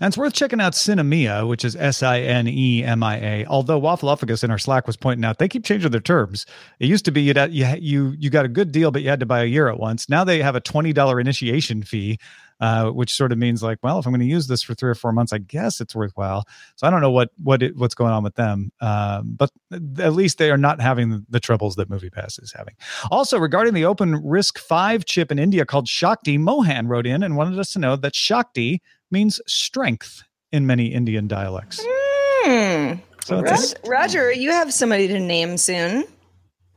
And 0.00 0.08
it's 0.08 0.16
worth 0.16 0.32
checking 0.32 0.60
out 0.60 0.74
Sinemia, 0.74 1.46
which 1.48 1.64
is 1.64 1.74
S 1.74 2.04
I 2.04 2.20
N 2.20 2.46
E 2.46 2.84
M 2.84 3.02
I 3.02 3.16
A. 3.16 3.46
Although 3.46 3.80
Waffleophagus 3.80 4.44
in 4.44 4.52
our 4.52 4.56
Slack 4.56 4.86
was 4.86 4.96
pointing 4.96 5.24
out 5.24 5.38
they 5.40 5.48
keep 5.48 5.64
changing 5.64 5.90
their 5.90 6.00
terms. 6.00 6.46
It 6.78 6.86
used 6.86 7.04
to 7.06 7.10
be 7.10 7.20
you'd, 7.20 7.36
you 7.50 7.66
you 7.80 8.14
you 8.16 8.30
got 8.30 8.44
a 8.44 8.48
good 8.48 8.70
deal, 8.70 8.92
but 8.92 9.02
you 9.02 9.08
had 9.08 9.18
to 9.18 9.26
buy 9.26 9.42
a 9.42 9.46
year 9.46 9.68
at 9.68 9.80
once. 9.80 10.08
Now 10.08 10.22
they 10.22 10.40
have 10.40 10.54
a 10.54 10.60
twenty 10.60 10.92
dollar 10.92 11.18
initiation 11.18 11.82
fee, 11.82 12.20
uh, 12.60 12.90
which 12.90 13.12
sort 13.12 13.32
of 13.32 13.38
means 13.38 13.62
like, 13.62 13.78
well, 13.82 13.98
if 13.98 14.06
I'm 14.06 14.12
going 14.12 14.20
to 14.20 14.26
use 14.26 14.46
this 14.46 14.62
for 14.62 14.74
three 14.74 14.90
or 14.90 14.94
four 14.94 15.12
months, 15.12 15.32
I 15.32 15.38
guess 15.38 15.80
it's 15.80 15.94
worthwhile. 15.94 16.44
So 16.76 16.86
I 16.86 16.90
don't 16.90 17.00
know 17.00 17.10
what 17.10 17.30
what 17.42 17.62
it, 17.62 17.76
what's 17.76 17.94
going 17.94 18.12
on 18.12 18.22
with 18.22 18.34
them, 18.34 18.72
um, 18.80 19.34
but 19.36 19.50
at 19.98 20.12
least 20.14 20.38
they 20.38 20.50
are 20.50 20.56
not 20.58 20.80
having 20.80 21.10
the, 21.10 21.24
the 21.28 21.40
troubles 21.40 21.76
that 21.76 21.90
MoviePass 21.90 22.42
is 22.42 22.52
having. 22.56 22.74
Also, 23.10 23.38
regarding 23.38 23.74
the 23.74 23.84
Open 23.84 24.22
RISC-V 24.22 25.04
chip 25.04 25.30
in 25.30 25.38
India 25.38 25.64
called 25.66 25.88
Shakti, 25.88 26.38
Mohan 26.38 26.88
wrote 26.88 27.06
in 27.06 27.22
and 27.22 27.36
wanted 27.36 27.58
us 27.58 27.72
to 27.72 27.78
know 27.78 27.96
that 27.96 28.14
Shakti 28.14 28.80
means 29.10 29.40
strength 29.46 30.22
in 30.52 30.66
many 30.66 30.86
Indian 30.86 31.28
dialects. 31.28 31.80
hmm. 31.84 32.94
So 33.24 33.40
it's 33.40 33.72
a- 33.72 33.88
Roger, 33.88 34.32
you 34.32 34.50
have 34.52 34.72
somebody 34.72 35.08
to 35.08 35.18
name 35.18 35.56
soon. 35.58 36.04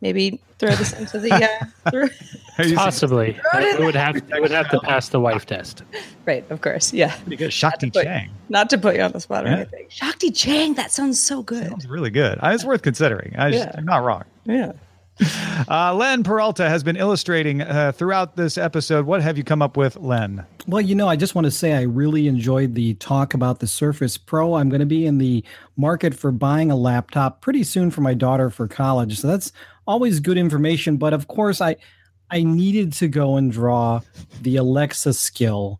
Maybe 0.01 0.41
throw 0.57 0.71
this 0.75 0.93
into 0.93 1.19
the 1.19 1.31
uh, 1.31 1.89
through- 1.91 2.03
Are 2.03 2.09
you 2.09 2.48
Possibly, 2.75 3.37
Throw 3.51 3.59
it 3.61 3.79
would 3.79 3.95
have 3.95 4.15
it 4.17 4.41
would 4.41 4.51
have 4.51 4.69
to 4.69 4.79
pass 4.81 5.09
the 5.09 5.19
wife 5.19 5.45
test. 5.45 5.83
right, 6.25 6.49
of 6.51 6.61
course, 6.61 6.93
yeah. 6.93 7.15
pretty 7.21 7.35
good? 7.37 7.53
Shakti 7.53 7.89
But- 7.89 8.03
Chang. 8.03 8.29
Not 8.49 8.69
to 8.71 8.77
put 8.77 8.95
you 8.95 9.01
on 9.01 9.11
the 9.11 9.19
spot 9.19 9.45
or 9.45 9.49
Yeah. 9.49 9.55
anything. 9.57 9.85
Shakti 9.89 10.31
Chang, 10.31 10.73
that 10.73 10.91
sounds 10.91 11.19
so 11.21 11.43
good. 11.43 11.67
Sounds 11.67 11.87
really 11.87 12.09
good. 12.09 12.39
It's 12.41 12.63
worth 12.65 12.81
considering. 12.81 13.35
I 13.37 13.51
just, 13.51 13.65
Yeah. 13.65 13.75
I'm 13.77 13.85
not 13.85 14.03
wrong. 14.03 14.23
Yeah. 14.45 14.71
Uh, 15.69 15.93
Len 15.93 16.23
Peralta 16.23 16.69
has 16.69 16.81
been 16.83 16.95
illustrating 16.95 17.61
uh, 17.61 17.91
throughout 17.91 18.37
this 18.37 18.57
episode. 18.57 19.05
What 19.05 19.21
have 19.21 19.37
you 19.37 19.43
come 19.43 19.61
up 19.61 19.75
with, 19.75 19.97
Len? 19.97 20.45
Well, 20.65 20.79
you 20.79 20.95
know, 20.95 21.09
I 21.09 21.17
just 21.17 21.35
want 21.35 21.43
to 21.45 21.51
say 21.51 21.73
I 21.73 21.81
really 21.81 22.29
enjoyed 22.29 22.73
the 22.75 22.93
talk 22.93 23.33
about 23.33 23.59
the 23.59 23.67
Surface 23.67 24.17
Pro. 24.17 24.53
I'm 24.53 24.69
going 24.69 24.79
to 24.79 24.85
be 24.85 25.05
in 25.05 25.17
the 25.17 25.43
market 25.75 26.13
for 26.15 26.31
buying 26.31 26.71
a 26.71 26.77
laptop 26.77 27.41
pretty 27.41 27.63
soon 27.65 27.91
for 27.91 27.99
my 27.99 28.13
daughter 28.13 28.49
for 28.49 28.69
college. 28.69 29.19
So 29.19 29.27
that's 29.27 29.51
always 29.85 30.21
good 30.21 30.37
information. 30.37 30.95
But 30.95 31.11
of 31.11 31.27
course, 31.27 31.59
I 31.59 31.75
I 32.31 32.43
needed 32.43 32.93
to 32.93 33.07
go 33.07 33.37
and 33.37 33.51
draw 33.51 34.01
the 34.41 34.57
Alexa 34.57 35.13
skill 35.13 35.79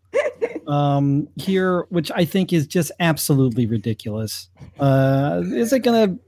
um, 0.70 1.28
here, 1.36 1.86
which 1.90 2.10
I 2.12 2.24
think 2.24 2.52
is 2.52 2.66
just 2.66 2.92
absolutely 3.00 3.66
ridiculous. 3.66 4.48
Uh, 4.78 5.42
is 5.44 5.72
it 5.72 5.80
going 5.80 6.20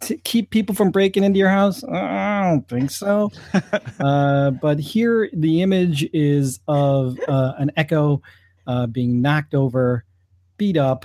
to 0.00 0.16
keep 0.18 0.50
people 0.50 0.74
from 0.74 0.90
breaking 0.90 1.24
into 1.24 1.38
your 1.38 1.48
house? 1.48 1.82
I 1.84 2.48
don't 2.48 2.68
think 2.68 2.90
so. 2.90 3.32
uh, 4.00 4.52
but 4.52 4.78
here, 4.78 5.28
the 5.32 5.62
image 5.62 6.08
is 6.12 6.60
of 6.68 7.18
uh, 7.28 7.54
an 7.58 7.72
Echo 7.76 8.22
uh, 8.66 8.86
being 8.86 9.20
knocked 9.20 9.54
over, 9.54 10.04
beat 10.56 10.76
up. 10.76 11.04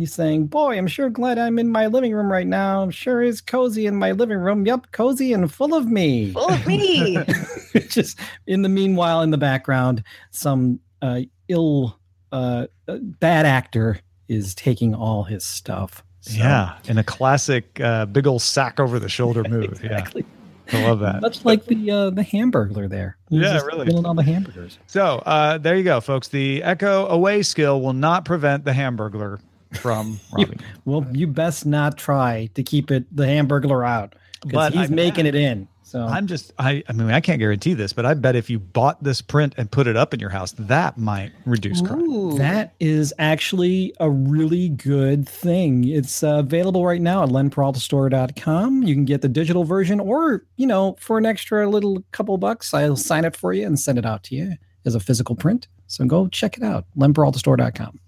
He's 0.00 0.14
saying, 0.14 0.46
"Boy, 0.46 0.78
I'm 0.78 0.86
sure 0.86 1.10
glad 1.10 1.38
I'm 1.38 1.58
in 1.58 1.68
my 1.68 1.86
living 1.86 2.14
room 2.14 2.32
right 2.32 2.46
now. 2.46 2.88
Sure 2.88 3.20
is 3.20 3.42
cozy 3.42 3.84
in 3.84 3.96
my 3.96 4.12
living 4.12 4.38
room. 4.38 4.64
Yep, 4.64 4.92
cozy 4.92 5.34
and 5.34 5.52
full 5.52 5.74
of 5.74 5.88
me." 5.88 6.32
Full 6.32 6.50
of 6.50 6.66
me. 6.66 7.18
Just 7.90 8.18
in 8.46 8.62
the 8.62 8.70
meanwhile, 8.70 9.20
in 9.20 9.30
the 9.30 9.36
background, 9.36 10.02
some 10.30 10.80
uh, 11.02 11.20
ill, 11.48 11.98
uh, 12.32 12.68
uh, 12.88 12.96
bad 13.02 13.44
actor 13.44 13.98
is 14.26 14.54
taking 14.54 14.94
all 14.94 15.22
his 15.24 15.44
stuff. 15.44 16.02
So- 16.22 16.38
Yeah, 16.38 16.78
in 16.88 16.96
a 16.96 17.04
classic 17.04 17.78
uh, 17.78 18.06
big 18.06 18.26
old 18.26 18.40
sack 18.40 18.80
over 18.80 18.98
the 18.98 19.10
shoulder 19.10 19.44
move. 19.50 19.64
exactly. 19.84 20.24
Yeah, 20.72 20.78
I 20.78 20.88
love 20.88 21.00
that. 21.00 21.20
Much 21.20 21.44
like 21.44 21.66
the 21.66 21.90
uh, 21.90 22.08
the 22.08 22.22
Hamburglar 22.22 22.88
there. 22.88 23.18
He 23.28 23.36
was 23.36 23.48
Yeah, 23.48 23.52
just 23.52 23.66
really. 23.66 23.86
Killing 23.86 24.06
all 24.06 24.14
the 24.14 24.22
hamburgers. 24.22 24.78
So 24.86 25.16
uh, 25.26 25.58
there 25.58 25.76
you 25.76 25.82
go, 25.84 26.00
folks. 26.00 26.28
The 26.28 26.62
Echo 26.62 27.06
Away 27.08 27.42
skill 27.42 27.82
will 27.82 27.92
not 27.92 28.24
prevent 28.24 28.64
the 28.64 28.70
Hamburglar 28.72 29.40
from 29.74 30.20
robbing. 30.32 30.60
Well, 30.84 31.06
you 31.12 31.26
best 31.26 31.66
not 31.66 31.96
try 31.96 32.50
to 32.54 32.62
keep 32.62 32.90
it 32.90 33.04
the 33.14 33.24
Hamburglar 33.24 33.86
out 33.86 34.14
But 34.42 34.48
because 34.48 34.74
he's 34.74 34.90
I'm 34.90 34.94
making 34.94 35.26
it 35.26 35.34
in. 35.34 35.68
So 35.90 36.06
I'm 36.06 36.28
just 36.28 36.52
I 36.56 36.84
I 36.88 36.92
mean 36.92 37.10
I 37.10 37.18
can't 37.18 37.40
guarantee 37.40 37.74
this, 37.74 37.92
but 37.92 38.06
I 38.06 38.14
bet 38.14 38.36
if 38.36 38.48
you 38.48 38.60
bought 38.60 39.02
this 39.02 39.20
print 39.20 39.54
and 39.56 39.68
put 39.68 39.88
it 39.88 39.96
up 39.96 40.14
in 40.14 40.20
your 40.20 40.30
house, 40.30 40.52
that 40.52 40.96
might 40.96 41.32
reduce 41.46 41.82
crime. 41.82 42.02
Ooh. 42.02 42.38
That 42.38 42.74
is 42.78 43.12
actually 43.18 43.92
a 43.98 44.08
really 44.08 44.68
good 44.68 45.28
thing. 45.28 45.88
It's 45.88 46.22
uh, 46.22 46.36
available 46.38 46.86
right 46.86 47.00
now 47.00 47.24
at 47.24 47.30
lenperaltastore.com. 47.30 48.84
You 48.84 48.94
can 48.94 49.04
get 49.04 49.22
the 49.22 49.28
digital 49.28 49.64
version, 49.64 49.98
or, 49.98 50.44
you 50.56 50.66
know, 50.68 50.96
for 51.00 51.18
an 51.18 51.26
extra 51.26 51.68
little 51.68 52.04
couple 52.12 52.38
bucks, 52.38 52.72
I'll 52.72 52.94
sign 52.94 53.24
it 53.24 53.34
for 53.34 53.52
you 53.52 53.66
and 53.66 53.76
send 53.76 53.98
it 53.98 54.06
out 54.06 54.22
to 54.24 54.36
you 54.36 54.52
as 54.84 54.94
a 54.94 55.00
physical 55.00 55.34
print. 55.34 55.66
So 55.88 56.04
go 56.04 56.28
check 56.28 56.56
it 56.56 56.62
out, 56.62 56.84
lenperaltastore.com. 56.96 57.98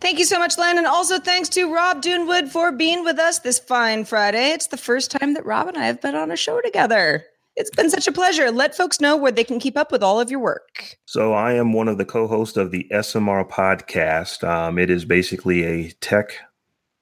Thank 0.00 0.18
you 0.18 0.24
so 0.24 0.38
much, 0.38 0.56
Len. 0.58 0.78
And 0.78 0.86
also 0.86 1.18
thanks 1.18 1.48
to 1.50 1.72
Rob 1.72 2.02
Dunewood 2.02 2.48
for 2.48 2.72
being 2.72 3.04
with 3.04 3.18
us 3.18 3.40
this 3.40 3.58
fine 3.58 4.04
Friday. 4.04 4.50
It's 4.50 4.68
the 4.68 4.76
first 4.76 5.10
time 5.10 5.34
that 5.34 5.44
Rob 5.44 5.68
and 5.68 5.76
I 5.76 5.86
have 5.86 6.00
been 6.00 6.14
on 6.14 6.30
a 6.30 6.36
show 6.36 6.60
together. 6.60 7.24
It's 7.56 7.70
been 7.70 7.90
such 7.90 8.06
a 8.06 8.12
pleasure. 8.12 8.50
Let 8.50 8.76
folks 8.76 9.00
know 9.00 9.16
where 9.16 9.32
they 9.32 9.44
can 9.44 9.58
keep 9.58 9.76
up 9.76 9.92
with 9.92 10.02
all 10.02 10.20
of 10.20 10.30
your 10.30 10.40
work. 10.40 10.96
So 11.04 11.32
I 11.32 11.52
am 11.54 11.72
one 11.72 11.88
of 11.88 11.98
the 11.98 12.04
co-hosts 12.04 12.56
of 12.56 12.70
the 12.70 12.86
SMR 12.92 13.48
podcast. 13.48 14.48
Um, 14.48 14.78
it 14.78 14.88
is 14.88 15.04
basically 15.04 15.64
a 15.64 15.90
tech 16.00 16.38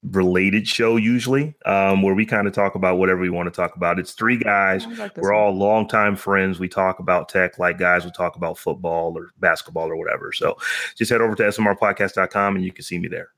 related 0.03 0.67
show 0.67 0.97
usually 0.97 1.55
um, 1.67 2.03
where 2.03 2.15
we 2.15 2.25
kind 2.25 2.47
of 2.47 2.53
talk 2.53 2.75
about 2.75 2.99
whatever 2.99 3.21
we 3.21 3.31
want 3.31 3.53
to 3.53 3.57
talk 3.57 3.75
about. 3.77 3.99
It's 3.99 4.13
three 4.13 4.37
guys. 4.37 4.87
Like 4.87 5.17
we're 5.17 5.33
one. 5.33 5.43
all 5.43 5.53
longtime 5.53 6.17
friends. 6.17 6.61
We 6.61 6.69
talk 6.69 7.01
about 7.01 7.29
tech 7.29 7.59
like 7.59 7.79
guys 7.79 8.05
will 8.05 8.13
talk 8.13 8.37
about 8.37 8.59
football 8.59 9.17
or 9.17 9.31
basketball 9.39 9.91
or 9.91 9.97
whatever. 9.97 10.33
So 10.33 10.57
just 10.97 11.11
head 11.11 11.21
over 11.21 11.35
to 11.35 11.43
smrpodcast.com 11.43 12.57
and 12.57 12.65
you 12.65 12.73
can 12.73 12.85
see 12.85 12.99
me 12.99 13.09
there 13.09 13.31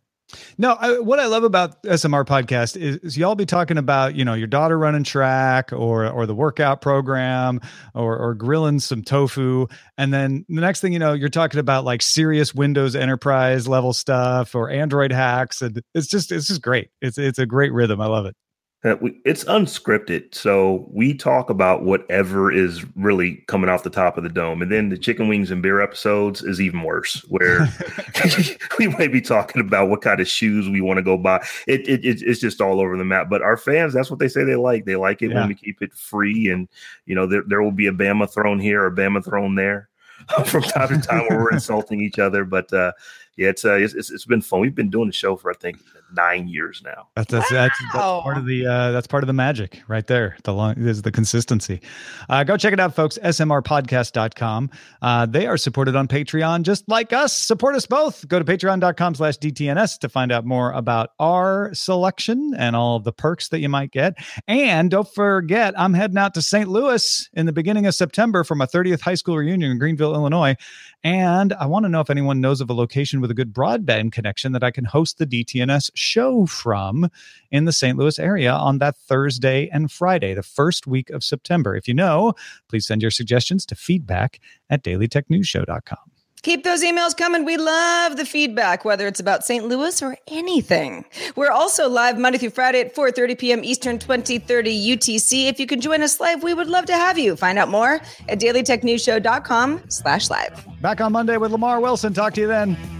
No, 0.59 0.73
I, 0.73 0.99
what 0.99 1.19
I 1.19 1.27
love 1.27 1.45
about 1.45 1.83
SMR 1.83 2.25
podcast 2.25 2.77
is, 2.77 2.97
is 2.99 3.19
y'all 3.19 3.35
be 3.35 3.47
talking 3.47 3.79
about 3.79 4.15
you 4.15 4.25
know 4.25 4.35
your 4.35 4.47
daughter 4.47 4.79
running 4.79 5.05
track 5.05 5.73
or 5.73 6.07
or 6.07 6.27
the 6.27 6.35
workout 6.35 6.81
program 6.81 7.61
or 7.95 8.17
or 8.17 8.35
grilling 8.35 8.79
some 8.79 9.03
tofu, 9.03 9.67
and 9.99 10.13
then 10.13 10.45
the 10.49 10.61
next 10.61 10.81
thing 10.81 10.93
you 10.93 10.99
know, 10.99 11.13
you're 11.13 11.29
talking 11.29 11.61
about 11.61 11.85
like 11.85 12.03
serious 12.03 12.55
Windows 12.55 12.95
Enterprise 12.95 13.67
level 13.69 13.93
stuff 13.93 14.55
or 14.55 14.71
Android 14.71 15.13
hacks, 15.13 15.63
and 15.63 15.83
it's 15.95 16.07
just 16.07 16.33
it's 16.33 16.47
just 16.47 16.63
great. 16.63 16.91
It's 17.01 17.19
it's 17.19 17.39
a 17.39 17.47
great 17.47 17.73
rhythm. 17.73 18.01
I 18.01 18.07
love 18.07 18.27
it. 18.27 18.37
It's 18.83 19.45
unscripted 19.45 20.35
so 20.35 20.89
we 20.91 21.13
talk 21.13 21.51
about 21.51 21.83
whatever 21.83 22.51
is 22.51 22.83
really 22.97 23.37
coming 23.47 23.69
off 23.69 23.83
the 23.83 23.91
top 23.91 24.17
of 24.17 24.23
the 24.23 24.31
dome 24.31 24.63
and 24.63 24.73
then 24.73 24.89
the 24.89 24.97
chicken 24.97 25.29
wings 25.29 25.51
and 25.51 25.63
beer 25.63 25.83
episodes 25.83 26.43
is 26.43 26.63
even 26.63 26.83
worse 26.83 27.23
where 27.29 27.69
we 28.79 28.89
might 28.89 29.13
be 29.13 29.21
talking 29.21 29.61
about 29.61 29.91
what 29.91 30.01
kind 30.01 30.19
of 30.19 30.27
shoes 30.27 30.67
we 30.69 30.81
want 30.81 30.97
to 30.97 31.03
go 31.03 31.19
buy. 31.19 31.45
It, 31.67 31.87
it, 31.87 32.05
it 32.07 32.23
it's 32.23 32.41
just 32.41 32.63
all 32.63 32.81
over 32.81 32.97
the 32.97 33.05
map 33.05 33.29
but 33.29 33.43
our 33.43 33.59
fans 33.59 33.93
that's 33.93 34.09
what 34.11 34.19
they 34.19 34.29
say 34.29 34.45
they 34.45 34.57
like. 34.57 34.87
They 34.87 34.97
like 34.97 35.21
it 35.21 35.31
Yeah. 35.31 35.41
when 35.41 35.49
we 35.49 35.55
keep 35.57 35.83
it 35.83 35.93
free 35.93 36.49
and 36.49 36.67
you 37.05 37.15
know 37.15 37.27
there, 37.27 37.43
there 37.47 37.63
will 37.63 37.73
be 37.73 37.87
a 37.89 37.93
bama 37.93 38.33
thrown 38.33 38.59
here 38.59 38.83
or 38.85 38.91
bama 38.91 39.23
thrown 39.23 39.57
there 39.57 39.91
from 40.47 40.63
time 40.63 40.89
to 40.89 41.07
time 41.07 41.27
where 41.29 41.39
we're 41.39 41.53
insulting 41.53 42.01
each 42.01 42.19
other 42.19 42.45
but 42.47 42.73
uh 42.73 42.93
yeah 43.37 43.49
it's 43.49 43.65
uh 43.65 43.75
it's, 43.75 43.93
it's, 43.95 44.11
it's 44.11 44.25
been 44.25 44.41
fun. 44.41 44.61
We've 44.61 44.75
been 44.75 44.91
doing 44.91 45.07
the 45.09 45.13
show 45.13 45.37
for 45.37 45.51
i 45.51 45.55
think 45.55 45.79
nine 46.17 46.49
years 46.49 46.83
now 46.85 47.09
That's 47.17 47.31
that's, 47.31 47.51
that's, 47.51 47.79
that's 47.79 47.95
Wow. 47.95 48.21
part 48.23 48.37
of 48.39 48.47
the 48.47 48.67
uh, 48.67 48.91
that's 48.93 49.07
part 49.07 49.23
of 49.23 49.27
the 49.27 49.33
magic 49.33 49.83
right 49.89 50.07
there. 50.07 50.37
The 50.45 50.53
long 50.55 50.75
is 50.79 51.03
the 51.03 51.11
consistency. 51.13 51.81
Uh, 52.29 52.45
go 52.45 52.57
check 52.57 52.73
it 52.73 52.81
out, 52.81 52.95
folks. 52.95 53.19
SMRpodcast.com. 53.23 54.71
Uh, 55.03 55.27
they 55.27 55.47
are 55.47 55.57
supported 55.57 55.97
on 55.97 56.09
Patreon, 56.09 56.63
just 56.63 56.89
like 56.89 57.13
us. 57.13 57.33
Support 57.33 57.75
us 57.75 57.87
both. 57.87 58.27
Go 58.29 58.39
to 58.39 58.45
patreon.com 58.45 59.15
slash 59.15 59.39
DTNS 59.39 59.99
to 60.01 60.09
find 60.09 60.33
out 60.33 60.45
more 60.45 60.73
about 60.73 61.11
our 61.19 61.73
selection 61.75 62.53
and 62.57 62.75
all 62.77 62.97
of 62.97 63.05
the 63.05 63.13
perks 63.13 63.49
that 63.49 63.61
you 63.61 63.69
might 63.69 63.91
get. 63.93 64.15
And 64.47 64.91
don't 64.91 65.09
forget, 65.15 65.79
I'm 65.79 65.95
heading 65.95 66.19
out 66.19 66.35
to 66.35 66.43
St. 66.43 66.69
Louis 66.69 67.29
in 67.35 67.47
the 67.47 67.53
beginning 67.53 67.87
of 67.87 67.95
September 67.95 68.45
for 68.45 68.55
my 68.55 68.67
30th 68.67 69.01
high 69.01 69.15
school 69.15 69.37
reunion 69.37 69.71
in 69.71 69.79
Greenville, 69.79 70.15
Illinois. 70.15 70.57
And 71.03 71.53
I 71.55 71.67
want 71.67 71.85
to 71.85 71.89
know 71.89 72.01
if 72.01 72.11
anyone 72.11 72.41
knows 72.41 72.61
of 72.61 72.69
a 72.69 72.75
location 72.75 73.21
with 73.21 73.31
a 73.31 73.35
good 73.35 73.53
broadband 73.55 74.13
connection 74.13 74.53
that 74.53 74.63
I 74.63 74.71
can 74.71 74.85
host 74.85 75.19
the 75.19 75.27
DTNS 75.27 75.91
show 76.01 76.47
from 76.47 77.09
in 77.51 77.65
the 77.65 77.73
St. 77.73 77.99
Louis 77.99 78.19
area 78.19 78.53
on 78.53 78.79
that 78.79 78.97
Thursday 78.97 79.69
and 79.73 79.91
Friday, 79.91 80.35
the 80.35 80.43
first 80.43 80.87
week 80.87 81.11
of 81.11 81.23
September. 81.23 81.77
If 81.77 81.87
you 81.87 81.95
know, 81.95 82.35
please 82.69 82.87
send 82.87 83.03
your 83.03 83.11
suggestions 83.11 83.67
to 83.67 83.75
feedback 83.75 84.41
at 84.69 84.83
dailytechnewsshow.com. 84.83 86.11
Keep 86.43 86.65
those 86.65 86.83
emails 86.83 87.15
coming. 87.15 87.45
We 87.45 87.59
love 87.59 88.17
the 88.17 88.25
feedback, 88.25 88.85
whether 88.85 89.07
it's 89.07 89.21
about 89.21 89.45
St. 89.45 89.67
Louis 89.67 90.01
or 90.01 90.17
anything. 90.29 91.05
We're 91.37 91.51
also 91.51 91.89
live 91.89 92.19
Monday 92.19 92.39
through 92.39 92.51
Friday 92.51 92.81
at 92.81 92.95
4.30 92.95 93.39
p.m. 93.39 93.65
Eastern, 93.65 93.99
2030 93.99 94.97
UTC. 94.97 95.49
If 95.49 95.61
you 95.61 95.67
can 95.67 95.81
join 95.83 96.03
us 96.03 96.19
live, 96.19 96.43
we 96.43 96.55
would 96.55 96.69
love 96.69 96.87
to 96.87 96.95
have 96.95 97.19
you. 97.19 97.37
Find 97.37 97.59
out 97.59 97.69
more 97.69 98.01
at 98.29 98.41
dailytechnewsshow.com 98.41 99.83
slash 99.89 100.31
live. 100.31 100.67
Back 100.81 101.03
on 101.03 101.13
Monday 101.13 101.37
with 101.37 101.53
Lamar 101.53 101.79
Wilson. 101.81 102.15
Talk 102.15 102.33
to 102.35 102.41
you 102.41 102.47
then. 102.47 103.00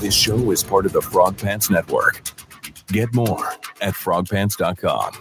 This 0.00 0.14
show 0.14 0.50
is 0.50 0.62
part 0.62 0.86
of 0.86 0.94
the 0.94 1.02
Frog 1.02 1.36
Pants 1.36 1.68
Network. 1.68 2.22
Get 2.86 3.12
more 3.12 3.52
at 3.82 3.92
frogpants.com. 3.92 5.12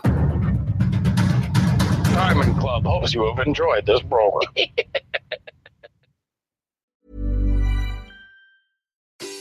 Diamond 2.13 2.57
Club 2.57 2.85
hopes 2.85 3.13
you 3.13 3.25
have 3.25 3.45
enjoyed 3.45 3.85
this 3.85 4.01
program. 4.03 4.53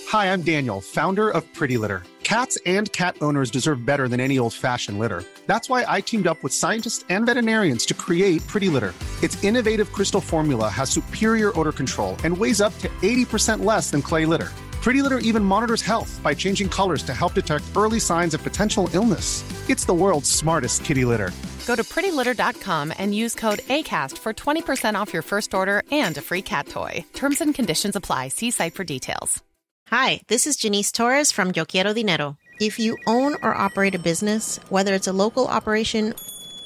Hi, 0.08 0.32
I'm 0.32 0.42
Daniel, 0.42 0.80
founder 0.80 1.30
of 1.30 1.44
Pretty 1.54 1.78
Litter. 1.78 2.02
Cats 2.24 2.58
and 2.66 2.92
cat 2.92 3.14
owners 3.20 3.48
deserve 3.48 3.86
better 3.86 4.08
than 4.08 4.18
any 4.18 4.40
old 4.40 4.54
fashioned 4.54 4.98
litter. 4.98 5.22
That's 5.46 5.70
why 5.70 5.84
I 5.86 6.00
teamed 6.00 6.26
up 6.26 6.42
with 6.42 6.52
scientists 6.52 7.04
and 7.10 7.26
veterinarians 7.26 7.86
to 7.86 7.94
create 7.94 8.44
Pretty 8.48 8.70
Litter. 8.70 8.92
Its 9.22 9.44
innovative 9.44 9.92
crystal 9.92 10.20
formula 10.20 10.68
has 10.68 10.90
superior 10.90 11.56
odor 11.56 11.70
control 11.70 12.16
and 12.24 12.36
weighs 12.36 12.60
up 12.60 12.76
to 12.78 12.88
80% 13.02 13.64
less 13.64 13.92
than 13.92 14.02
clay 14.02 14.26
litter. 14.26 14.50
Pretty 14.88 15.02
Litter 15.02 15.18
even 15.18 15.44
monitors 15.44 15.82
health 15.82 16.18
by 16.22 16.32
changing 16.32 16.70
colors 16.70 17.02
to 17.02 17.12
help 17.12 17.34
detect 17.34 17.76
early 17.76 18.00
signs 18.00 18.32
of 18.32 18.42
potential 18.42 18.88
illness. 18.94 19.44
It's 19.68 19.84
the 19.84 19.92
world's 19.92 20.30
smartest 20.30 20.82
kitty 20.82 21.04
litter. 21.04 21.30
Go 21.66 21.76
to 21.76 21.82
prettylitter.com 21.82 22.94
and 22.96 23.14
use 23.14 23.34
code 23.34 23.58
ACAST 23.58 24.16
for 24.16 24.32
20% 24.32 24.94
off 24.94 25.12
your 25.12 25.20
first 25.20 25.52
order 25.52 25.82
and 25.92 26.16
a 26.16 26.22
free 26.22 26.40
cat 26.40 26.68
toy. 26.68 27.04
Terms 27.12 27.42
and 27.42 27.54
conditions 27.54 27.96
apply. 27.96 28.28
See 28.28 28.50
site 28.50 28.72
for 28.72 28.82
details. 28.82 29.42
Hi, 29.88 30.22
this 30.28 30.46
is 30.46 30.56
Janice 30.56 30.90
Torres 30.90 31.32
from 31.32 31.52
Yo 31.54 31.66
Quiero 31.66 31.92
Dinero. 31.92 32.38
If 32.58 32.78
you 32.78 32.96
own 33.06 33.34
or 33.42 33.54
operate 33.54 33.94
a 33.94 33.98
business, 33.98 34.58
whether 34.70 34.94
it's 34.94 35.06
a 35.06 35.12
local 35.12 35.48
operation 35.48 36.14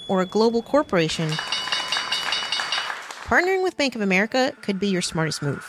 or 0.06 0.20
a 0.20 0.26
global 0.26 0.62
corporation, 0.62 1.28
partnering 3.26 3.64
with 3.64 3.76
Bank 3.76 3.96
of 3.96 4.00
America 4.00 4.52
could 4.62 4.78
be 4.78 4.86
your 4.86 5.02
smartest 5.02 5.42
move. 5.42 5.68